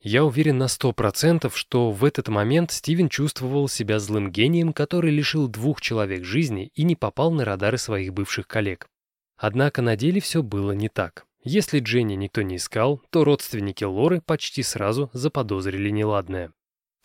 Я 0.00 0.24
уверен 0.24 0.58
на 0.58 0.66
сто 0.66 0.92
процентов, 0.92 1.56
что 1.56 1.92
в 1.92 2.04
этот 2.04 2.26
момент 2.26 2.72
Стивен 2.72 3.08
чувствовал 3.08 3.68
себя 3.68 4.00
злым 4.00 4.32
гением, 4.32 4.72
который 4.72 5.12
лишил 5.12 5.46
двух 5.46 5.80
человек 5.80 6.24
жизни 6.24 6.72
и 6.74 6.82
не 6.82 6.96
попал 6.96 7.30
на 7.30 7.44
радары 7.44 7.78
своих 7.78 8.12
бывших 8.12 8.48
коллег. 8.48 8.88
Однако 9.36 9.82
на 9.82 9.94
деле 9.94 10.20
все 10.20 10.42
было 10.42 10.72
не 10.72 10.88
так. 10.88 11.24
Если 11.44 11.78
Дженни 11.78 12.14
никто 12.14 12.42
не 12.42 12.56
искал, 12.56 13.00
то 13.10 13.22
родственники 13.22 13.84
Лоры 13.84 14.20
почти 14.20 14.64
сразу 14.64 15.08
заподозрили 15.12 15.90
неладное. 15.90 16.50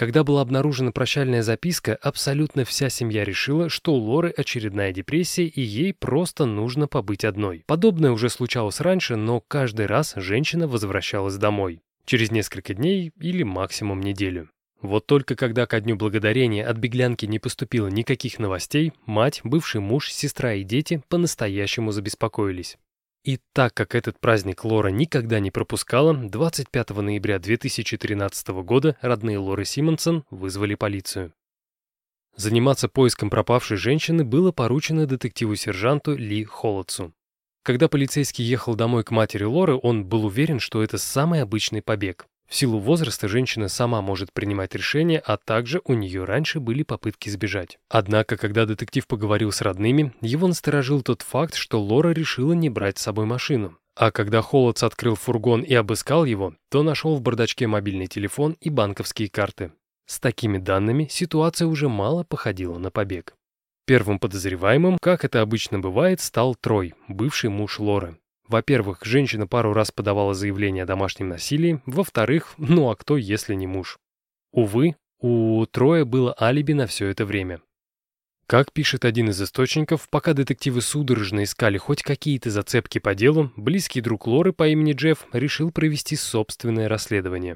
Когда 0.01 0.23
была 0.23 0.41
обнаружена 0.41 0.91
прощальная 0.91 1.43
записка, 1.43 1.93
абсолютно 1.93 2.65
вся 2.65 2.89
семья 2.89 3.23
решила, 3.23 3.69
что 3.69 3.93
у 3.93 3.97
Лоры 3.97 4.33
очередная 4.35 4.91
депрессия 4.91 5.45
и 5.45 5.61
ей 5.61 5.93
просто 5.93 6.45
нужно 6.45 6.87
побыть 6.87 7.23
одной. 7.23 7.63
Подобное 7.67 8.09
уже 8.09 8.29
случалось 8.29 8.79
раньше, 8.79 9.15
но 9.15 9.41
каждый 9.41 9.85
раз 9.85 10.13
женщина 10.15 10.67
возвращалась 10.67 11.35
домой. 11.35 11.83
Через 12.03 12.31
несколько 12.31 12.73
дней 12.73 13.11
или 13.19 13.43
максимум 13.43 14.01
неделю. 14.01 14.49
Вот 14.81 15.05
только 15.05 15.35
когда 15.35 15.67
ко 15.67 15.79
дню 15.79 15.95
благодарения 15.97 16.65
от 16.65 16.77
беглянки 16.77 17.27
не 17.27 17.37
поступило 17.37 17.85
никаких 17.85 18.39
новостей, 18.39 18.93
мать, 19.05 19.41
бывший 19.43 19.81
муж, 19.81 20.09
сестра 20.09 20.55
и 20.55 20.63
дети 20.63 21.03
по-настоящему 21.09 21.91
забеспокоились. 21.91 22.79
И 23.23 23.39
так 23.53 23.75
как 23.75 23.93
этот 23.93 24.19
праздник 24.19 24.65
Лора 24.65 24.87
никогда 24.87 25.39
не 25.39 25.51
пропускала, 25.51 26.13
25 26.15 26.89
ноября 26.89 27.37
2013 27.37 28.47
года 28.63 28.97
родные 28.99 29.37
Лоры 29.37 29.63
Симонсон 29.63 30.23
вызвали 30.31 30.73
полицию. 30.73 31.31
Заниматься 32.35 32.89
поиском 32.89 33.29
пропавшей 33.29 33.77
женщины 33.77 34.23
было 34.23 34.51
поручено 34.51 35.05
детективу-сержанту 35.05 36.15
Ли 36.15 36.43
Холодсу. 36.45 37.13
Когда 37.63 37.87
полицейский 37.87 38.43
ехал 38.43 38.73
домой 38.73 39.03
к 39.03 39.11
матери 39.11 39.43
Лоры, 39.43 39.79
он 39.79 40.03
был 40.05 40.25
уверен, 40.25 40.59
что 40.59 40.81
это 40.81 40.97
самый 40.97 41.43
обычный 41.43 41.83
побег. 41.83 42.25
В 42.51 42.55
силу 42.57 42.79
возраста 42.79 43.29
женщина 43.29 43.69
сама 43.69 44.01
может 44.01 44.33
принимать 44.33 44.75
решения, 44.75 45.19
а 45.25 45.37
также 45.37 45.79
у 45.85 45.93
нее 45.93 46.25
раньше 46.25 46.59
были 46.59 46.83
попытки 46.83 47.29
сбежать. 47.29 47.79
Однако, 47.87 48.35
когда 48.35 48.65
детектив 48.65 49.07
поговорил 49.07 49.53
с 49.53 49.61
родными, 49.61 50.13
его 50.19 50.49
насторожил 50.49 51.01
тот 51.01 51.21
факт, 51.21 51.55
что 51.55 51.81
Лора 51.81 52.09
решила 52.09 52.51
не 52.51 52.69
брать 52.69 52.97
с 52.97 53.03
собой 53.03 53.25
машину. 53.25 53.77
А 53.95 54.11
когда 54.11 54.41
Холодс 54.41 54.83
открыл 54.83 55.15
фургон 55.15 55.61
и 55.61 55.73
обыскал 55.73 56.25
его, 56.25 56.53
то 56.69 56.83
нашел 56.83 57.15
в 57.15 57.21
бардачке 57.21 57.67
мобильный 57.67 58.07
телефон 58.07 58.57
и 58.59 58.69
банковские 58.69 59.29
карты. 59.29 59.71
С 60.05 60.19
такими 60.19 60.57
данными 60.57 61.07
ситуация 61.09 61.69
уже 61.69 61.87
мало 61.87 62.25
походила 62.25 62.77
на 62.77 62.91
побег. 62.91 63.33
Первым 63.85 64.19
подозреваемым, 64.19 64.97
как 65.01 65.23
это 65.23 65.39
обычно 65.39 65.79
бывает, 65.79 66.19
стал 66.19 66.55
Трой, 66.55 66.95
бывший 67.07 67.49
муж 67.49 67.79
Лоры. 67.79 68.17
Во-первых, 68.51 68.99
женщина 69.03 69.47
пару 69.47 69.71
раз 69.71 69.91
подавала 69.91 70.33
заявление 70.33 70.83
о 70.83 70.85
домашнем 70.85 71.29
насилии. 71.29 71.81
Во-вторых, 71.85 72.53
ну 72.57 72.89
а 72.89 72.97
кто, 72.97 73.15
если 73.15 73.55
не 73.55 73.65
муж? 73.65 73.97
Увы, 74.51 74.97
у 75.21 75.65
Троя 75.67 76.03
было 76.03 76.35
алиби 76.37 76.73
на 76.73 76.85
все 76.85 77.07
это 77.07 77.25
время. 77.25 77.61
Как 78.47 78.73
пишет 78.73 79.05
один 79.05 79.29
из 79.29 79.41
источников, 79.41 80.09
пока 80.09 80.33
детективы 80.33 80.81
судорожно 80.81 81.45
искали 81.45 81.77
хоть 81.77 82.03
какие-то 82.03 82.49
зацепки 82.49 82.99
по 82.99 83.15
делу, 83.15 83.53
близкий 83.55 84.01
друг 84.01 84.27
Лоры 84.27 84.51
по 84.51 84.67
имени 84.67 84.91
Джефф 84.91 85.27
решил 85.31 85.71
провести 85.71 86.17
собственное 86.17 86.89
расследование. 86.89 87.55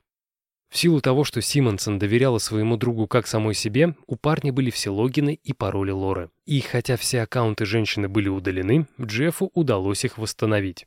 В 0.70 0.78
силу 0.78 1.00
того, 1.00 1.24
что 1.24 1.42
Симонсон 1.42 2.00
доверяла 2.00 2.38
своему 2.38 2.78
другу 2.78 3.08
как 3.08 3.28
самой 3.28 3.54
себе, 3.54 3.96
у 4.08 4.16
парня 4.16 4.52
были 4.52 4.70
все 4.70 4.90
логины 4.90 5.40
и 5.42 5.54
пароли 5.54 5.92
Лоры. 5.92 6.30
И 6.46 6.60
хотя 6.60 6.98
все 6.98 7.22
аккаунты 7.22 7.66
женщины 7.66 8.10
были 8.10 8.28
удалены, 8.28 8.88
Джеффу 9.00 9.52
удалось 9.54 10.04
их 10.04 10.18
восстановить. 10.18 10.86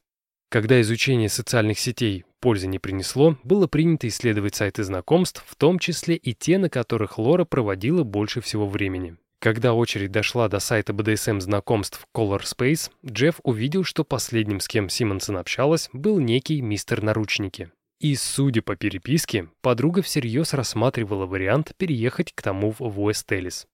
Когда 0.50 0.80
изучение 0.80 1.28
социальных 1.28 1.78
сетей 1.78 2.24
пользы 2.40 2.68
не 2.68 2.78
принесло, 2.78 3.36
было 3.44 3.66
принято 3.66 4.08
исследовать 4.08 4.54
сайты 4.54 4.82
знакомств, 4.82 5.44
в 5.46 5.56
том 5.56 5.78
числе 5.78 6.16
и 6.16 6.34
те, 6.34 6.58
на 6.58 6.70
которых 6.70 7.18
Лора 7.18 7.44
проводила 7.44 8.02
больше 8.02 8.40
всего 8.40 8.66
времени. 8.66 9.16
Когда 9.40 9.72
очередь 9.72 10.10
дошла 10.10 10.48
до 10.48 10.58
сайта 10.58 10.92
BDSM 10.92 11.40
знакомств 11.40 12.06
Color 12.14 12.42
Space, 12.42 12.90
Джефф 13.06 13.40
увидел, 13.44 13.84
что 13.84 14.04
последним, 14.04 14.58
с 14.58 14.66
кем 14.66 14.88
Симонсон 14.88 15.36
общалась, 15.36 15.90
был 15.92 16.18
некий 16.18 16.60
мистер 16.60 17.02
Наручники. 17.02 17.70
И, 18.00 18.14
судя 18.14 18.62
по 18.62 18.76
переписке, 18.76 19.48
подруга 19.60 20.02
всерьез 20.02 20.54
рассматривала 20.54 21.26
вариант 21.26 21.72
переехать 21.76 22.32
к 22.32 22.42
тому 22.42 22.74
в 22.78 23.00
Уэст-Эллис. 23.00 23.66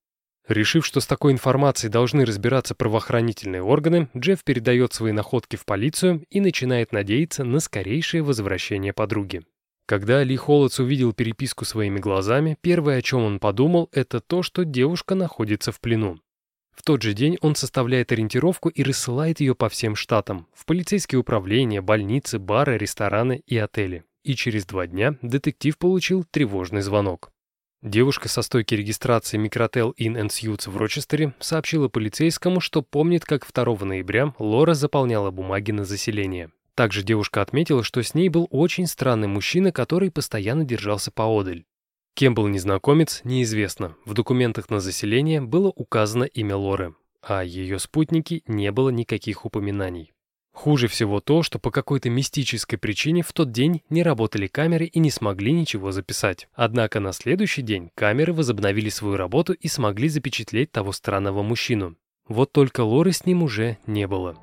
Решив, 0.49 0.85
что 0.85 1.01
с 1.01 1.07
такой 1.07 1.33
информацией 1.33 1.91
должны 1.91 2.25
разбираться 2.25 2.75
правоохранительные 2.75 3.63
органы, 3.63 4.09
Джефф 4.17 4.45
передает 4.45 4.93
свои 4.93 5.13
находки 5.13 5.57
в 5.57 5.65
полицию 5.65 6.25
и 6.29 6.41
начинает 6.41 6.93
надеяться 6.93 7.45
на 7.45 7.61
скорейшее 7.61 8.23
возвращение 8.23 8.93
подруги. 8.93 9.43
Когда 9.87 10.23
Ли 10.23 10.37
Холодс 10.37 10.81
увидел 10.81 11.13
переписку 11.13 11.67
своими 11.67 11.99
глазами, 11.99 12.57
первое, 12.63 12.99
о 12.99 13.03
чем 13.03 13.23
он 13.23 13.39
подумал, 13.39 13.91
это 13.93 14.21
то, 14.21 14.43
что 14.43 14.65
девушка 14.65 15.15
находится 15.15 15.73
в 15.73 15.81
плену. 15.81 16.19
В 16.75 16.83
тот 16.83 17.03
же 17.03 17.13
день 17.13 17.39
он 17.41 17.55
составляет 17.55 18.11
ориентировку 18.11 18.69
и 18.71 18.83
рассылает 18.83 19.41
ее 19.41 19.55
по 19.55 19.69
всем 19.69 19.95
штатам, 19.95 20.47
в 20.55 20.65
полицейские 20.65 21.19
управления, 21.19 21.81
больницы, 21.81 22.39
бары, 22.39 22.79
рестораны 22.79 23.43
и 23.47 23.57
отели. 23.57 24.05
И 24.25 24.35
через 24.35 24.67
два 24.67 24.87
дня 24.87 25.17
детектив 25.23 25.79
получил 25.79 26.25
тревожный 26.25 26.81
звонок. 26.81 27.31
Девушка 27.83 28.31
со 28.31 28.41
стойки 28.41 28.75
регистрации 28.75 29.37
Микротел 29.37 29.91
Inn 29.99 30.19
and 30.19 30.29
Suites 30.29 30.71
в 30.71 30.77
Рочестере 30.79 31.35
сообщила 31.39 31.89
полицейскому, 31.89 32.61
что 32.61 32.81
помнит, 32.81 33.27
как 33.27 33.47
2 33.47 33.85
ноября 33.85 34.33
Лора 34.39 34.73
заполняла 34.73 35.31
бумаги 35.31 35.73
на 35.73 35.85
заселение. 35.85 36.51
Также 36.75 37.03
девушка 37.03 37.43
отметила, 37.43 37.85
что 37.85 38.03
с 38.03 38.15
ней 38.15 38.31
был 38.31 38.49
очень 38.51 38.87
странный 38.87 39.29
мужчина, 39.29 39.71
который 39.71 40.11
постоянно 40.11 40.65
держался 40.65 41.11
поодаль. 41.11 41.67
Кем 42.15 42.35
был 42.35 42.49
незнакомец, 42.49 43.21
неизвестно. 43.25 43.95
В 44.07 44.15
документах 44.15 44.71
на 44.71 44.81
заселение 44.81 45.43
было 45.43 45.69
указано 45.69 46.25
имя 46.25 46.57
Лоры, 46.57 46.95
а 47.21 47.45
ее 47.45 47.79
спутники 47.79 48.43
не 48.47 48.73
было 48.73 48.89
никаких 48.89 49.45
упоминаний. 49.45 50.14
Хуже 50.55 50.87
всего 50.87 51.21
то, 51.21 51.43
что 51.43 51.59
по 51.59 51.73
какой-то 51.73 52.09
мистической 52.09 52.79
причине 52.79 53.23
в 53.23 53.33
тот 53.33 53.51
день 53.51 53.83
не 53.91 54.05
работали 54.05 54.47
камеры 54.47 54.87
и 54.87 54.99
не 55.01 55.11
смогли 55.11 55.53
ничего 55.53 55.91
записать. 55.91 56.49
Однако 56.55 57.01
на 57.01 57.13
следующий 57.13 57.61
день 57.61 57.91
камеры 57.97 58.33
возобновили 58.33 58.89
свою 58.89 59.17
работу 59.17 59.53
и 59.53 59.67
смогли 59.67 60.09
запечатлеть 60.09 60.71
того 60.71 60.93
странного 60.93 61.43
мужчину. 61.43 61.97
Вот 62.29 62.53
только 62.53 62.83
Лоры 62.83 63.13
с 63.13 63.27
ним 63.27 63.43
уже 63.43 63.79
не 63.87 64.07
было. 64.07 64.37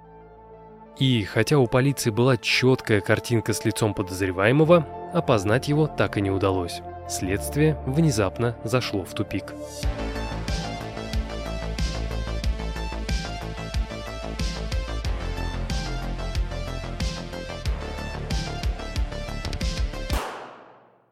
И 0.99 1.23
хотя 1.23 1.57
у 1.57 1.65
полиции 1.65 2.11
была 2.11 2.35
четкая 2.37 2.99
картинка 2.99 3.53
с 3.53 3.63
лицом 3.63 3.93
подозреваемого, 3.93 4.85
опознать 5.13 5.69
его 5.69 5.87
так 5.87 6.17
и 6.17 6.21
не 6.21 6.29
удалось. 6.29 6.81
Следствие 7.09 7.81
внезапно 7.87 8.57
зашло 8.65 9.03
в 9.05 9.13
тупик. 9.13 9.53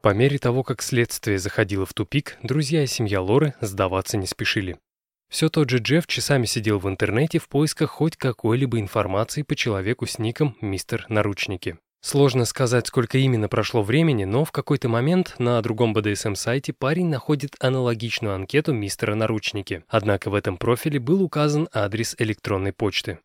По 0.01 0.13
мере 0.13 0.37
того, 0.37 0.63
как 0.63 0.81
следствие 0.81 1.39
заходило 1.39 1.85
в 1.85 1.93
тупик, 1.93 2.37
друзья 2.41 2.83
и 2.83 2.87
семья 2.87 3.21
Лоры 3.21 3.53
сдаваться 3.59 4.15
не 4.15 4.27
спешили. 4.27 4.77
Все 5.29 5.49
тот 5.49 5.69
же 5.69 5.79
Джефф 5.79 6.07
часами 6.07 6.45
сидел 6.45 6.79
в 6.79 6.87
интернете 6.87 7.37
в 7.37 7.49
поисках 7.49 7.91
хоть 7.91 8.15
какой-либо 8.15 8.79
информации 8.79 9.41
по 9.41 9.55
человеку 9.55 10.05
с 10.05 10.17
ником 10.17 10.55
«Мистер 10.61 11.05
Наручники». 11.09 11.77
Сложно 12.01 12.45
сказать, 12.45 12.87
сколько 12.87 13.17
именно 13.17 13.49
прошло 13.49 13.83
времени, 13.83 14.23
но 14.23 14.45
в 14.45 14.53
какой-то 14.53 14.87
момент 14.87 15.35
на 15.37 15.61
другом 15.61 15.93
BDSM-сайте 15.93 16.71
парень 16.71 17.09
находит 17.09 17.55
аналогичную 17.59 18.35
анкету 18.35 18.71
мистера 18.71 19.15
Наручники, 19.15 19.83
однако 19.89 20.29
в 20.29 20.33
этом 20.33 20.55
профиле 20.55 20.99
был 20.99 21.21
указан 21.21 21.67
адрес 21.73 22.15
электронной 22.17 22.71
почты. 22.71 23.19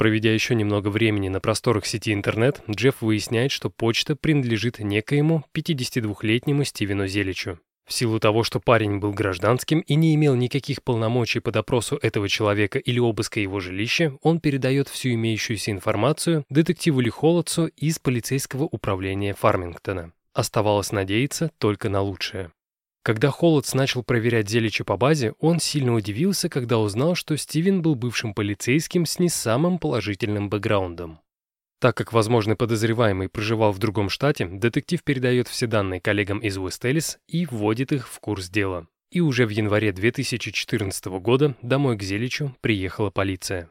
Проведя 0.00 0.32
еще 0.32 0.54
немного 0.54 0.88
времени 0.88 1.28
на 1.28 1.40
просторах 1.40 1.84
сети 1.84 2.14
интернет, 2.14 2.62
Джефф 2.70 3.02
выясняет, 3.02 3.52
что 3.52 3.68
почта 3.68 4.16
принадлежит 4.16 4.78
некоему 4.78 5.44
52-летнему 5.54 6.64
Стивену 6.64 7.06
Зеличу. 7.06 7.58
В 7.86 7.92
силу 7.92 8.18
того, 8.18 8.42
что 8.42 8.60
парень 8.60 8.96
был 8.96 9.12
гражданским 9.12 9.80
и 9.80 9.94
не 9.96 10.14
имел 10.14 10.36
никаких 10.36 10.82
полномочий 10.82 11.40
по 11.40 11.52
допросу 11.52 11.98
этого 12.00 12.30
человека 12.30 12.78
или 12.78 12.98
обыска 12.98 13.40
его 13.40 13.60
жилища, 13.60 14.16
он 14.22 14.40
передает 14.40 14.88
всю 14.88 15.10
имеющуюся 15.10 15.70
информацию 15.70 16.46
детективу 16.48 17.00
Ли 17.00 17.10
Холодсу 17.10 17.66
из 17.66 17.98
полицейского 17.98 18.64
управления 18.64 19.34
Фармингтона. 19.34 20.14
Оставалось 20.32 20.92
надеяться 20.92 21.50
только 21.58 21.90
на 21.90 22.00
лучшее. 22.00 22.52
Когда 23.02 23.30
Холодс 23.30 23.72
начал 23.72 24.02
проверять 24.02 24.50
Зелича 24.50 24.84
по 24.84 24.98
базе, 24.98 25.32
он 25.38 25.58
сильно 25.58 25.94
удивился, 25.94 26.50
когда 26.50 26.78
узнал, 26.78 27.14
что 27.14 27.36
Стивен 27.36 27.80
был 27.80 27.94
бывшим 27.94 28.34
полицейским 28.34 29.06
с 29.06 29.18
не 29.18 29.30
самым 29.30 29.78
положительным 29.78 30.50
бэкграундом. 30.50 31.20
Так 31.80 31.96
как 31.96 32.12
возможный 32.12 32.56
подозреваемый 32.56 33.30
проживал 33.30 33.72
в 33.72 33.78
другом 33.78 34.10
штате, 34.10 34.44
детектив 34.46 35.02
передает 35.02 35.48
все 35.48 35.66
данные 35.66 36.02
коллегам 36.02 36.40
из 36.40 36.58
Уэст-Эллис 36.58 37.18
и 37.26 37.46
вводит 37.46 37.90
их 37.92 38.06
в 38.06 38.20
курс 38.20 38.50
дела. 38.50 38.86
И 39.10 39.20
уже 39.20 39.46
в 39.46 39.48
январе 39.48 39.90
2014 39.92 41.06
года 41.06 41.56
домой 41.62 41.96
к 41.96 42.02
Зеличу 42.02 42.54
приехала 42.60 43.08
полиция. 43.08 43.70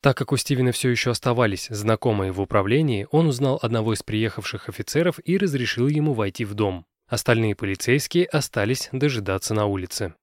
Так 0.00 0.16
как 0.16 0.32
у 0.32 0.38
Стивена 0.38 0.72
все 0.72 0.88
еще 0.88 1.10
оставались 1.10 1.68
знакомые 1.68 2.32
в 2.32 2.40
управлении, 2.40 3.06
он 3.10 3.26
узнал 3.26 3.58
одного 3.60 3.92
из 3.92 4.02
приехавших 4.02 4.70
офицеров 4.70 5.20
и 5.24 5.36
разрешил 5.36 5.88
ему 5.88 6.14
войти 6.14 6.46
в 6.46 6.54
дом. 6.54 6.86
Остальные 7.14 7.54
полицейские 7.54 8.26
остались 8.26 8.88
дожидаться 8.90 9.54
на 9.54 9.66
улице. 9.66 10.14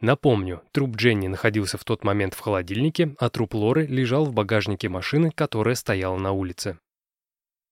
Напомню, 0.00 0.62
труп 0.70 0.94
Дженни 0.94 1.26
находился 1.26 1.76
в 1.76 1.82
тот 1.82 2.04
момент 2.04 2.34
в 2.34 2.38
холодильнике, 2.38 3.16
а 3.18 3.30
труп 3.30 3.54
Лоры 3.54 3.84
лежал 3.84 4.26
в 4.26 4.32
багажнике 4.32 4.88
машины, 4.88 5.32
которая 5.34 5.74
стояла 5.74 6.16
на 6.18 6.30
улице. 6.30 6.78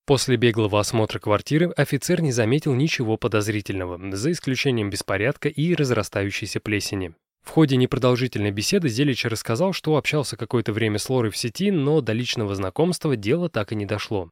После 0.07 0.37
беглого 0.37 0.81
осмотра 0.81 1.21
квартиры 1.21 1.71
офицер 1.77 2.21
не 2.21 2.33
заметил 2.33 2.75
ничего 2.75 3.17
подозрительного, 3.17 4.17
за 4.17 4.33
исключением 4.33 4.91
беспорядка 4.91 5.49
и 5.49 5.73
разрастающейся 5.77 6.59
плесени. 6.59 7.15
В 7.45 7.51
ходе 7.51 7.77
непродолжительной 7.77 8.51
беседы 8.51 8.89
Зелич 8.89 9.25
рассказал, 9.27 9.73
что 9.73 9.97
общался 9.97 10.37
какое-то 10.37 10.73
время 10.73 10.99
с 10.99 11.09
Лорой 11.09 11.31
в 11.31 11.37
сети, 11.37 11.71
но 11.71 12.01
до 12.01 12.13
личного 12.13 12.57
знакомства 12.57 13.15
дело 13.15 13.49
так 13.49 13.71
и 13.71 13.77
не 13.77 13.87
дошло. 13.87 14.31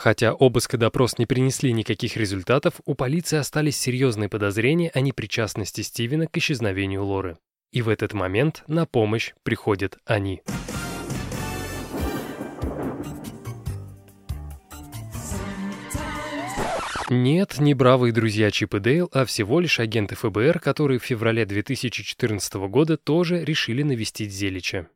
Хотя 0.00 0.32
обыск 0.32 0.72
и 0.72 0.76
допрос 0.78 1.18
не 1.18 1.26
принесли 1.26 1.74
никаких 1.74 2.16
результатов, 2.16 2.80
у 2.86 2.94
полиции 2.94 3.36
остались 3.36 3.76
серьезные 3.76 4.30
подозрения 4.30 4.88
о 4.94 5.02
непричастности 5.02 5.82
Стивена 5.82 6.26
к 6.26 6.34
исчезновению 6.38 7.04
Лоры. 7.04 7.36
И 7.70 7.82
в 7.82 7.90
этот 7.90 8.14
момент 8.14 8.64
на 8.66 8.86
помощь 8.86 9.34
приходят 9.42 9.98
они. 10.06 10.40
Нет, 17.10 17.58
не 17.58 17.74
бравые 17.74 18.14
друзья 18.14 18.50
Чип 18.50 18.76
и 18.76 18.80
Дейл, 18.80 19.10
а 19.12 19.26
всего 19.26 19.60
лишь 19.60 19.80
агенты 19.80 20.14
ФБР, 20.14 20.60
которые 20.60 20.98
в 20.98 21.04
феврале 21.04 21.44
2014 21.44 22.54
года 22.54 22.96
тоже 22.96 23.44
решили 23.44 23.82
навестить 23.82 24.32
Зелича. 24.32 24.88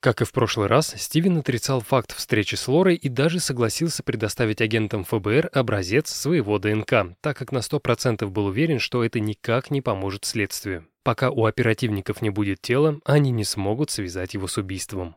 Как 0.00 0.20
и 0.20 0.24
в 0.24 0.32
прошлый 0.32 0.68
раз, 0.68 0.94
Стивен 0.96 1.38
отрицал 1.38 1.80
факт 1.80 2.14
встречи 2.14 2.54
с 2.54 2.68
Лорой 2.68 2.96
и 2.96 3.08
даже 3.08 3.40
согласился 3.40 4.02
предоставить 4.02 4.60
агентам 4.60 5.04
ФБР 5.04 5.50
образец 5.52 6.10
своего 6.10 6.58
ДНК, 6.58 7.16
так 7.20 7.36
как 7.36 7.50
на 7.50 7.58
100% 7.58 8.26
был 8.28 8.46
уверен, 8.46 8.78
что 8.78 9.02
это 9.02 9.20
никак 9.20 9.70
не 9.70 9.80
поможет 9.80 10.24
следствию. 10.24 10.86
Пока 11.02 11.30
у 11.30 11.46
оперативников 11.46 12.20
не 12.20 12.30
будет 12.30 12.60
тела, 12.60 13.00
они 13.04 13.30
не 13.30 13.44
смогут 13.44 13.90
связать 13.90 14.34
его 14.34 14.46
с 14.46 14.58
убийством. 14.58 15.16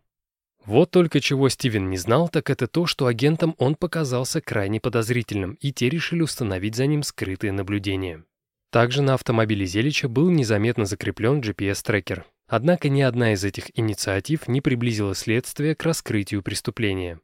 Вот 0.66 0.92
только 0.92 1.20
чего 1.20 1.50
Стивен 1.50 1.90
не 1.90 1.98
знал, 1.98 2.30
так 2.30 2.50
это 2.50 2.68
то, 2.68 2.86
что 2.86 3.08
агентам 3.08 3.56
он 3.58 3.76
показался 3.76 4.42
крайне 4.42 4.80
подозрительным, 4.80 5.54
и 5.54 5.72
те 5.72 5.90
решили 5.90 6.22
установить 6.22 6.76
за 6.76 6.86
ним 6.86 7.02
скрытые 7.04 7.52
наблюдения. 7.54 8.24
Также 8.72 9.02
на 9.02 9.16
автомобиле 9.16 9.66
Зелича 9.66 10.08
был 10.08 10.30
незаметно 10.30 10.86
закреплен 10.86 11.42
GPS-трекер. 11.42 12.26
Однако 12.50 12.90
ни 12.90 13.02
одна 13.02 13.34
из 13.34 13.44
этих 13.44 13.70
инициатив 13.78 14.48
не 14.48 14.60
приблизила 14.60 15.14
следствие 15.14 15.76
к 15.76 15.84
раскрытию 15.84 16.42
преступления. 16.42 17.20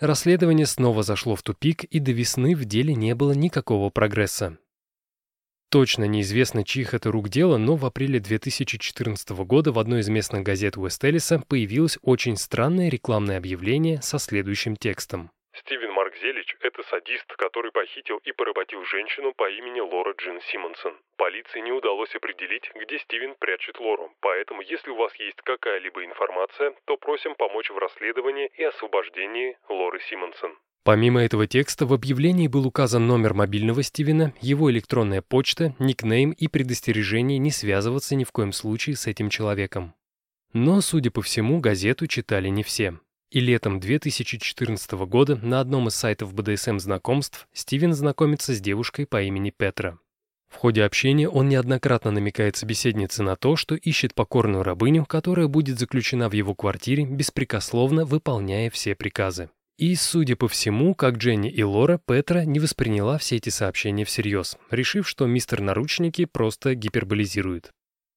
Расследование 0.00 0.66
снова 0.66 1.02
зашло 1.02 1.36
в 1.36 1.42
тупик, 1.42 1.84
и 1.84 2.00
до 2.00 2.12
весны 2.12 2.56
в 2.56 2.64
деле 2.64 2.94
не 2.94 3.14
было 3.14 3.32
никакого 3.32 3.90
прогресса. 3.90 4.56
Точно 5.70 6.04
неизвестно, 6.04 6.64
чьих 6.64 6.94
это 6.94 7.10
рук 7.10 7.28
дело, 7.28 7.58
но 7.58 7.76
в 7.76 7.84
апреле 7.84 8.18
2014 8.18 9.30
года 9.44 9.72
в 9.72 9.78
одной 9.78 10.00
из 10.00 10.08
местных 10.08 10.42
газет 10.42 10.76
Уэст-Эллиса 10.76 11.42
появилось 11.46 11.98
очень 12.02 12.38
странное 12.38 12.88
рекламное 12.88 13.36
объявление 13.36 14.00
со 14.00 14.18
следующим 14.18 14.76
текстом. 14.76 15.30
Стивен 15.64 15.92
Марк 15.92 16.14
Зелич– 16.20 16.56
это 16.60 16.82
садист, 16.90 17.26
который 17.38 17.70
похитил 17.70 18.18
и 18.24 18.32
поработил 18.32 18.84
женщину 18.84 19.32
по 19.32 19.48
имени 19.48 19.80
Лора 19.80 20.12
Джин 20.18 20.40
Симмонсон. 20.50 20.98
Полиции 21.16 21.60
не 21.60 21.70
удалось 21.70 22.12
определить, 22.16 22.68
где 22.74 22.98
Стивен 22.98 23.36
прячет 23.38 23.78
Лору, 23.78 24.12
поэтому 24.20 24.60
если 24.62 24.90
у 24.90 24.96
вас 24.96 25.14
есть 25.16 25.40
какая-либо 25.44 26.04
информация, 26.04 26.74
то 26.84 26.96
просим 26.96 27.36
помочь 27.36 27.70
в 27.70 27.78
расследовании 27.78 28.50
и 28.58 28.64
освобождении 28.64 29.56
Лоры 29.68 30.00
Симмонсон. 30.10 30.58
Помимо 30.84 31.22
этого 31.22 31.46
текста 31.46 31.86
в 31.86 31.92
объявлении 31.92 32.48
был 32.48 32.66
указан 32.66 33.06
номер 33.06 33.34
мобильного 33.34 33.84
Стивена, 33.84 34.32
его 34.40 34.68
электронная 34.68 35.22
почта, 35.22 35.76
никнейм 35.78 36.32
и 36.32 36.48
предостережение 36.48 37.38
не 37.38 37.52
связываться 37.52 38.16
ни 38.16 38.24
в 38.24 38.32
коем 38.32 38.50
случае 38.50 38.96
с 38.96 39.06
этим 39.06 39.30
человеком. 39.30 39.94
Но, 40.52 40.80
судя 40.80 41.12
по 41.12 41.22
всему, 41.22 41.60
газету 41.60 42.08
читали 42.08 42.48
не 42.48 42.64
все. 42.64 42.98
И 43.32 43.40
летом 43.40 43.80
2014 43.80 44.92
года 45.06 45.36
на 45.36 45.60
одном 45.60 45.88
из 45.88 45.94
сайтов 45.94 46.34
БДСМ 46.34 46.78
знакомств 46.78 47.48
Стивен 47.54 47.94
знакомится 47.94 48.54
с 48.54 48.60
девушкой 48.60 49.06
по 49.06 49.22
имени 49.22 49.48
Петра. 49.48 49.96
В 50.50 50.56
ходе 50.56 50.84
общения 50.84 51.30
он 51.30 51.48
неоднократно 51.48 52.10
намекает 52.10 52.56
собеседнице 52.56 53.22
на 53.22 53.36
то, 53.36 53.56
что 53.56 53.74
ищет 53.74 54.14
покорную 54.14 54.62
рабыню, 54.62 55.06
которая 55.06 55.46
будет 55.46 55.78
заключена 55.78 56.28
в 56.28 56.34
его 56.34 56.54
квартире, 56.54 57.06
беспрекословно 57.06 58.04
выполняя 58.04 58.68
все 58.68 58.94
приказы. 58.94 59.48
И, 59.78 59.94
судя 59.94 60.36
по 60.36 60.46
всему, 60.46 60.94
как 60.94 61.16
Дженни 61.16 61.48
и 61.48 61.62
Лора, 61.62 61.98
Петра 62.06 62.44
не 62.44 62.60
восприняла 62.60 63.16
все 63.16 63.36
эти 63.36 63.48
сообщения 63.48 64.04
всерьез, 64.04 64.58
решив, 64.70 65.08
что 65.08 65.26
мистер 65.26 65.62
Наручники 65.62 66.26
просто 66.26 66.74
гиперболизирует. 66.74 67.70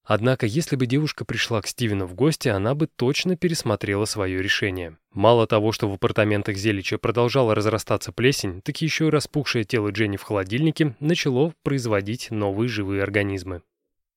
Однако, 0.06 0.46
если 0.46 0.76
бы 0.76 0.86
девушка 0.86 1.26
пришла 1.26 1.62
к 1.62 1.68
Стивену 1.68 2.06
в 2.06 2.14
гости, 2.14 2.48
она 2.48 2.76
бы 2.76 2.86
точно 2.88 3.36
пересмотрела 3.36 4.06
свое 4.06 4.42
решение. 4.42 4.98
Мало 5.12 5.48
того, 5.48 5.72
что 5.72 5.90
в 5.90 5.94
апартаментах 5.94 6.58
Зелича 6.58 7.00
продолжала 7.00 7.56
разрастаться 7.56 8.12
плесень, 8.12 8.62
так 8.62 8.80
еще 8.82 9.08
и 9.08 9.10
распухшее 9.10 9.64
тело 9.64 9.90
Дженни 9.90 10.18
в 10.18 10.24
холодильнике 10.24 10.96
начало 11.00 11.54
производить 11.64 12.30
новые 12.30 12.70
живые 12.70 13.02
организмы. 13.02 13.64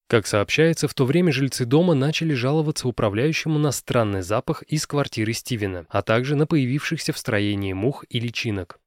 Как 0.09 0.27
сообщается, 0.27 0.89
в 0.89 0.95
то 0.95 1.07
время 1.07 1.33
жильцы 1.33 1.65
дома 1.65 1.95
начали 1.95 2.35
жаловаться 2.35 2.89
управляющему 2.89 3.59
на 3.59 3.73
странный 3.73 4.23
запах 4.23 4.63
из 4.63 4.87
квартиры 4.87 5.33
Стивена, 5.33 5.87
а 5.89 6.03
также 6.03 6.35
на 6.37 6.47
появившихся 6.47 7.13
в 7.13 7.19
строении 7.19 7.73
мух 7.73 8.05
и 8.11 8.21
личинок. 8.21 8.79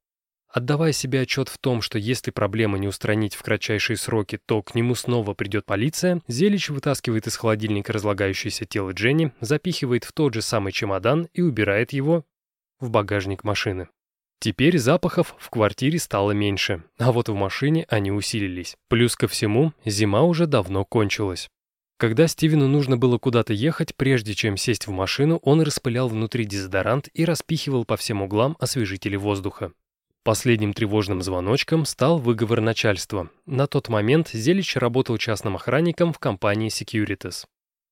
Отдавая 0.52 0.92
себе 0.92 1.22
отчет 1.22 1.48
в 1.48 1.56
том, 1.56 1.80
что 1.80 1.98
если 1.98 2.30
проблемы 2.30 2.78
не 2.78 2.86
устранить 2.86 3.34
в 3.34 3.42
кратчайшие 3.42 3.96
сроки, 3.96 4.38
то 4.44 4.62
к 4.62 4.74
нему 4.74 4.94
снова 4.94 5.32
придет 5.32 5.64
полиция, 5.64 6.20
Зелич 6.28 6.68
вытаскивает 6.68 7.26
из 7.26 7.36
холодильника 7.36 7.94
разлагающееся 7.94 8.66
тело 8.66 8.90
Дженни, 8.90 9.32
запихивает 9.40 10.04
в 10.04 10.12
тот 10.12 10.34
же 10.34 10.42
самый 10.42 10.72
чемодан 10.72 11.26
и 11.32 11.40
убирает 11.40 11.94
его 11.94 12.26
в 12.80 12.90
багажник 12.90 13.44
машины. 13.44 13.88
Теперь 14.40 14.76
запахов 14.76 15.34
в 15.38 15.48
квартире 15.48 15.98
стало 15.98 16.32
меньше, 16.32 16.82
а 16.98 17.12
вот 17.12 17.30
в 17.30 17.34
машине 17.34 17.86
они 17.88 18.10
усилились. 18.10 18.76
Плюс 18.88 19.16
ко 19.16 19.28
всему, 19.28 19.72
зима 19.86 20.22
уже 20.22 20.46
давно 20.46 20.84
кончилась. 20.84 21.48
Когда 21.96 22.26
Стивену 22.26 22.68
нужно 22.68 22.98
было 22.98 23.16
куда-то 23.16 23.54
ехать, 23.54 23.94
прежде 23.94 24.34
чем 24.34 24.58
сесть 24.58 24.86
в 24.86 24.90
машину, 24.90 25.36
он 25.44 25.62
распылял 25.62 26.08
внутри 26.08 26.44
дезодорант 26.44 27.08
и 27.14 27.24
распихивал 27.24 27.84
по 27.84 27.96
всем 27.96 28.20
углам 28.20 28.56
освежители 28.58 29.16
воздуха. 29.16 29.72
Последним 30.24 30.72
тревожным 30.72 31.20
звоночком 31.20 31.84
стал 31.84 32.18
выговор 32.18 32.60
начальства. 32.60 33.28
На 33.44 33.66
тот 33.66 33.88
момент 33.88 34.28
Зелич 34.28 34.76
работал 34.76 35.18
частным 35.18 35.56
охранником 35.56 36.12
в 36.12 36.20
компании 36.20 36.70
Securitas. 36.70 37.44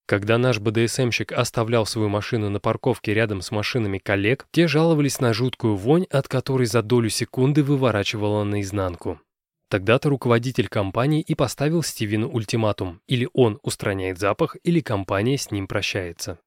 Когда 0.07 0.39
наш 0.39 0.61
БДСМщик 0.61 1.33
оставлял 1.33 1.87
свою 1.87 2.09
машину 2.09 2.49
на 2.49 2.61
парковке 2.61 3.14
рядом 3.14 3.43
с 3.43 3.51
машинами 3.51 3.99
коллег, 3.99 4.47
те 4.53 4.68
жаловались 4.68 5.20
на 5.20 5.33
жуткую 5.33 5.74
вонь, 5.74 6.07
от 6.11 6.28
которой 6.28 6.66
за 6.66 6.83
долю 6.83 7.11
секунды 7.11 7.64
выворачивало 7.64 8.45
наизнанку. 8.45 9.20
Тогда-то 9.68 10.09
руководитель 10.09 10.68
компании 10.68 11.22
и 11.22 11.35
поставил 11.35 11.83
Стивену 11.83 12.28
ультиматум. 12.28 13.01
Или 13.09 13.28
он 13.33 13.59
устраняет 13.62 14.18
запах, 14.18 14.57
или 14.62 14.81
компания 14.81 15.37
с 15.37 15.51
ним 15.51 15.66
прощается. 15.66 16.39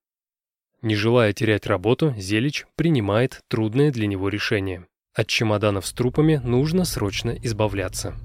Не 0.81 0.95
желая 0.95 1.31
терять 1.31 1.65
работу, 1.65 2.13
Зелич 2.17 2.67
принимает 2.75 3.41
трудное 3.49 3.91
для 3.91 4.07
него 4.07 4.27
решение. 4.27 4.87
От 5.15 5.27
чемоданов 5.27 5.85
с 5.85 5.93
трупами 5.93 6.41
нужно 6.43 6.85
срочно 6.85 7.37
избавляться. 7.43 8.15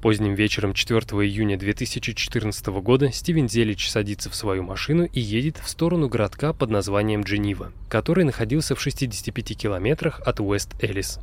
Поздним 0.00 0.34
вечером 0.34 0.74
4 0.74 1.00
июня 1.00 1.58
2014 1.58 2.66
года 2.68 3.10
Стивен 3.10 3.48
Зелич 3.48 3.90
садится 3.90 4.30
в 4.30 4.36
свою 4.36 4.62
машину 4.62 5.06
и 5.06 5.20
едет 5.20 5.58
в 5.58 5.68
сторону 5.68 6.08
городка 6.08 6.52
под 6.52 6.70
названием 6.70 7.22
Дженива, 7.22 7.72
который 7.88 8.22
находился 8.24 8.76
в 8.76 8.80
65 8.80 9.58
километрах 9.58 10.20
от 10.20 10.38
Уэст-Элис. 10.38 11.18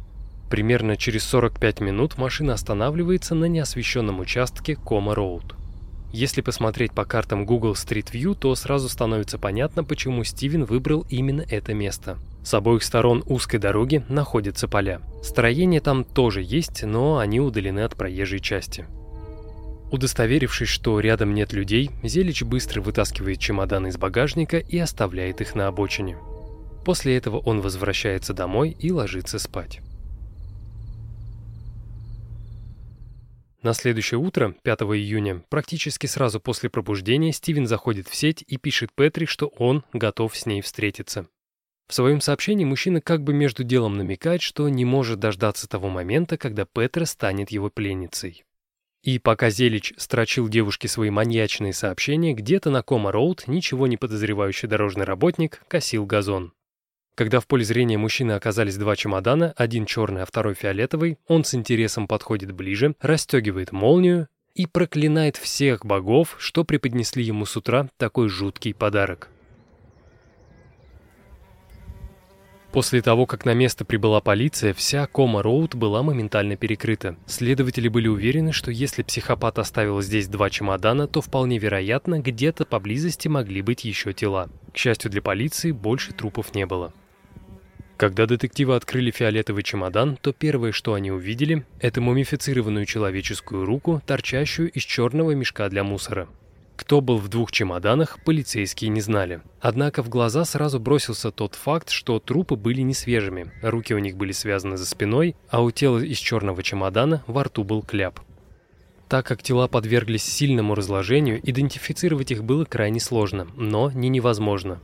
Примерно 0.50 0.98
через 0.98 1.24
45 1.24 1.80
минут 1.80 2.18
машина 2.18 2.54
останавливается 2.54 3.34
на 3.34 3.46
неосвещенном 3.46 4.20
участке 4.20 4.76
Кома-Роуд. 4.76 5.59
Если 6.12 6.42
посмотреть 6.42 6.92
по 6.92 7.06
картам 7.06 7.46
Google 7.46 7.74
Street 7.74 8.12
View, 8.12 8.36
то 8.36 8.56
сразу 8.56 8.90
становится 8.90 9.38
понятно, 9.38 9.84
почему 9.84 10.24
Стивен 10.24 10.66
выбрал 10.66 11.06
именно 11.10 11.46
это 11.48 11.74
место. 11.74 12.18
С 12.44 12.54
обоих 12.54 12.84
сторон 12.84 13.24
узкой 13.28 13.58
дороги 13.58 14.04
находятся 14.10 14.68
поля. 14.68 15.02
Строения 15.22 15.82
там 15.82 16.04
тоже 16.04 16.42
есть, 16.42 16.84
но 16.84 17.20
они 17.20 17.40
удалены 17.40 17.82
от 17.82 17.96
проезжей 17.96 18.40
части. 18.40 18.88
Удостоверившись, 19.92 20.70
что 20.70 21.00
рядом 21.00 21.34
нет 21.34 21.54
людей, 21.54 21.92
Зелич 22.04 22.44
быстро 22.44 22.82
вытаскивает 22.82 23.40
чемоданы 23.40 23.88
из 23.88 23.98
багажника 23.98 24.58
и 24.58 24.78
оставляет 24.78 25.42
их 25.42 25.56
на 25.56 25.68
обочине. 25.68 26.18
После 26.86 27.18
этого 27.18 27.38
он 27.38 27.62
возвращается 27.62 28.34
домой 28.34 28.76
и 28.80 28.92
ложится 28.92 29.38
спать. 29.38 29.82
На 33.62 33.74
следующее 33.74 34.18
утро, 34.20 34.56
5 34.64 34.82
июня, 34.82 35.44
практически 35.50 36.08
сразу 36.08 36.40
после 36.40 36.70
пробуждения, 36.70 37.34
Стивен 37.34 37.68
заходит 37.68 38.08
в 38.08 38.16
сеть 38.16 38.42
и 38.48 38.58
пишет 38.58 38.92
Петри, 38.96 39.26
что 39.26 39.48
он 39.48 39.84
готов 39.92 40.36
с 40.38 40.46
ней 40.46 40.62
встретиться. 40.62 41.28
В 41.90 41.94
своем 41.94 42.22
сообщении 42.22 42.64
мужчина 42.64 43.02
как 43.02 43.22
бы 43.24 43.34
между 43.34 43.64
делом 43.64 43.98
намекает, 43.98 44.42
что 44.42 44.70
не 44.70 44.86
может 44.86 45.20
дождаться 45.20 45.68
того 45.68 45.90
момента, 45.90 46.38
когда 46.38 46.66
Петра 46.66 47.06
станет 47.06 47.52
его 47.52 47.70
пленницей. 47.70 48.46
И 49.02 49.18
пока 49.18 49.50
Зелич 49.50 49.94
строчил 49.98 50.48
девушке 50.48 50.88
свои 50.88 51.10
маньячные 51.10 51.74
сообщения, 51.74 52.34
где-то 52.34 52.70
на 52.70 52.82
Кома-Роуд 52.82 53.48
ничего 53.48 53.88
не 53.88 53.98
подозревающий 53.98 54.68
дорожный 54.68 55.06
работник 55.06 55.64
косил 55.68 56.06
газон. 56.06 56.54
Когда 57.20 57.42
в 57.42 57.48
поле 57.48 57.66
зрения 57.66 57.98
мужчины 57.98 58.32
оказались 58.32 58.78
два 58.78 58.96
чемодана, 58.96 59.54
один 59.58 59.86
черный, 59.86 60.24
а 60.24 60.26
второй 60.26 60.54
фиолетовый, 60.54 61.18
он 61.28 61.44
с 61.44 61.54
интересом 61.54 62.08
подходит 62.08 62.54
ближе, 62.54 62.96
расстегивает 63.02 63.74
молнию 63.74 64.30
и 64.56 64.66
проклинает 64.66 65.36
всех 65.36 65.86
богов, 65.86 66.38
что 66.40 66.64
преподнесли 66.64 67.22
ему 67.22 67.46
с 67.46 67.58
утра 67.58 67.90
такой 67.98 68.30
жуткий 68.30 68.74
подарок. 68.74 69.28
После 72.72 73.02
того, 73.02 73.26
как 73.26 73.44
на 73.44 73.54
место 73.54 73.84
прибыла 73.84 74.22
полиция, 74.22 74.74
вся 74.74 75.06
Кома-Роуд 75.06 75.76
была 75.76 76.02
моментально 76.04 76.56
перекрыта. 76.56 77.18
Следователи 77.26 77.90
были 77.90 78.08
уверены, 78.08 78.54
что 78.54 78.72
если 78.72 79.04
психопат 79.04 79.60
оставил 79.60 80.02
здесь 80.02 80.30
два 80.30 80.50
чемодана, 80.50 81.06
то 81.06 81.20
вполне 81.20 81.58
вероятно, 81.58 82.22
где-то 82.22 82.64
поблизости 82.64 83.28
могли 83.28 83.62
быть 83.62 83.84
еще 83.84 84.14
тела. 84.14 84.48
К 84.74 84.78
счастью 84.78 85.12
для 85.12 85.22
полиции, 85.22 85.74
больше 85.74 86.14
трупов 86.14 86.56
не 86.56 86.66
было. 86.66 86.94
Когда 88.00 88.26
детективы 88.26 88.78
открыли 88.78 89.12
фиолетовый 89.12 89.62
чемодан, 89.62 90.16
то 90.22 90.32
первое, 90.32 90.72
что 90.72 90.94
они 90.94 91.12
увидели, 91.12 91.66
это 91.82 92.00
мумифицированную 92.00 92.86
человеческую 92.86 93.66
руку, 93.66 94.02
торчащую 94.06 94.72
из 94.72 94.84
черного 94.84 95.32
мешка 95.32 95.68
для 95.68 95.84
мусора. 95.84 96.30
Кто 96.78 97.02
был 97.02 97.18
в 97.18 97.28
двух 97.28 97.52
чемоданах, 97.52 98.24
полицейские 98.24 98.90
не 98.90 99.02
знали. 99.02 99.42
Однако 99.60 100.02
в 100.02 100.08
глаза 100.08 100.46
сразу 100.46 100.80
бросился 100.80 101.30
тот 101.30 101.56
факт, 101.56 101.90
что 101.90 102.20
трупы 102.20 102.56
были 102.56 102.80
не 102.84 102.94
свежими, 102.94 103.52
руки 103.62 103.94
у 103.94 104.00
них 104.00 104.16
были 104.16 104.32
связаны 104.32 104.78
за 104.78 104.86
спиной, 104.86 105.36
а 105.50 105.62
у 105.62 105.70
тела 105.70 106.00
из 106.00 106.20
черного 106.20 106.64
чемодана 106.64 107.22
во 107.28 107.44
рту 107.44 107.66
был 107.66 107.82
кляп. 107.82 108.22
Так 109.10 109.26
как 109.26 109.44
тела 109.44 109.68
подверглись 109.68 110.24
сильному 110.24 110.74
разложению, 110.74 111.42
идентифицировать 111.44 112.32
их 112.32 112.46
было 112.46 112.64
крайне 112.64 113.02
сложно, 113.02 113.46
но 113.58 113.92
не 113.92 114.08
невозможно. 114.08 114.80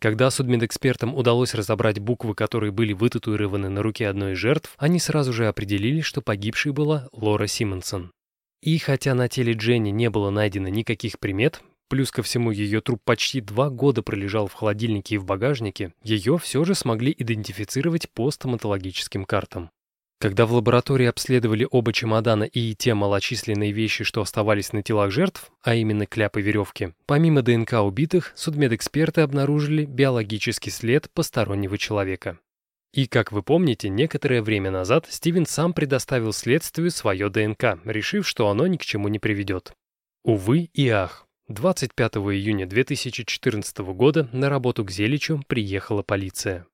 Когда 0.00 0.30
судмедэкспертам 0.30 1.14
удалось 1.14 1.52
разобрать 1.52 1.98
буквы, 1.98 2.34
которые 2.34 2.72
были 2.72 2.94
вытатуированы 2.94 3.68
на 3.68 3.82
руке 3.82 4.08
одной 4.08 4.32
из 4.32 4.38
жертв, 4.38 4.74
они 4.78 4.98
сразу 4.98 5.34
же 5.34 5.46
определили, 5.46 6.00
что 6.00 6.22
погибшей 6.22 6.72
была 6.72 7.08
Лора 7.12 7.46
Симонсон. 7.46 8.10
И 8.62 8.78
хотя 8.78 9.14
на 9.14 9.28
теле 9.28 9.52
Дженни 9.52 9.90
не 9.90 10.08
было 10.08 10.30
найдено 10.30 10.68
никаких 10.68 11.18
примет, 11.18 11.62
плюс 11.90 12.10
ко 12.10 12.22
всему 12.22 12.50
ее 12.50 12.80
труп 12.80 13.02
почти 13.04 13.42
два 13.42 13.68
года 13.68 14.02
пролежал 14.02 14.46
в 14.46 14.54
холодильнике 14.54 15.16
и 15.16 15.18
в 15.18 15.26
багажнике, 15.26 15.92
ее 16.02 16.38
все 16.38 16.64
же 16.64 16.74
смогли 16.74 17.14
идентифицировать 17.16 18.08
по 18.08 18.30
стоматологическим 18.30 19.26
картам. 19.26 19.70
Когда 20.20 20.44
в 20.44 20.52
лаборатории 20.52 21.06
обследовали 21.06 21.66
оба 21.70 21.94
чемодана 21.94 22.44
и 22.44 22.74
те 22.74 22.92
малочисленные 22.92 23.72
вещи, 23.72 24.04
что 24.04 24.20
оставались 24.20 24.74
на 24.74 24.82
телах 24.82 25.10
жертв, 25.10 25.50
а 25.62 25.74
именно 25.74 26.04
кляпы 26.04 26.42
веревки, 26.42 26.92
помимо 27.06 27.40
ДНК 27.40 27.82
убитых, 27.82 28.32
судмедэксперты 28.36 29.22
обнаружили 29.22 29.86
биологический 29.86 30.70
след 30.70 31.10
постороннего 31.10 31.78
человека. 31.78 32.38
И, 32.92 33.06
как 33.06 33.32
вы 33.32 33.42
помните, 33.42 33.88
некоторое 33.88 34.42
время 34.42 34.70
назад 34.70 35.06
Стивен 35.08 35.46
сам 35.46 35.72
предоставил 35.72 36.34
следствию 36.34 36.90
свое 36.90 37.30
ДНК, 37.30 37.78
решив, 37.86 38.28
что 38.28 38.50
оно 38.50 38.66
ни 38.66 38.76
к 38.76 38.84
чему 38.84 39.08
не 39.08 39.18
приведет. 39.18 39.72
Увы 40.22 40.68
и 40.74 40.88
ах. 40.90 41.26
25 41.48 42.16
июня 42.16 42.66
2014 42.66 43.78
года 43.78 44.28
на 44.32 44.50
работу 44.50 44.84
к 44.84 44.90
Зеличу 44.90 45.42
приехала 45.48 46.02
полиция. 46.02 46.66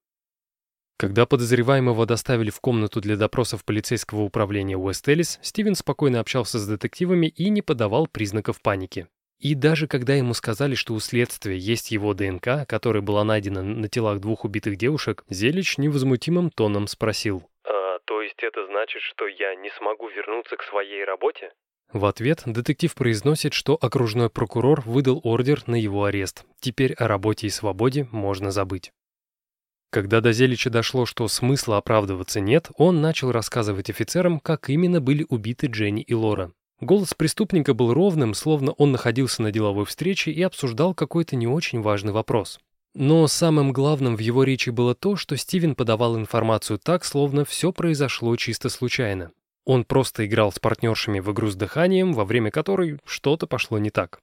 Когда 0.99 1.26
подозреваемого 1.26 2.07
доставили 2.07 2.49
в 2.49 2.61
комнату 2.61 3.03
для 3.03 3.16
допросов 3.16 3.64
полицейского 3.64 4.22
управления 4.22 4.78
Уэст-Эллис, 4.78 5.38
Стивен 5.42 5.74
спокойно 5.74 6.20
общался 6.20 6.59
с 6.59 6.66
детективами 6.66 7.26
и 7.26 7.51
не 7.51 7.61
подавал 7.61 8.07
признаков 8.07 8.62
паники. 8.62 9.07
И 9.38 9.55
даже 9.55 9.86
когда 9.86 10.14
ему 10.14 10.32
сказали, 10.32 10.74
что 10.74 10.94
у 10.94 11.01
следствия 11.01 11.59
есть 11.59 11.90
его 11.90 12.14
ДНК, 12.14 12.66
которая 12.66 13.03
была 13.03 13.24
найдена 13.24 13.62
на 13.62 13.88
телах 13.90 14.20
двух 14.20 14.47
убитых 14.47 14.76
девушек, 14.76 15.24
Зелич 15.28 15.76
невозмутимым 15.76 16.49
тоном 16.49 16.86
спросил. 16.86 17.47
«А, 17.64 17.99
то 18.07 18.22
есть 18.22 18.42
это 18.42 18.66
значит, 18.66 19.03
что 19.03 19.26
я 19.26 19.55
не 19.55 19.68
смогу 19.76 20.09
вернуться 20.09 20.57
к 20.57 20.62
своей 20.62 21.05
работе?» 21.05 21.51
В 21.92 22.07
ответ 22.07 22.42
детектив 22.47 22.94
произносит, 22.94 23.53
что 23.53 23.78
окружной 23.78 24.30
прокурор 24.30 24.80
выдал 24.80 25.20
ордер 25.22 25.62
на 25.66 25.76
его 25.76 26.05
арест. 26.05 26.44
Теперь 26.59 26.94
о 26.94 27.07
работе 27.07 27.47
и 27.47 27.51
свободе 27.51 28.09
можно 28.11 28.51
забыть. 28.51 28.92
Когда 29.91 30.20
до 30.20 30.32
Зелича 30.32 30.70
дошло, 30.70 31.07
что 31.07 31.28
смысла 31.28 31.78
оправдываться 31.78 32.41
нет, 32.41 32.70
он 32.76 33.01
начал 33.01 33.32
рассказывать 33.32 33.91
офицерам, 33.91 34.41
как 34.41 34.68
именно 34.68 35.01
были 35.01 35.24
убиты 35.28 35.68
Дженни 35.68 36.03
и 36.03 36.14
Лора. 36.14 36.53
Голос 36.80 37.14
преступника 37.14 37.72
был 37.72 37.95
ровным, 37.95 38.34
словно 38.34 38.72
он 38.72 38.93
находился 38.93 39.41
на 39.43 39.51
деловой 39.51 39.87
встрече 39.87 40.30
и 40.30 40.43
обсуждал 40.43 40.95
какой-то 40.95 41.34
не 41.34 41.47
очень 41.47 41.80
важный 41.80 42.12
вопрос. 42.12 42.59
Но 42.95 43.26
самым 43.28 43.72
главным 43.72 44.16
в 44.16 44.20
его 44.20 44.43
речи 44.43 44.70
было 44.70 44.95
то, 44.95 45.16
что 45.16 45.37
Стивен 45.37 45.74
подавал 45.74 46.16
информацию 46.16 46.78
так, 46.78 47.05
словно 47.05 47.45
все 47.45 47.72
произошло 47.72 48.34
чисто 48.37 48.68
случайно. 48.68 49.32
Он 49.64 49.84
просто 49.84 50.26
играл 50.26 50.53
с 50.53 50.59
партнершами 50.59 51.20
в 51.20 51.32
игру 51.32 51.49
с 51.49 51.57
дыханием, 51.57 52.12
во 52.12 52.24
время 52.24 52.51
которой 52.51 52.99
что-то 53.05 53.47
пошло 53.47 53.78
не 53.78 53.91
так. 53.91 54.20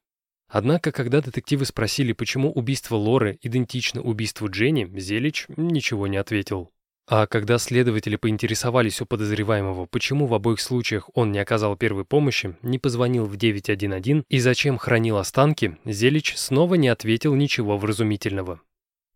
Однако, 0.53 0.91
когда 0.91 1.19
детективы 1.19 1.65
спросили, 1.65 2.13
почему 2.13 2.51
убийство 2.51 2.95
Лоры 2.95 3.39
идентично 3.41 4.03
убийству 4.03 4.47
Дженни, 4.51 4.87
Зелич 4.99 5.47
ничего 5.57 6.05
не 6.05 6.17
ответил. 6.17 6.69
А 7.07 7.25
когда 7.25 7.57
следователи 7.57 8.17
поинтересовались 8.17 9.01
у 9.01 9.07
подозреваемого, 9.07 9.87
почему 9.87 10.27
в 10.27 10.33
обоих 10.35 10.61
случаях 10.61 11.09
он 11.15 11.31
не 11.31 11.39
оказал 11.39 11.75
первой 11.75 12.05
помощи, 12.05 12.55
не 12.61 12.77
позвонил 12.77 13.25
в 13.25 13.35
911 13.35 14.25
и 14.29 14.39
зачем 14.39 14.77
хранил 14.77 15.17
останки, 15.17 15.79
Зелич 15.85 16.37
снова 16.37 16.75
не 16.75 16.87
ответил 16.87 17.33
ничего 17.33 17.79
вразумительного. 17.79 18.61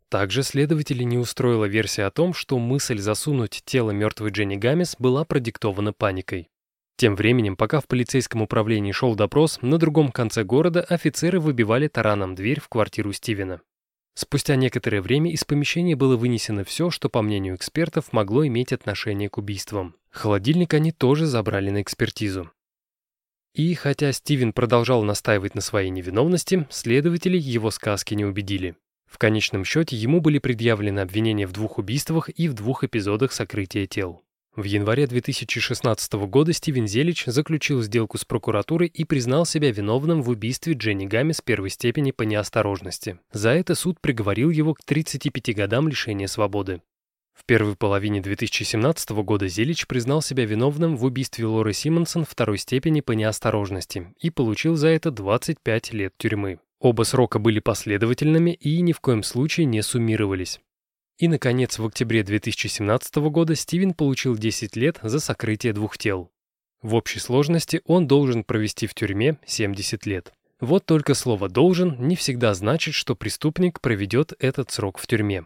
Также 0.09 0.41
следователи 0.41 1.03
не 1.03 1.19
устроила 1.19 1.65
версия 1.65 2.05
о 2.05 2.11
том, 2.11 2.33
что 2.33 2.57
мысль 2.57 2.97
засунуть 2.97 3.61
тело 3.63 3.91
мертвой 3.91 4.31
Дженни 4.31 4.55
Гамес 4.55 4.95
была 4.97 5.23
продиктована 5.23 5.93
паникой. 5.93 6.49
Тем 6.97 7.15
временем, 7.15 7.55
пока 7.55 7.79
в 7.79 7.87
полицейском 7.87 8.41
управлении 8.41 8.91
шел 8.91 9.13
допрос, 9.13 9.59
на 9.61 9.77
другом 9.77 10.11
конце 10.11 10.43
города 10.43 10.81
офицеры 10.81 11.39
выбивали 11.39 11.87
тараном 11.87 12.33
дверь 12.33 12.59
в 12.59 12.69
квартиру 12.69 13.13
Стивена. 13.13 13.61
Спустя 14.15 14.55
некоторое 14.55 14.99
время 14.99 15.31
из 15.31 15.43
помещения 15.43 15.95
было 15.95 16.17
вынесено 16.17 16.63
все, 16.63 16.89
что, 16.89 17.07
по 17.07 17.21
мнению 17.21 17.55
экспертов, 17.55 18.13
могло 18.13 18.47
иметь 18.47 18.73
отношение 18.73 19.29
к 19.29 19.37
убийствам. 19.37 19.95
Холодильник 20.09 20.73
они 20.73 20.91
тоже 20.91 21.27
забрали 21.27 21.69
на 21.69 21.83
экспертизу. 21.83 22.49
И 23.53 23.75
хотя 23.75 24.11
Стивен 24.11 24.51
продолжал 24.51 25.03
настаивать 25.03 25.53
на 25.53 25.61
своей 25.61 25.91
невиновности, 25.91 26.65
следователи 26.71 27.37
его 27.37 27.69
сказки 27.69 28.15
не 28.15 28.25
убедили. 28.25 28.75
В 29.05 29.19
конечном 29.19 29.65
счете 29.65 29.95
ему 29.95 30.19
были 30.19 30.39
предъявлены 30.39 31.01
обвинения 31.01 31.45
в 31.45 31.51
двух 31.51 31.77
убийствах 31.77 32.29
и 32.29 32.47
в 32.47 32.55
двух 32.55 32.83
эпизодах 32.83 33.33
сокрытия 33.33 33.85
тел. 33.85 34.23
В 34.57 34.63
январе 34.63 35.05
2016 35.05 36.13
года 36.13 36.51
Стивен 36.51 36.87
Зелич 36.87 37.25
заключил 37.27 37.83
сделку 37.83 38.17
с 38.17 38.25
прокуратурой 38.25 38.87
и 38.87 39.03
признал 39.03 39.45
себя 39.45 39.71
виновным 39.71 40.23
в 40.23 40.29
убийстве 40.29 40.73
Дженни 40.73 41.05
Гамес 41.05 41.41
первой 41.41 41.69
степени 41.69 42.09
по 42.09 42.23
неосторожности. 42.23 43.19
За 43.31 43.51
это 43.51 43.75
суд 43.75 44.01
приговорил 44.01 44.49
его 44.49 44.73
к 44.73 44.81
35 44.83 45.55
годам 45.55 45.87
лишения 45.87 46.25
свободы. 46.25 46.81
В 47.35 47.45
первой 47.45 47.75
половине 47.75 48.19
2017 48.19 49.11
года 49.11 49.47
Зелич 49.47 49.85
признал 49.85 50.23
себя 50.23 50.43
виновным 50.43 50.97
в 50.97 51.05
убийстве 51.05 51.45
Лоры 51.45 51.73
Симонсон 51.73 52.25
второй 52.25 52.57
степени 52.57 53.01
по 53.01 53.11
неосторожности 53.11 54.11
и 54.19 54.31
получил 54.31 54.75
за 54.75 54.87
это 54.87 55.11
25 55.11 55.93
лет 55.93 56.13
тюрьмы. 56.17 56.57
Оба 56.79 57.03
срока 57.03 57.37
были 57.37 57.59
последовательными 57.59 58.55
и 58.55 58.81
ни 58.81 58.91
в 58.91 59.01
коем 59.01 59.21
случае 59.21 59.67
не 59.67 59.83
суммировались. 59.83 60.59
И, 61.17 61.27
наконец, 61.27 61.79
в 61.79 61.85
октябре 61.85 62.21
2017 62.21 63.15
года 63.15 63.55
Стивен 63.55 63.93
получил 63.93 64.37
10 64.37 64.75
лет 64.75 64.99
за 65.01 65.19
сокрытие 65.19 65.73
двух 65.73 65.97
тел. 65.97 66.31
В 66.83 66.93
общей 66.93 67.19
сложности 67.19 67.81
он 67.85 68.05
должен 68.05 68.43
провести 68.43 68.85
в 68.85 68.93
тюрьме 68.93 69.39
70 69.45 70.05
лет. 70.05 70.31
Вот 70.59 70.85
только 70.85 71.15
слово 71.15 71.49
«должен» 71.49 71.95
не 71.99 72.15
всегда 72.15 72.53
значит, 72.53 72.93
что 72.93 73.15
преступник 73.15 73.81
проведет 73.81 74.33
этот 74.39 74.71
срок 74.71 74.99
в 74.99 75.07
тюрьме. 75.07 75.45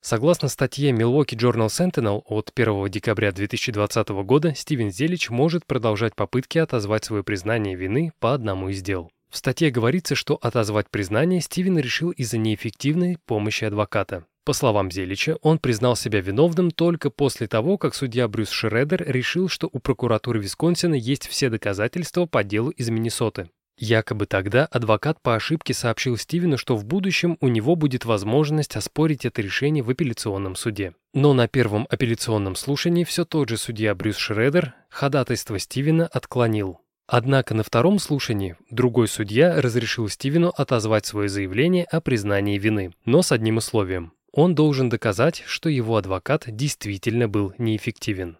Согласно 0.00 0.48
статье 0.48 0.90
Milwaukee 0.90 1.36
Journal 1.36 1.68
Sentinel 1.68 2.22
от 2.26 2.52
1 2.54 2.88
декабря 2.88 3.32
2020 3.32 4.08
года, 4.08 4.54
Стивен 4.54 4.90
Зелич 4.90 5.30
может 5.30 5.66
продолжать 5.66 6.14
попытки 6.14 6.58
отозвать 6.58 7.04
свое 7.04 7.24
признание 7.24 7.74
вины 7.74 8.12
по 8.20 8.34
одному 8.34 8.68
из 8.68 8.82
дел. 8.82 9.10
В 9.30 9.36
статье 9.36 9.70
говорится, 9.70 10.14
что 10.14 10.36
отозвать 10.36 10.88
признание 10.90 11.40
Стивен 11.40 11.78
решил 11.78 12.10
из-за 12.10 12.38
неэффективной 12.38 13.18
помощи 13.26 13.64
адвоката. 13.64 14.24
По 14.48 14.54
словам 14.54 14.90
Зелича, 14.90 15.36
он 15.42 15.58
признал 15.58 15.94
себя 15.94 16.22
виновным 16.22 16.70
только 16.70 17.10
после 17.10 17.46
того, 17.46 17.76
как 17.76 17.94
судья 17.94 18.26
Брюс 18.28 18.48
Шредер 18.48 19.04
решил, 19.06 19.46
что 19.50 19.68
у 19.70 19.78
прокуратуры 19.78 20.40
Висконсина 20.40 20.94
есть 20.94 21.28
все 21.28 21.50
доказательства 21.50 22.24
по 22.24 22.42
делу 22.42 22.70
из 22.70 22.88
Миннесоты. 22.88 23.50
Якобы 23.76 24.24
тогда 24.24 24.64
адвокат 24.64 25.20
по 25.20 25.34
ошибке 25.34 25.74
сообщил 25.74 26.16
Стивену, 26.16 26.56
что 26.56 26.76
в 26.76 26.86
будущем 26.86 27.36
у 27.42 27.48
него 27.48 27.76
будет 27.76 28.06
возможность 28.06 28.74
оспорить 28.74 29.26
это 29.26 29.42
решение 29.42 29.84
в 29.84 29.90
апелляционном 29.90 30.56
суде. 30.56 30.94
Но 31.12 31.34
на 31.34 31.46
первом 31.46 31.86
апелляционном 31.90 32.56
слушании 32.56 33.04
все 33.04 33.26
тот 33.26 33.50
же 33.50 33.58
судья 33.58 33.94
Брюс 33.94 34.16
Шредер 34.16 34.72
ходатайство 34.88 35.58
Стивена 35.58 36.06
отклонил. 36.06 36.80
Однако 37.06 37.52
на 37.52 37.62
втором 37.62 37.98
слушании 37.98 38.56
другой 38.70 39.08
судья 39.08 39.60
разрешил 39.60 40.08
Стивену 40.08 40.54
отозвать 40.56 41.04
свое 41.04 41.28
заявление 41.28 41.84
о 41.84 42.00
признании 42.00 42.56
вины, 42.56 42.94
но 43.04 43.20
с 43.20 43.30
одним 43.30 43.58
условием. 43.58 44.14
Он 44.32 44.54
должен 44.54 44.88
доказать, 44.88 45.42
что 45.46 45.68
его 45.68 45.96
адвокат 45.96 46.44
действительно 46.46 47.28
был 47.28 47.54
неэффективен. 47.58 48.38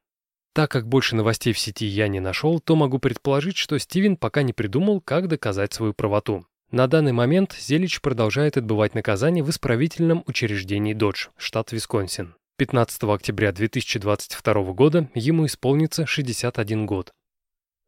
Так 0.53 0.71
как 0.71 0.89
больше 0.89 1.15
новостей 1.15 1.53
в 1.53 1.59
сети 1.59 1.87
я 1.87 2.09
не 2.09 2.21
нашел, 2.21 2.61
то 2.61 2.75
могу 2.75 2.99
предположить, 2.99 3.57
что 3.57 3.79
Стивен 3.79 4.17
пока 4.17 4.43
не 4.43 4.53
придумал, 4.53 5.01
как 5.01 5.29
доказать 5.29 5.73
свою 5.73 5.95
правоту. 5.95 6.47
На 6.71 6.87
данный 6.87 7.13
момент 7.13 7.57
Зелич 7.59 8.01
продолжает 8.01 8.57
отбывать 8.57 8.95
наказание 8.95 9.43
в 9.43 9.51
исправительном 9.51 10.25
учреждении 10.27 10.95
Додж, 10.95 11.29
штат 11.37 11.73
Висконсин. 11.73 12.35
15 12.59 13.05
октября 13.05 13.53
2022 13.53 14.73
года 14.73 15.09
ему 15.15 15.47
исполнится 15.47 16.07
61 16.07 16.87
год. 16.87 17.13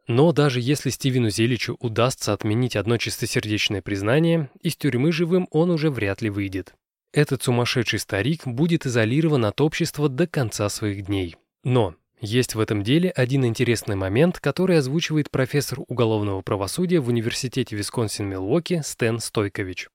Но 0.07 0.33
даже 0.33 0.61
если 0.61 0.91
Стивену 0.91 1.29
Зеличу 1.29 1.77
удастся 1.81 2.33
отменить 2.33 2.77
одно 2.77 2.97
чистосердечное 2.97 3.83
признание, 3.83 4.49
из 4.63 4.77
тюрьмы 4.77 5.13
живым 5.13 5.49
он 5.51 5.71
уже 5.71 5.91
вряд 5.91 6.23
ли 6.23 6.31
выйдет. 6.31 6.75
Этот 7.13 7.43
сумасшедший 7.43 7.99
старик 7.99 8.47
будет 8.47 8.87
изолирован 8.87 9.45
от 9.45 9.61
общества 9.61 10.09
до 10.09 10.27
конца 10.29 10.69
своих 10.69 11.07
дней. 11.07 11.37
Но 11.65 11.95
есть 12.21 12.55
в 12.55 12.61
этом 12.61 12.83
деле 12.83 13.11
один 13.11 13.45
интересный 13.45 13.97
момент, 13.97 14.39
который 14.39 14.79
озвучивает 14.79 15.31
профессор 15.31 15.81
уголовного 15.89 16.43
правосудия 16.43 17.01
в 17.01 17.09
Университете 17.09 17.75
Висконсин-Милуоки 17.75 18.83
Стэн 18.85 19.19
Стойкович. 19.19 19.89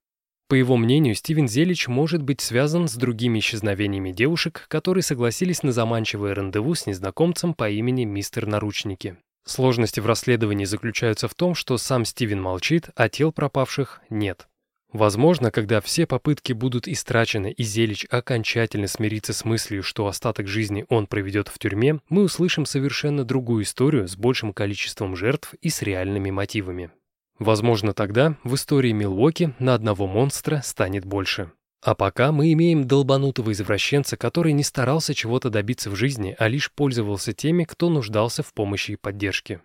По 0.47 0.55
его 0.55 0.75
мнению, 0.75 1.15
Стивен 1.15 1.47
Зелич 1.47 1.87
может 1.87 2.21
быть 2.21 2.41
связан 2.41 2.87
с 2.87 2.95
другими 2.95 3.39
исчезновениями 3.39 4.11
девушек, 4.11 4.65
которые 4.67 5.01
согласились 5.01 5.63
на 5.63 5.71
заманчивое 5.71 6.35
рандеву 6.35 6.75
с 6.75 6.85
незнакомцем 6.85 7.53
по 7.53 7.69
имени 7.69 8.03
Мистер 8.03 8.45
Наручники. 8.45 9.17
Сложности 9.45 9.99
в 9.99 10.05
расследовании 10.05 10.65
заключаются 10.65 11.27
в 11.27 11.33
том, 11.33 11.55
что 11.55 11.77
сам 11.77 12.05
Стивен 12.05 12.41
молчит, 12.41 12.89
а 12.95 13.07
тел 13.09 13.31
пропавших 13.31 14.01
нет. 14.09 14.47
Возможно, 14.95 15.51
когда 15.51 15.81
все 15.81 16.05
попытки 16.07 16.53
будут 16.53 16.87
истрачены 16.87 17.51
и 17.51 17.63
Зелич 17.63 18.07
окончательно 18.09 18.87
смирится 18.87 19.33
с 19.33 19.43
мыслью, 19.43 19.83
что 19.83 20.07
остаток 20.07 20.47
жизни 20.47 20.85
он 20.87 21.05
проведет 21.05 21.49
в 21.49 21.59
тюрьме, 21.59 21.99
мы 22.07 22.23
услышим 22.23 22.65
совершенно 22.65 23.25
другую 23.25 23.65
историю 23.65 24.07
с 24.07 24.15
большим 24.15 24.53
количеством 24.53 25.17
жертв 25.17 25.53
и 25.59 25.69
с 25.69 25.81
реальными 25.81 26.31
мотивами. 26.31 26.91
Возможно, 27.39 27.91
тогда 27.91 28.37
в 28.45 28.55
истории 28.55 28.93
Милуоки 28.93 29.53
на 29.59 29.73
одного 29.73 30.07
монстра 30.07 30.61
станет 30.63 31.03
больше. 31.03 31.51
А 31.83 31.93
пока 31.93 32.31
мы 32.31 32.53
имеем 32.53 32.87
долбанутого 32.87 33.51
извращенца, 33.51 34.15
который 34.15 34.53
не 34.53 34.63
старался 34.63 35.13
чего-то 35.13 35.49
добиться 35.49 35.89
в 35.89 35.95
жизни, 35.97 36.37
а 36.39 36.47
лишь 36.47 36.71
пользовался 36.71 37.33
теми, 37.33 37.65
кто 37.65 37.89
нуждался 37.89 38.43
в 38.43 38.53
помощи 38.53 38.91
и 38.91 38.95
поддержке. 38.95 39.59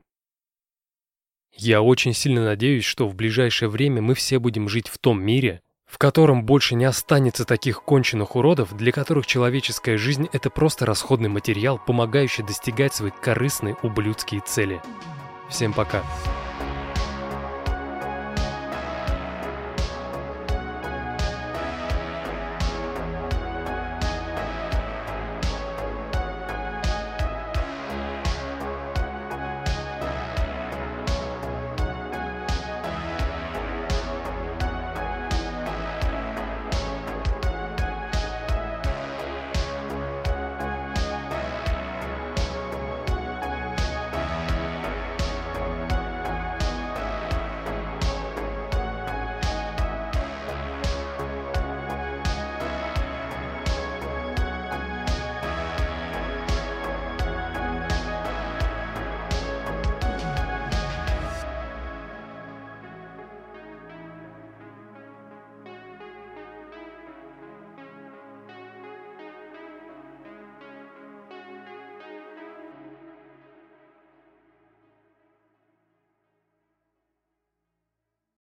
Я 1.56 1.82
очень 1.82 2.14
сильно 2.14 2.44
надеюсь, 2.44 2.84
что 2.84 3.08
в 3.08 3.14
ближайшее 3.14 3.68
время 3.68 4.00
мы 4.00 4.14
все 4.14 4.38
будем 4.38 4.68
жить 4.68 4.88
в 4.88 4.98
том 4.98 5.22
мире, 5.22 5.62
в 5.86 5.98
котором 5.98 6.44
больше 6.44 6.76
не 6.76 6.84
останется 6.84 7.44
таких 7.44 7.82
конченых 7.82 8.36
уродов, 8.36 8.76
для 8.76 8.92
которых 8.92 9.26
человеческая 9.26 9.98
жизнь— 9.98 10.28
это 10.32 10.48
просто 10.48 10.86
расходный 10.86 11.28
материал, 11.28 11.80
помогающий 11.84 12.44
достигать 12.44 12.94
свои 12.94 13.10
корыстные 13.10 13.76
ублюдские 13.82 14.40
цели. 14.40 14.80
Всем 15.48 15.72
пока. 15.72 16.04